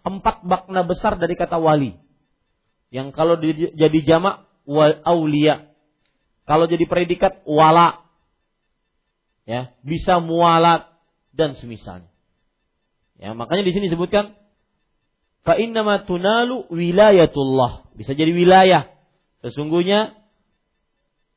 [0.00, 2.00] empat makna besar dari kata wali.
[2.88, 3.36] Yang kalau
[3.76, 5.70] jadi jamak wal aulia.
[6.46, 8.06] Kalau jadi predikat wala.
[9.46, 10.90] Ya, bisa mualat
[11.30, 12.10] dan semisalnya.
[13.16, 14.34] Ya, makanya di sini disebutkan
[15.46, 17.94] fa innama tunalu wilayatullah.
[17.94, 18.90] Bisa jadi wilayah.
[19.46, 20.18] Sesungguhnya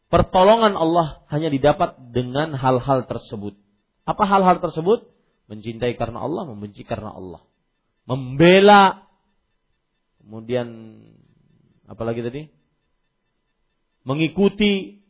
[0.10, 3.56] pertolongan Allah hanya didapat dengan hal-hal tersebut.
[4.04, 5.06] Apa hal-hal tersebut?
[5.50, 7.46] Mencintai karena Allah, membenci karena Allah.
[8.10, 9.06] Membela.
[10.22, 10.68] Kemudian
[11.86, 12.59] apalagi tadi?
[14.08, 15.04] Mengikuti,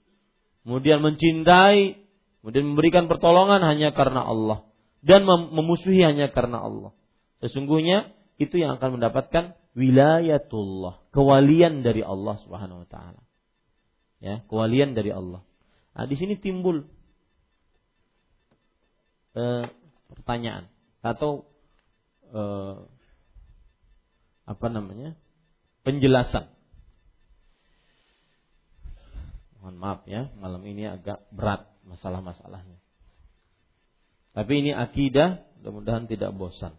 [0.66, 1.98] kemudian mencintai,
[2.42, 6.92] kemudian memberikan pertolongan hanya karena Allah dan memusuhi hanya karena Allah.
[7.40, 13.22] Sesungguhnya itu yang akan mendapatkan wilayatullah, kewalian dari Allah Subhanahu wa taala.
[14.20, 15.40] Ya, kewalian dari Allah.
[15.96, 16.84] Nah, di sini timbul
[19.36, 19.66] eh,
[20.12, 20.68] pertanyaan
[21.00, 21.48] atau
[22.36, 22.76] eh,
[24.50, 25.16] apa namanya?
[25.80, 26.52] penjelasan.
[29.60, 32.80] Mohon maaf ya, malam ini agak berat masalah-masalahnya.
[34.34, 36.72] Tapi ini akidah, mudah-mudahan tidak bosan.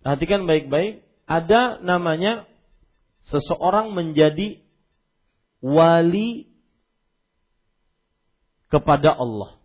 [0.00, 2.48] Perhatikan baik-baik, ada namanya
[3.28, 4.62] seseorang menjadi
[5.60, 6.48] wali
[8.72, 9.59] kepada Allah.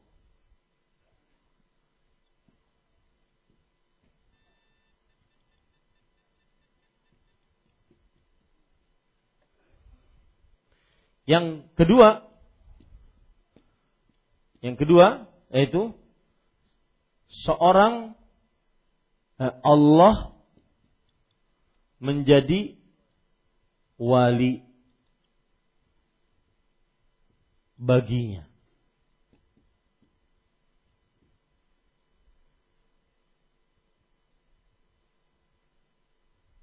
[11.26, 12.22] Yang kedua,
[14.62, 15.94] yang kedua yaitu
[17.46, 18.16] seorang
[19.36, 20.32] Eh, Allah
[22.00, 22.80] menjadi
[24.00, 24.64] wali
[27.76, 28.48] baginya.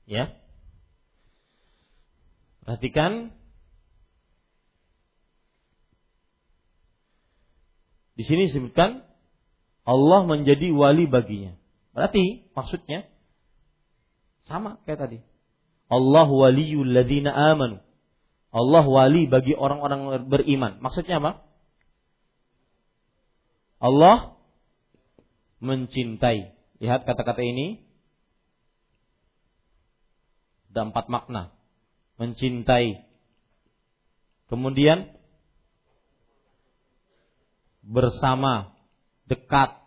[0.08, 0.32] Ya.
[2.64, 3.36] Perhatikan
[8.22, 9.02] di sini disebutkan
[9.82, 11.58] Allah menjadi wali baginya.
[11.90, 13.10] Berarti maksudnya
[14.46, 15.18] sama kayak tadi.
[15.90, 17.82] Allah waliyul ladzina amanu.
[18.54, 20.78] Allah wali bagi orang-orang beriman.
[20.78, 21.42] Maksudnya apa?
[23.82, 24.38] Allah
[25.58, 26.54] mencintai.
[26.78, 27.82] Lihat kata-kata ini.
[30.70, 31.50] Ada empat makna.
[32.22, 33.02] Mencintai.
[34.46, 35.10] Kemudian
[37.82, 38.72] bersama,
[39.26, 39.82] dekat,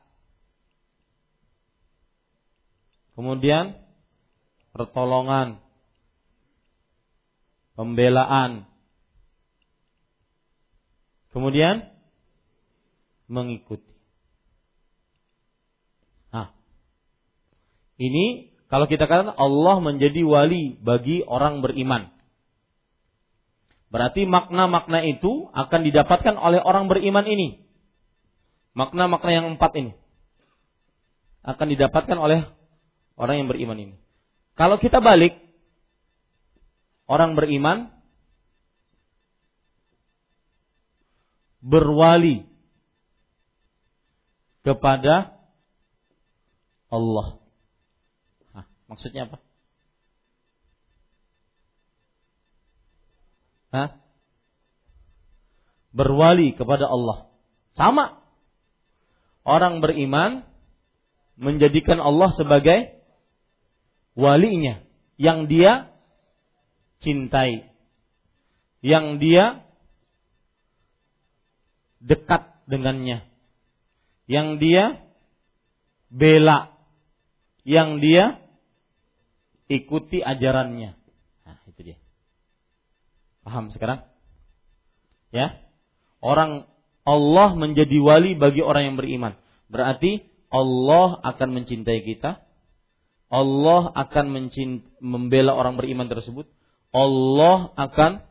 [3.16, 3.80] Kemudian
[4.76, 5.64] pertolongan,
[7.80, 8.68] pembelaan.
[11.32, 11.88] Kemudian
[13.32, 13.92] mengikuti.
[16.32, 16.52] Nah,
[18.00, 22.12] ini kalau kita katakan Allah menjadi wali bagi orang beriman.
[23.92, 27.65] Berarti makna-makna itu akan didapatkan oleh orang beriman ini.
[28.76, 29.96] Makna-makna yang empat ini
[31.48, 32.44] akan didapatkan oleh
[33.16, 33.96] orang yang beriman ini.
[34.60, 35.40] Kalau kita balik,
[37.08, 37.88] orang beriman
[41.64, 42.44] berwali
[44.66, 45.40] kepada
[46.92, 47.40] Allah.
[48.52, 49.38] Hah, maksudnya apa?
[53.72, 53.90] Hah?
[55.96, 57.32] Berwali kepada Allah.
[57.80, 58.25] Sama.
[59.46, 60.42] Orang beriman
[61.38, 62.98] menjadikan Allah sebagai
[64.18, 64.82] walinya
[65.22, 65.94] yang dia
[67.06, 67.70] cintai,
[68.82, 69.62] yang dia
[72.02, 73.22] dekat dengannya,
[74.26, 75.06] yang dia
[76.10, 76.74] bela,
[77.62, 78.42] yang dia
[79.70, 80.98] ikuti ajarannya.
[81.46, 81.98] Nah, itu dia.
[83.46, 84.06] Paham sekarang?
[85.30, 85.62] Ya.
[86.22, 86.66] Orang
[87.06, 89.38] Allah menjadi wali bagi orang yang beriman.
[89.70, 92.42] Berarti Allah akan mencintai kita,
[93.30, 94.26] Allah akan
[95.02, 96.50] membela orang beriman tersebut.
[96.90, 98.26] Allah akan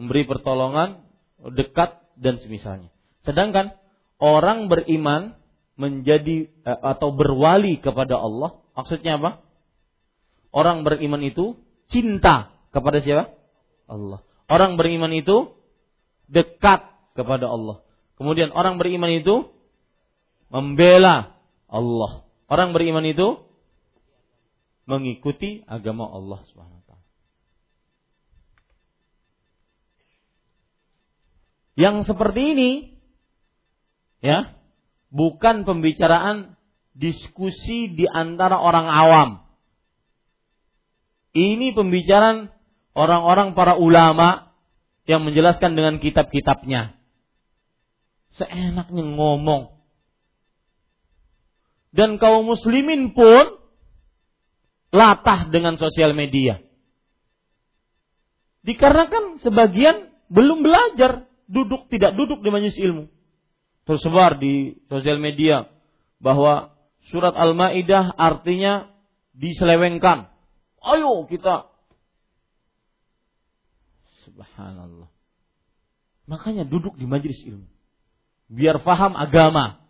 [0.00, 1.04] memberi pertolongan
[1.52, 2.88] dekat dan semisalnya.
[3.26, 3.76] Sedangkan
[4.16, 5.36] orang beriman
[5.76, 9.44] menjadi eh, atau berwali kepada Allah, maksudnya apa?
[10.56, 11.60] Orang beriman itu
[11.92, 13.36] cinta kepada siapa?
[13.84, 14.24] Allah.
[14.48, 15.52] Orang beriman itu
[16.32, 17.80] dekat kepada Allah.
[18.20, 19.48] Kemudian orang beriman itu
[20.52, 21.36] membela
[21.66, 22.22] Allah.
[22.46, 23.42] Orang beriman itu
[24.86, 27.06] mengikuti agama Allah Subhanahu wa taala.
[31.76, 32.70] Yang seperti ini
[34.22, 34.56] ya,
[35.12, 36.56] bukan pembicaraan
[36.96, 39.30] diskusi di antara orang awam.
[41.36, 42.48] Ini pembicaraan
[42.96, 44.56] orang-orang para ulama
[45.04, 46.95] yang menjelaskan dengan kitab-kitabnya.
[48.36, 49.72] Seenaknya ngomong.
[51.96, 53.56] Dan kaum muslimin pun
[54.92, 56.60] latah dengan sosial media.
[58.66, 63.08] Dikarenakan sebagian belum belajar, duduk tidak duduk di majelis ilmu.
[63.86, 65.70] Tersebar di sosial media
[66.18, 66.74] bahwa
[67.08, 68.90] surat Al-Maidah artinya
[69.32, 70.28] diselewengkan.
[70.82, 71.70] Ayo kita
[74.26, 75.06] Subhanallah.
[76.26, 77.70] Makanya duduk di majelis ilmu.
[78.46, 79.82] Biar faham agama.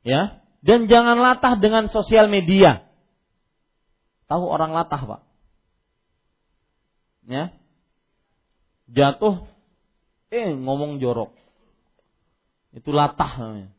[0.00, 2.84] Ya, dan jangan latah dengan sosial media.
[4.28, 5.20] Tahu orang latah, Pak?
[7.28, 7.52] Ya.
[8.90, 9.48] Jatuh
[10.30, 11.34] eh ngomong jorok.
[12.70, 13.70] Itu latah namanya.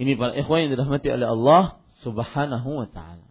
[0.00, 1.62] Ini para ikhwan yang dirahmati oleh Allah
[2.00, 3.28] Subhanahu wa taala.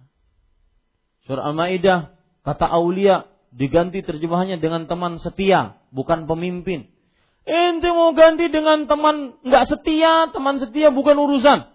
[1.26, 2.14] Surah Al-Maidah
[2.46, 6.90] kata aulia diganti terjemahannya dengan teman setia, bukan pemimpin.
[7.50, 11.66] Ente mau ganti dengan teman nggak setia, teman setia bukan urusan.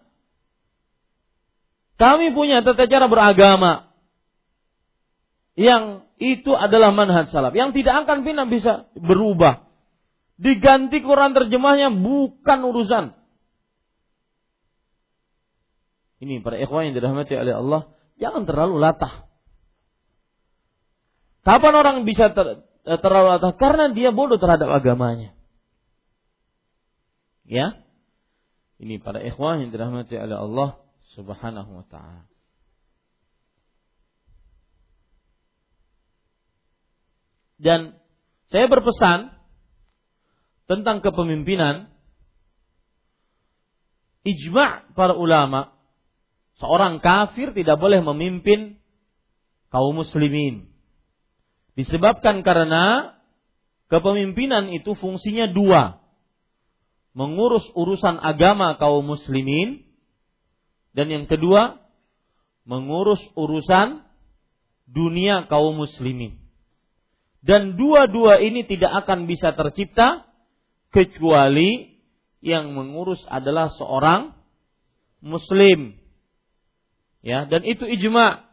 [1.98, 3.90] Kami punya tata cara beragama
[5.58, 9.66] yang itu adalah manhaj salaf yang tidak akan pernah bisa berubah.
[10.38, 13.04] Diganti Quran terjemahnya bukan urusan.
[16.22, 17.82] Ini para ikhwan yang dirahmati oleh Allah,
[18.18, 19.26] jangan terlalu latah.
[21.42, 23.52] Kapan orang bisa ter, terlalu latah?
[23.58, 25.33] Karena dia bodoh terhadap agamanya.
[27.44, 27.80] Ya.
[28.80, 30.70] Ini para ikhwan yang dirahmati oleh Allah
[31.14, 32.26] Subhanahu wa taala.
[37.54, 37.96] Dan
[38.50, 39.30] saya berpesan
[40.68, 41.88] tentang kepemimpinan
[44.26, 45.76] ijma' para ulama
[46.58, 48.80] seorang kafir tidak boleh memimpin
[49.72, 50.68] kaum muslimin.
[51.74, 53.16] Disebabkan karena
[53.90, 56.03] kepemimpinan itu fungsinya dua.
[57.14, 59.86] Mengurus urusan agama kaum muslimin
[60.94, 61.82] dan yang kedua,
[62.62, 64.06] mengurus urusan
[64.86, 66.38] dunia kaum muslimin.
[67.44, 70.24] Dan dua-dua ini tidak akan bisa tercipta
[70.94, 72.00] kecuali
[72.40, 74.32] yang mengurus adalah seorang
[75.20, 75.98] muslim.
[77.20, 78.48] Ya, dan itu ijma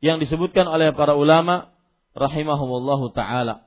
[0.00, 1.74] yang disebutkan oleh para ulama
[2.14, 3.66] rahimahumullahu taala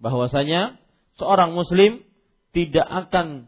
[0.00, 0.76] bahwasanya
[1.16, 2.04] seorang muslim
[2.50, 3.46] tidak akan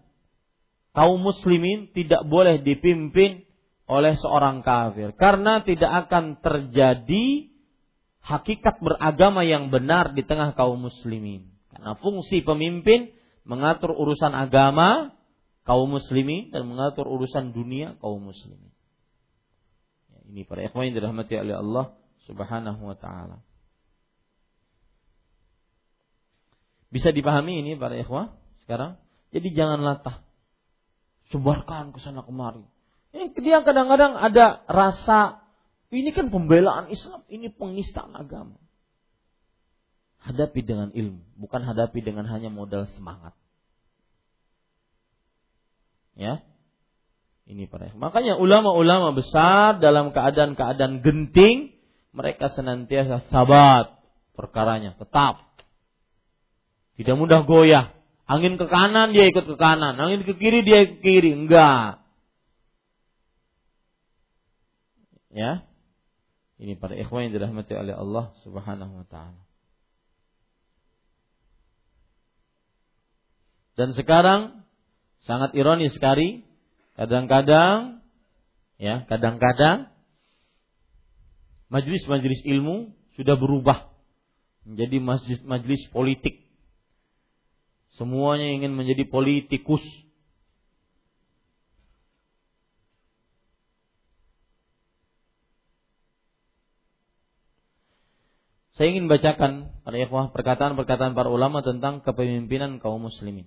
[0.93, 3.43] kaum muslimin tidak boleh dipimpin
[3.91, 7.53] oleh seorang kafir karena tidak akan terjadi
[8.23, 11.51] hakikat beragama yang benar di tengah kaum muslimin.
[11.75, 13.11] Karena fungsi pemimpin
[13.43, 15.11] mengatur urusan agama
[15.67, 18.71] kaum muslimin dan mengatur urusan dunia kaum muslimin.
[20.15, 21.87] Ya, ini para ikhwan yang dirahmati oleh Allah
[22.31, 23.43] Subhanahu wa taala.
[26.93, 28.37] Bisa dipahami ini para ikhwah
[28.73, 28.97] sekarang?
[29.37, 30.25] Jadi jangan latah
[31.29, 32.65] sebarkan ke sana kemari.
[33.13, 35.45] Dia kadang-kadang ada rasa
[35.93, 38.57] ini kan pembelaan Islam, ini penistaan agama.
[40.25, 43.37] Hadapi dengan ilmu, bukan hadapi dengan hanya modal semangat.
[46.17, 46.41] Ya.
[47.45, 51.77] Ini para Makanya ulama-ulama besar dalam keadaan-keadaan genting,
[52.17, 53.93] mereka senantiasa sabat
[54.33, 55.45] perkaranya, tetap.
[56.97, 57.93] Tidak mudah goyah.
[58.33, 62.01] Angin ke kanan dia ikut ke kanan, angin ke kiri dia ke kiri, enggak.
[65.29, 65.69] Ya.
[66.57, 69.43] Ini para ikhwan yang dirahmati oleh Allah Subhanahu wa taala.
[73.77, 74.65] Dan sekarang
[75.29, 76.49] sangat ironis sekali,
[76.97, 78.01] kadang-kadang
[78.81, 79.93] ya, kadang-kadang
[81.69, 83.93] majelis-majelis ilmu sudah berubah
[84.65, 86.42] menjadi majelis-majelis politik
[88.01, 89.85] Semuanya ingin menjadi politikus.
[98.73, 103.45] Saya ingin bacakan para ikhwah perkataan-perkataan para ulama tentang kepemimpinan kaum muslimin.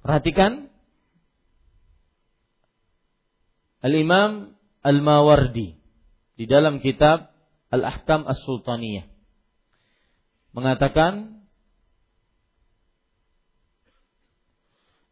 [0.00, 0.70] Perhatikan
[3.82, 5.76] Al-Imam Al-Mawardi
[6.38, 7.29] di dalam kitab
[7.70, 9.06] Al-Ahkam As-Sultaniyah.
[10.50, 11.38] mengatakan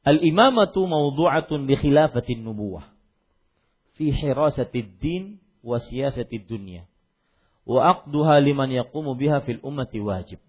[0.03, 2.89] Al-imamatu mawdu'atun bi khilafatin nubuwah
[3.99, 6.89] fi hirasatid din wa siyasatid dunya
[7.69, 10.41] wa aqduha liman yaqumu biha fil ummati wajib.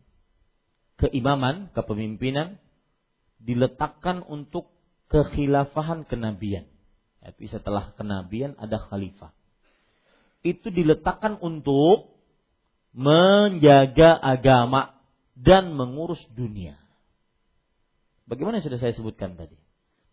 [0.96, 2.60] Keimaman, kepemimpinan
[3.44, 4.72] diletakkan untuk
[5.12, 6.68] kekhilafahan kenabian.
[7.20, 9.36] Tapi setelah kenabian ada khalifah.
[10.40, 12.16] Itu diletakkan untuk
[12.96, 14.96] menjaga agama
[15.36, 16.80] dan mengurus dunia.
[18.28, 19.58] Bagaimana sudah saya sebutkan tadi?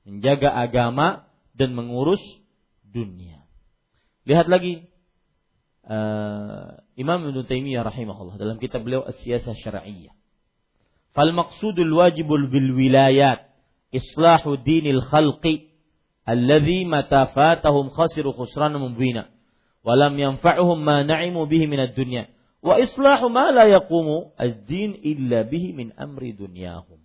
[0.07, 2.23] Menjaga agama dan mengurus
[2.87, 3.45] dunia.
[4.27, 4.89] Lihat lagi
[5.87, 9.55] uh, Imam Ibn Taimiyah rahimahullah dalam kitab beliau As-Siyasah.
[11.15, 13.47] Fal maqsudul wajibul bil wilayat
[13.95, 15.73] islahu dinil khalqi
[16.27, 19.31] alladhi mata fatahum khasiru khusran mubina
[19.87, 22.27] walam yanfa'uhum ma na'imu bihi minad dunya
[22.67, 26.99] wa islahu ma la yaqumu ad-din illa bihi min amri dunyahum.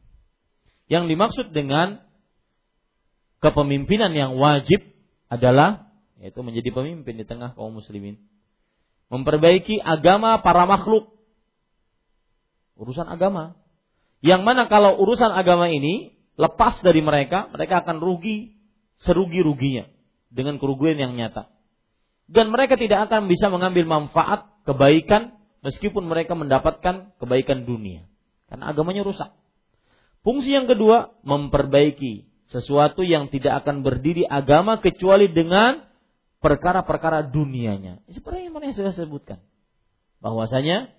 [0.90, 2.02] Yang dimaksud dengan
[3.40, 4.82] kepemimpinan yang wajib
[5.30, 8.18] adalah yaitu menjadi pemimpin di tengah kaum muslimin.
[9.14, 11.14] Memperbaiki agama para makhluk.
[12.78, 13.58] Urusan agama.
[14.22, 18.54] Yang mana kalau urusan agama ini lepas dari mereka, mereka akan rugi
[19.02, 19.90] serugi-ruginya
[20.30, 21.50] dengan kerugian yang nyata.
[22.32, 28.08] Dan mereka tidak akan bisa mengambil manfaat kebaikan meskipun mereka mendapatkan kebaikan dunia.
[28.48, 29.36] Karena agamanya rusak.
[30.24, 35.88] Fungsi yang kedua, memperbaiki sesuatu yang tidak akan berdiri agama kecuali dengan
[36.44, 38.04] perkara-perkara dunianya.
[38.12, 39.40] Seperti yang mana yang saya sebutkan.
[40.24, 40.94] Bahwasanya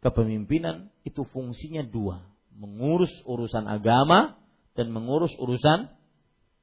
[0.00, 2.24] kepemimpinan itu fungsinya dua.
[2.54, 4.38] Mengurus urusan agama
[4.74, 5.90] dan mengurus urusan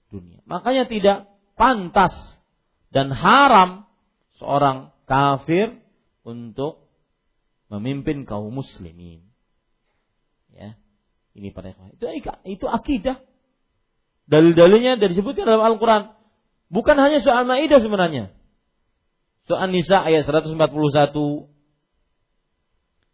[0.09, 0.39] dunia.
[0.47, 1.17] Makanya tidak
[1.59, 2.15] pantas
[2.89, 3.84] dan haram
[4.39, 5.79] seorang kafir
[6.25, 6.85] untuk
[7.69, 9.23] memimpin kaum muslimin.
[10.51, 10.79] Ya.
[11.35, 12.05] Ini pada itu
[12.47, 13.19] itu akidah.
[14.25, 16.15] Dalil-dalilnya dari disebutkan dalam Al-Qur'an.
[16.71, 18.33] Bukan hanya soal Maidah sebenarnya.
[19.45, 20.57] Soal Nisa ayat 141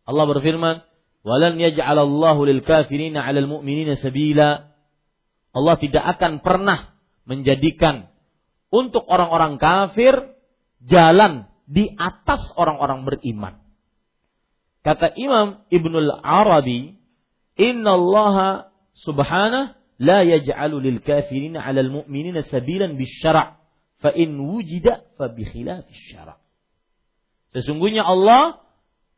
[0.08, 0.76] Allah berfirman,
[1.28, 4.72] "Walan yaj'alallahu lil kafirina 'alal mu'minina sabila."
[5.52, 6.96] Allah tidak akan pernah
[7.28, 8.08] menjadikan
[8.72, 10.32] untuk orang-orang kafir
[10.86, 13.62] jalan di atas orang-orang beriman.
[14.82, 16.98] Kata Imam Ibnul Arabi,
[17.58, 18.38] "Inna Allah
[18.98, 23.62] subhanahu la yaj'alu lil kafirina 'alal mu'minina sabilan bisyara'
[24.02, 26.42] fa in wujida fa bi syara'."
[27.54, 28.62] Sesungguhnya Allah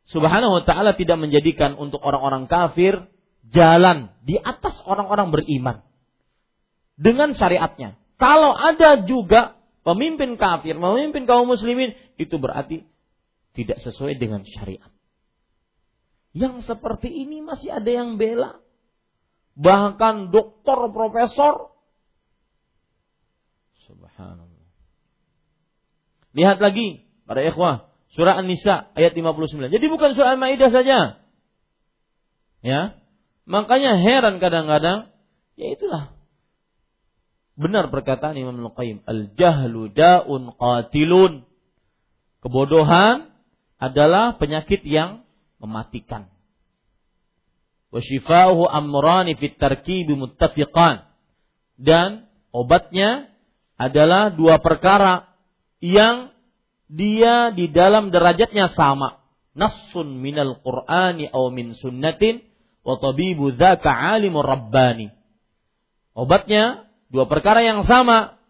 [0.04, 3.08] Subhanahu wa taala tidak menjadikan untuk orang-orang kafir
[3.48, 5.80] jalan di atas orang-orang beriman
[7.00, 7.96] dengan syariatnya.
[8.20, 12.88] Kalau ada juga pemimpin kafir memimpin kaum muslimin itu berarti
[13.54, 14.90] tidak sesuai dengan syariat.
[16.34, 18.58] Yang seperti ini masih ada yang bela.
[19.54, 21.70] Bahkan doktor, profesor.
[23.86, 24.66] Subhanallah.
[26.34, 27.94] Lihat lagi para ikhwah.
[28.18, 29.70] Surah An-Nisa ayat 59.
[29.70, 31.22] Jadi bukan surah Al-Maidah saja.
[32.62, 32.98] Ya.
[33.46, 35.14] Makanya heran kadang-kadang.
[35.54, 36.13] Ya itulah.
[37.54, 39.06] Benar perkataan Imam Al-Qayyim.
[39.06, 41.46] Al-jahlu da'un qatilun.
[42.42, 43.30] Kebodohan
[43.78, 45.22] adalah penyakit yang
[45.62, 46.28] mematikan.
[47.94, 51.06] Wasyifa'uhu amrani fit tarkibi muttafiqan.
[51.78, 53.30] Dan obatnya
[53.78, 55.30] adalah dua perkara
[55.78, 56.34] yang
[56.90, 59.22] dia di dalam derajatnya sama.
[59.54, 62.42] Nassun minal Qur'ani aw min sunnatin
[62.82, 65.14] wa tabibu dzaka alimur rabbani.
[66.18, 68.42] Obatnya dua perkara yang sama.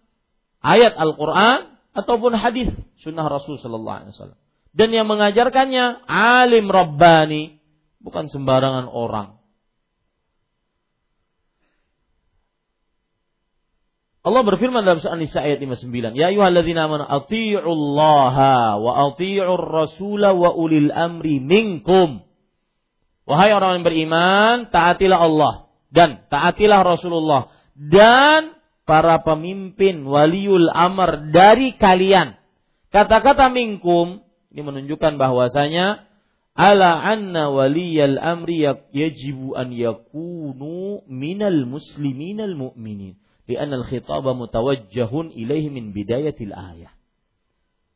[0.65, 2.73] Ayat Al-Qur'an ataupun hadis
[3.05, 4.41] sunnah Rasul sallallahu alaihi wasallam
[4.75, 7.63] dan yang mengajarkannya alim rabbani,
[8.03, 9.39] bukan sembarangan orang.
[14.25, 20.51] Allah berfirman dalam surah Nisa ayat 59, "Ya ayyuhalladzina amanu athi'ullaha wa athi'ur rasula wa
[20.59, 22.25] ulil amri minkum."
[23.29, 25.55] Wahai orang yang beriman, taatilah Allah
[25.93, 28.55] dan taatilah Rasulullah dan
[28.87, 32.39] para pemimpin waliul amr dari kalian.
[32.95, 34.23] Kata-kata minkum
[34.55, 36.07] ini menunjukkan bahwasanya
[36.55, 38.63] ala anna waliyal amri
[38.95, 43.19] yajibu an yakunu minal musliminal mu'minin.
[43.45, 46.95] Lianna al-khitaba mutawajjahun ilaihi min bidayatil ayah.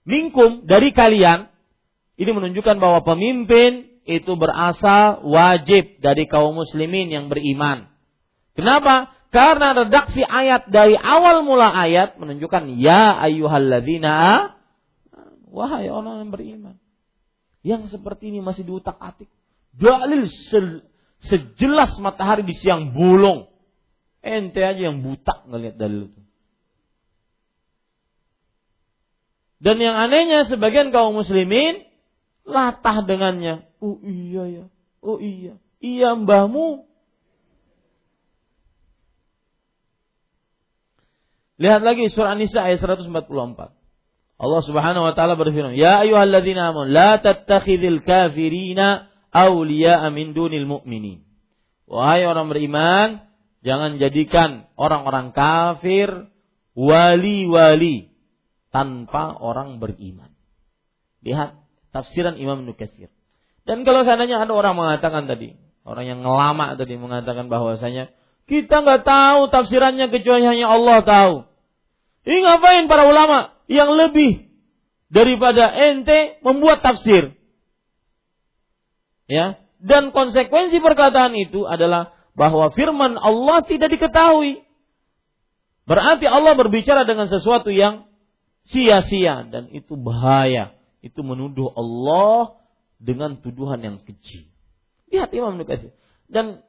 [0.05, 1.49] Minkum dari kalian
[2.19, 7.87] ini menunjukkan bahwa pemimpin itu berasal wajib dari kaum muslimin yang beriman.
[8.59, 9.15] Kenapa?
[9.29, 14.57] Karena redaksi ayat dari awal mula ayat menunjukkan ya ayyuhalladzina
[15.49, 16.77] Wahai orang yang beriman.
[17.65, 19.29] Yang seperti ini masih diutak-atik.
[19.75, 20.85] Dalil se-
[21.25, 23.49] sejelas matahari di siang bolong.
[24.21, 26.21] Ente aja yang buta ngelihat dalil itu.
[29.59, 31.83] Dan yang anehnya sebagian kaum muslimin
[32.47, 33.67] latah dengannya.
[33.83, 34.65] Oh iya ya.
[35.03, 35.59] Oh iya.
[35.83, 36.87] Iya mbahmu.
[41.59, 43.11] Lihat lagi surah An-Nisa ayat 144.
[44.39, 51.27] Allah Subhanahu wa taala berfirman, "Ya ayyuhalladzina amanu la tattakhidhil kafirina awliya'a min dunil mu'minin."
[51.91, 53.27] Wahai orang beriman,
[53.67, 56.31] jangan jadikan orang-orang kafir
[56.79, 58.15] wali-wali
[58.71, 60.31] tanpa orang beriman.
[61.27, 61.59] Lihat
[61.91, 63.11] tafsiran Imam Nukatsir.
[63.67, 68.15] Dan kalau seandainya ada orang mengatakan tadi, orang yang ngelama tadi mengatakan bahwasanya
[68.49, 71.35] kita nggak tahu tafsirannya kecuali hanya Allah tahu.
[72.25, 74.49] Ini ngapain para ulama yang lebih
[75.13, 77.37] daripada ente membuat tafsir?
[79.29, 84.65] Ya, dan konsekuensi perkataan itu adalah bahwa firman Allah tidak diketahui.
[85.85, 88.09] Berarti Allah berbicara dengan sesuatu yang
[88.69, 90.77] sia-sia dan itu bahaya.
[91.05, 92.59] Itu menuduh Allah
[93.01, 94.51] dengan tuduhan yang keji.
[95.09, 95.95] Lihat Imam Nukatsir.
[96.29, 96.61] Dan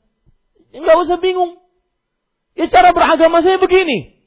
[0.72, 1.60] nggak usah bingung.
[2.60, 4.19] Ya cara beragama saya begini.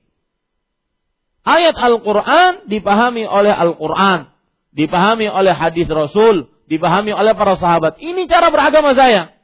[1.45, 4.33] Ayat Al-Quran dipahami oleh Al-Quran,
[4.73, 8.01] dipahami oleh hadis Rasul, dipahami oleh para sahabat.
[8.01, 9.37] Ini cara beragama saya.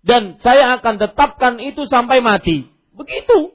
[0.00, 2.64] Dan saya akan tetapkan itu sampai mati.
[2.96, 3.52] Begitu.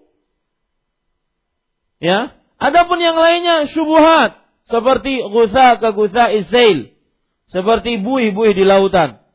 [1.97, 2.38] Ya.
[2.61, 4.38] Adapun yang lainnya syubuhat
[4.69, 6.93] seperti gusa ke gusa isail,
[7.49, 9.25] seperti buih-buih di lautan.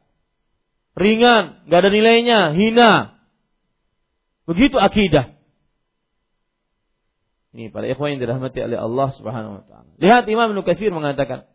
[0.94, 3.15] Ringan, gak ada nilainya, hina.
[4.46, 5.34] Begitu akidah.
[7.56, 9.90] Ini para ikhwan yang dirahmati oleh Allah Subhanahu wa taala.
[9.98, 11.48] Lihat Imam Ibnu Katsir mengatakan,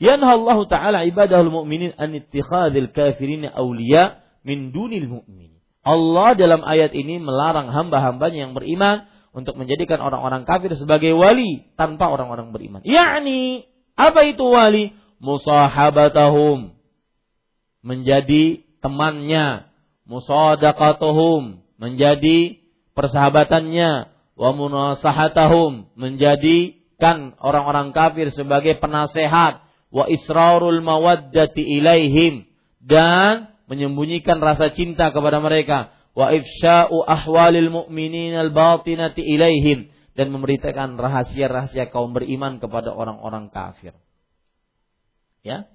[0.00, 6.94] "Yanha Allah taala ibadahul mu'minin an ittikhadil kafirin awliya min dunil mu'minin." Allah dalam ayat
[6.94, 12.80] ini melarang hamba-hambanya yang beriman untuk menjadikan orang-orang kafir sebagai wali tanpa orang-orang beriman.
[12.86, 13.66] Yakni
[13.98, 14.94] apa itu wali?
[15.18, 16.78] Musahabatahum
[17.82, 19.66] menjadi temannya,
[20.06, 22.58] musadaqatuhum menjadi
[22.92, 32.46] persahabatannya, wa munasahatahum menjadikan orang-orang kafir sebagai penasehat wa israrul mawaddati ilaihim
[32.78, 40.94] dan menyembunyikan rasa cinta kepada mereka wa ifsya'u ahwalil mu'minin al batinati ilaihim dan memberitakan
[40.98, 43.94] rahasia-rahasia kaum beriman kepada orang-orang kafir.
[45.46, 45.70] Ya.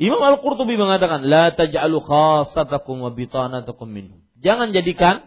[0.00, 4.27] Imam Al-Qurtubi mengatakan la taj'alu khassatakum wa bitanatakum minhum.
[4.38, 5.26] Jangan jadikan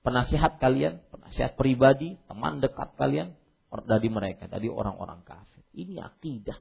[0.00, 3.36] penasihat kalian, penasihat pribadi, teman dekat kalian
[3.84, 5.60] dari mereka, dari orang-orang kafir.
[5.76, 6.56] Ini akidah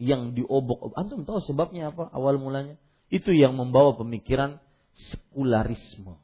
[0.00, 0.96] yang diobok.
[0.96, 2.08] Antum tahu sebabnya apa?
[2.16, 2.80] Awal mulanya
[3.12, 4.56] itu yang membawa pemikiran
[5.12, 6.16] sekularisme.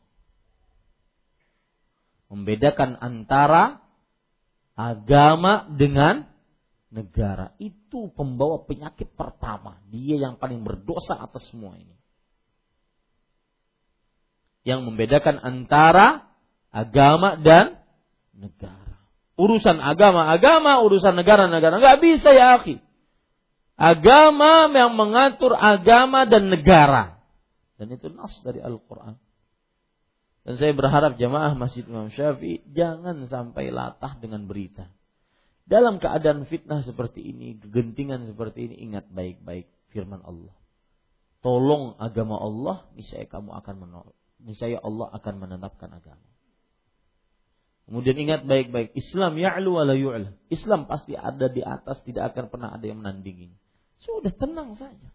[2.32, 3.85] Membedakan antara
[4.73, 6.24] agama dengan
[6.89, 7.52] negara.
[7.60, 9.77] Itu pembawa penyakit pertama.
[9.93, 12.02] Dia yang paling berdosa atas semua ini
[14.62, 16.30] yang membedakan antara
[16.70, 17.82] agama dan
[18.34, 18.97] negara.
[19.34, 21.82] Urusan agama, agama, urusan negara, negara.
[21.82, 22.78] Nggak bisa ya akhi.
[23.74, 27.18] Agama yang mengatur agama dan negara.
[27.74, 29.18] Dan itu nas dari Al-Quran.
[30.43, 34.90] Dan saya berharap jamaah Masjid Imam Syafi'i jangan sampai latah dengan berita.
[35.66, 40.55] Dalam keadaan fitnah seperti ini, kegentingan seperti ini, ingat baik-baik firman Allah.
[41.43, 46.27] Tolong agama Allah, niscaya kamu akan menolak niscaya Allah akan menetapkan agama.
[47.86, 50.31] Kemudian ingat baik-baik, Islam ya'lu wa la yu'la.
[50.48, 53.52] Islam pasti ada di atas, tidak akan pernah ada yang menandingi.
[54.01, 55.10] Sudah tenang saja.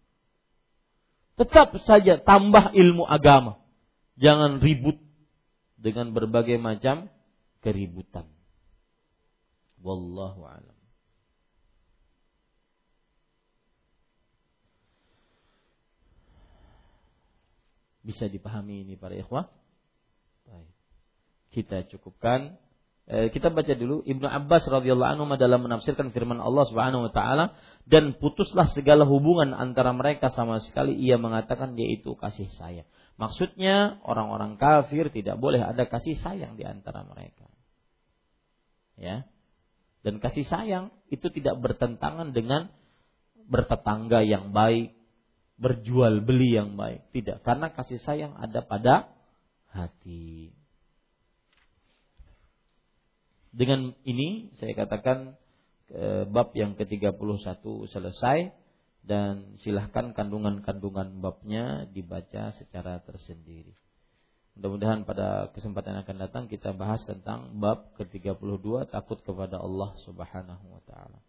[1.37, 3.61] Tetap saja tambah ilmu agama.
[4.17, 4.97] Jangan ribut
[5.77, 7.09] dengan berbagai macam
[7.61, 8.25] keributan.
[9.81, 10.76] Wallahu a'lam.
[18.07, 19.51] Bisa dipahami ini para ikhwah?
[20.47, 20.71] Baik.
[21.51, 22.55] Kita cukupkan
[23.11, 27.59] eh, kita baca dulu Ibnu Abbas radhiyallahu anhu dalam menafsirkan firman Allah Subhanahu wa taala
[27.83, 32.87] dan putuslah segala hubungan antara mereka sama sekali ia mengatakan yaitu kasih sayang.
[33.19, 37.49] Maksudnya orang-orang kafir tidak boleh ada kasih sayang di antara mereka.
[38.95, 39.27] Ya.
[40.05, 42.71] Dan kasih sayang itu tidak bertentangan dengan
[43.47, 44.96] bertetangga yang baik,
[45.57, 47.09] berjual beli yang baik.
[47.11, 49.09] Tidak, karena kasih sayang ada pada
[49.73, 50.53] hati.
[53.51, 55.33] Dengan ini saya katakan
[56.29, 57.17] bab yang ke-31
[57.89, 58.53] selesai
[59.07, 63.71] dan silahkan kandungan-kandungan babnya dibaca secara tersendiri.
[64.57, 70.65] Mudah-mudahan pada kesempatan yang akan datang kita bahas tentang bab ke-32 takut kepada Allah Subhanahu
[70.73, 71.26] wa taala.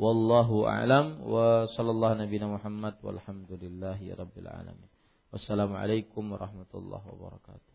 [0.00, 4.88] Wallahu a'lam wa sallallahu nabiyana Muhammad walhamdulillahi rabbil alamin.
[5.28, 7.69] Wassalamualaikum warahmatullahi wabarakatuh.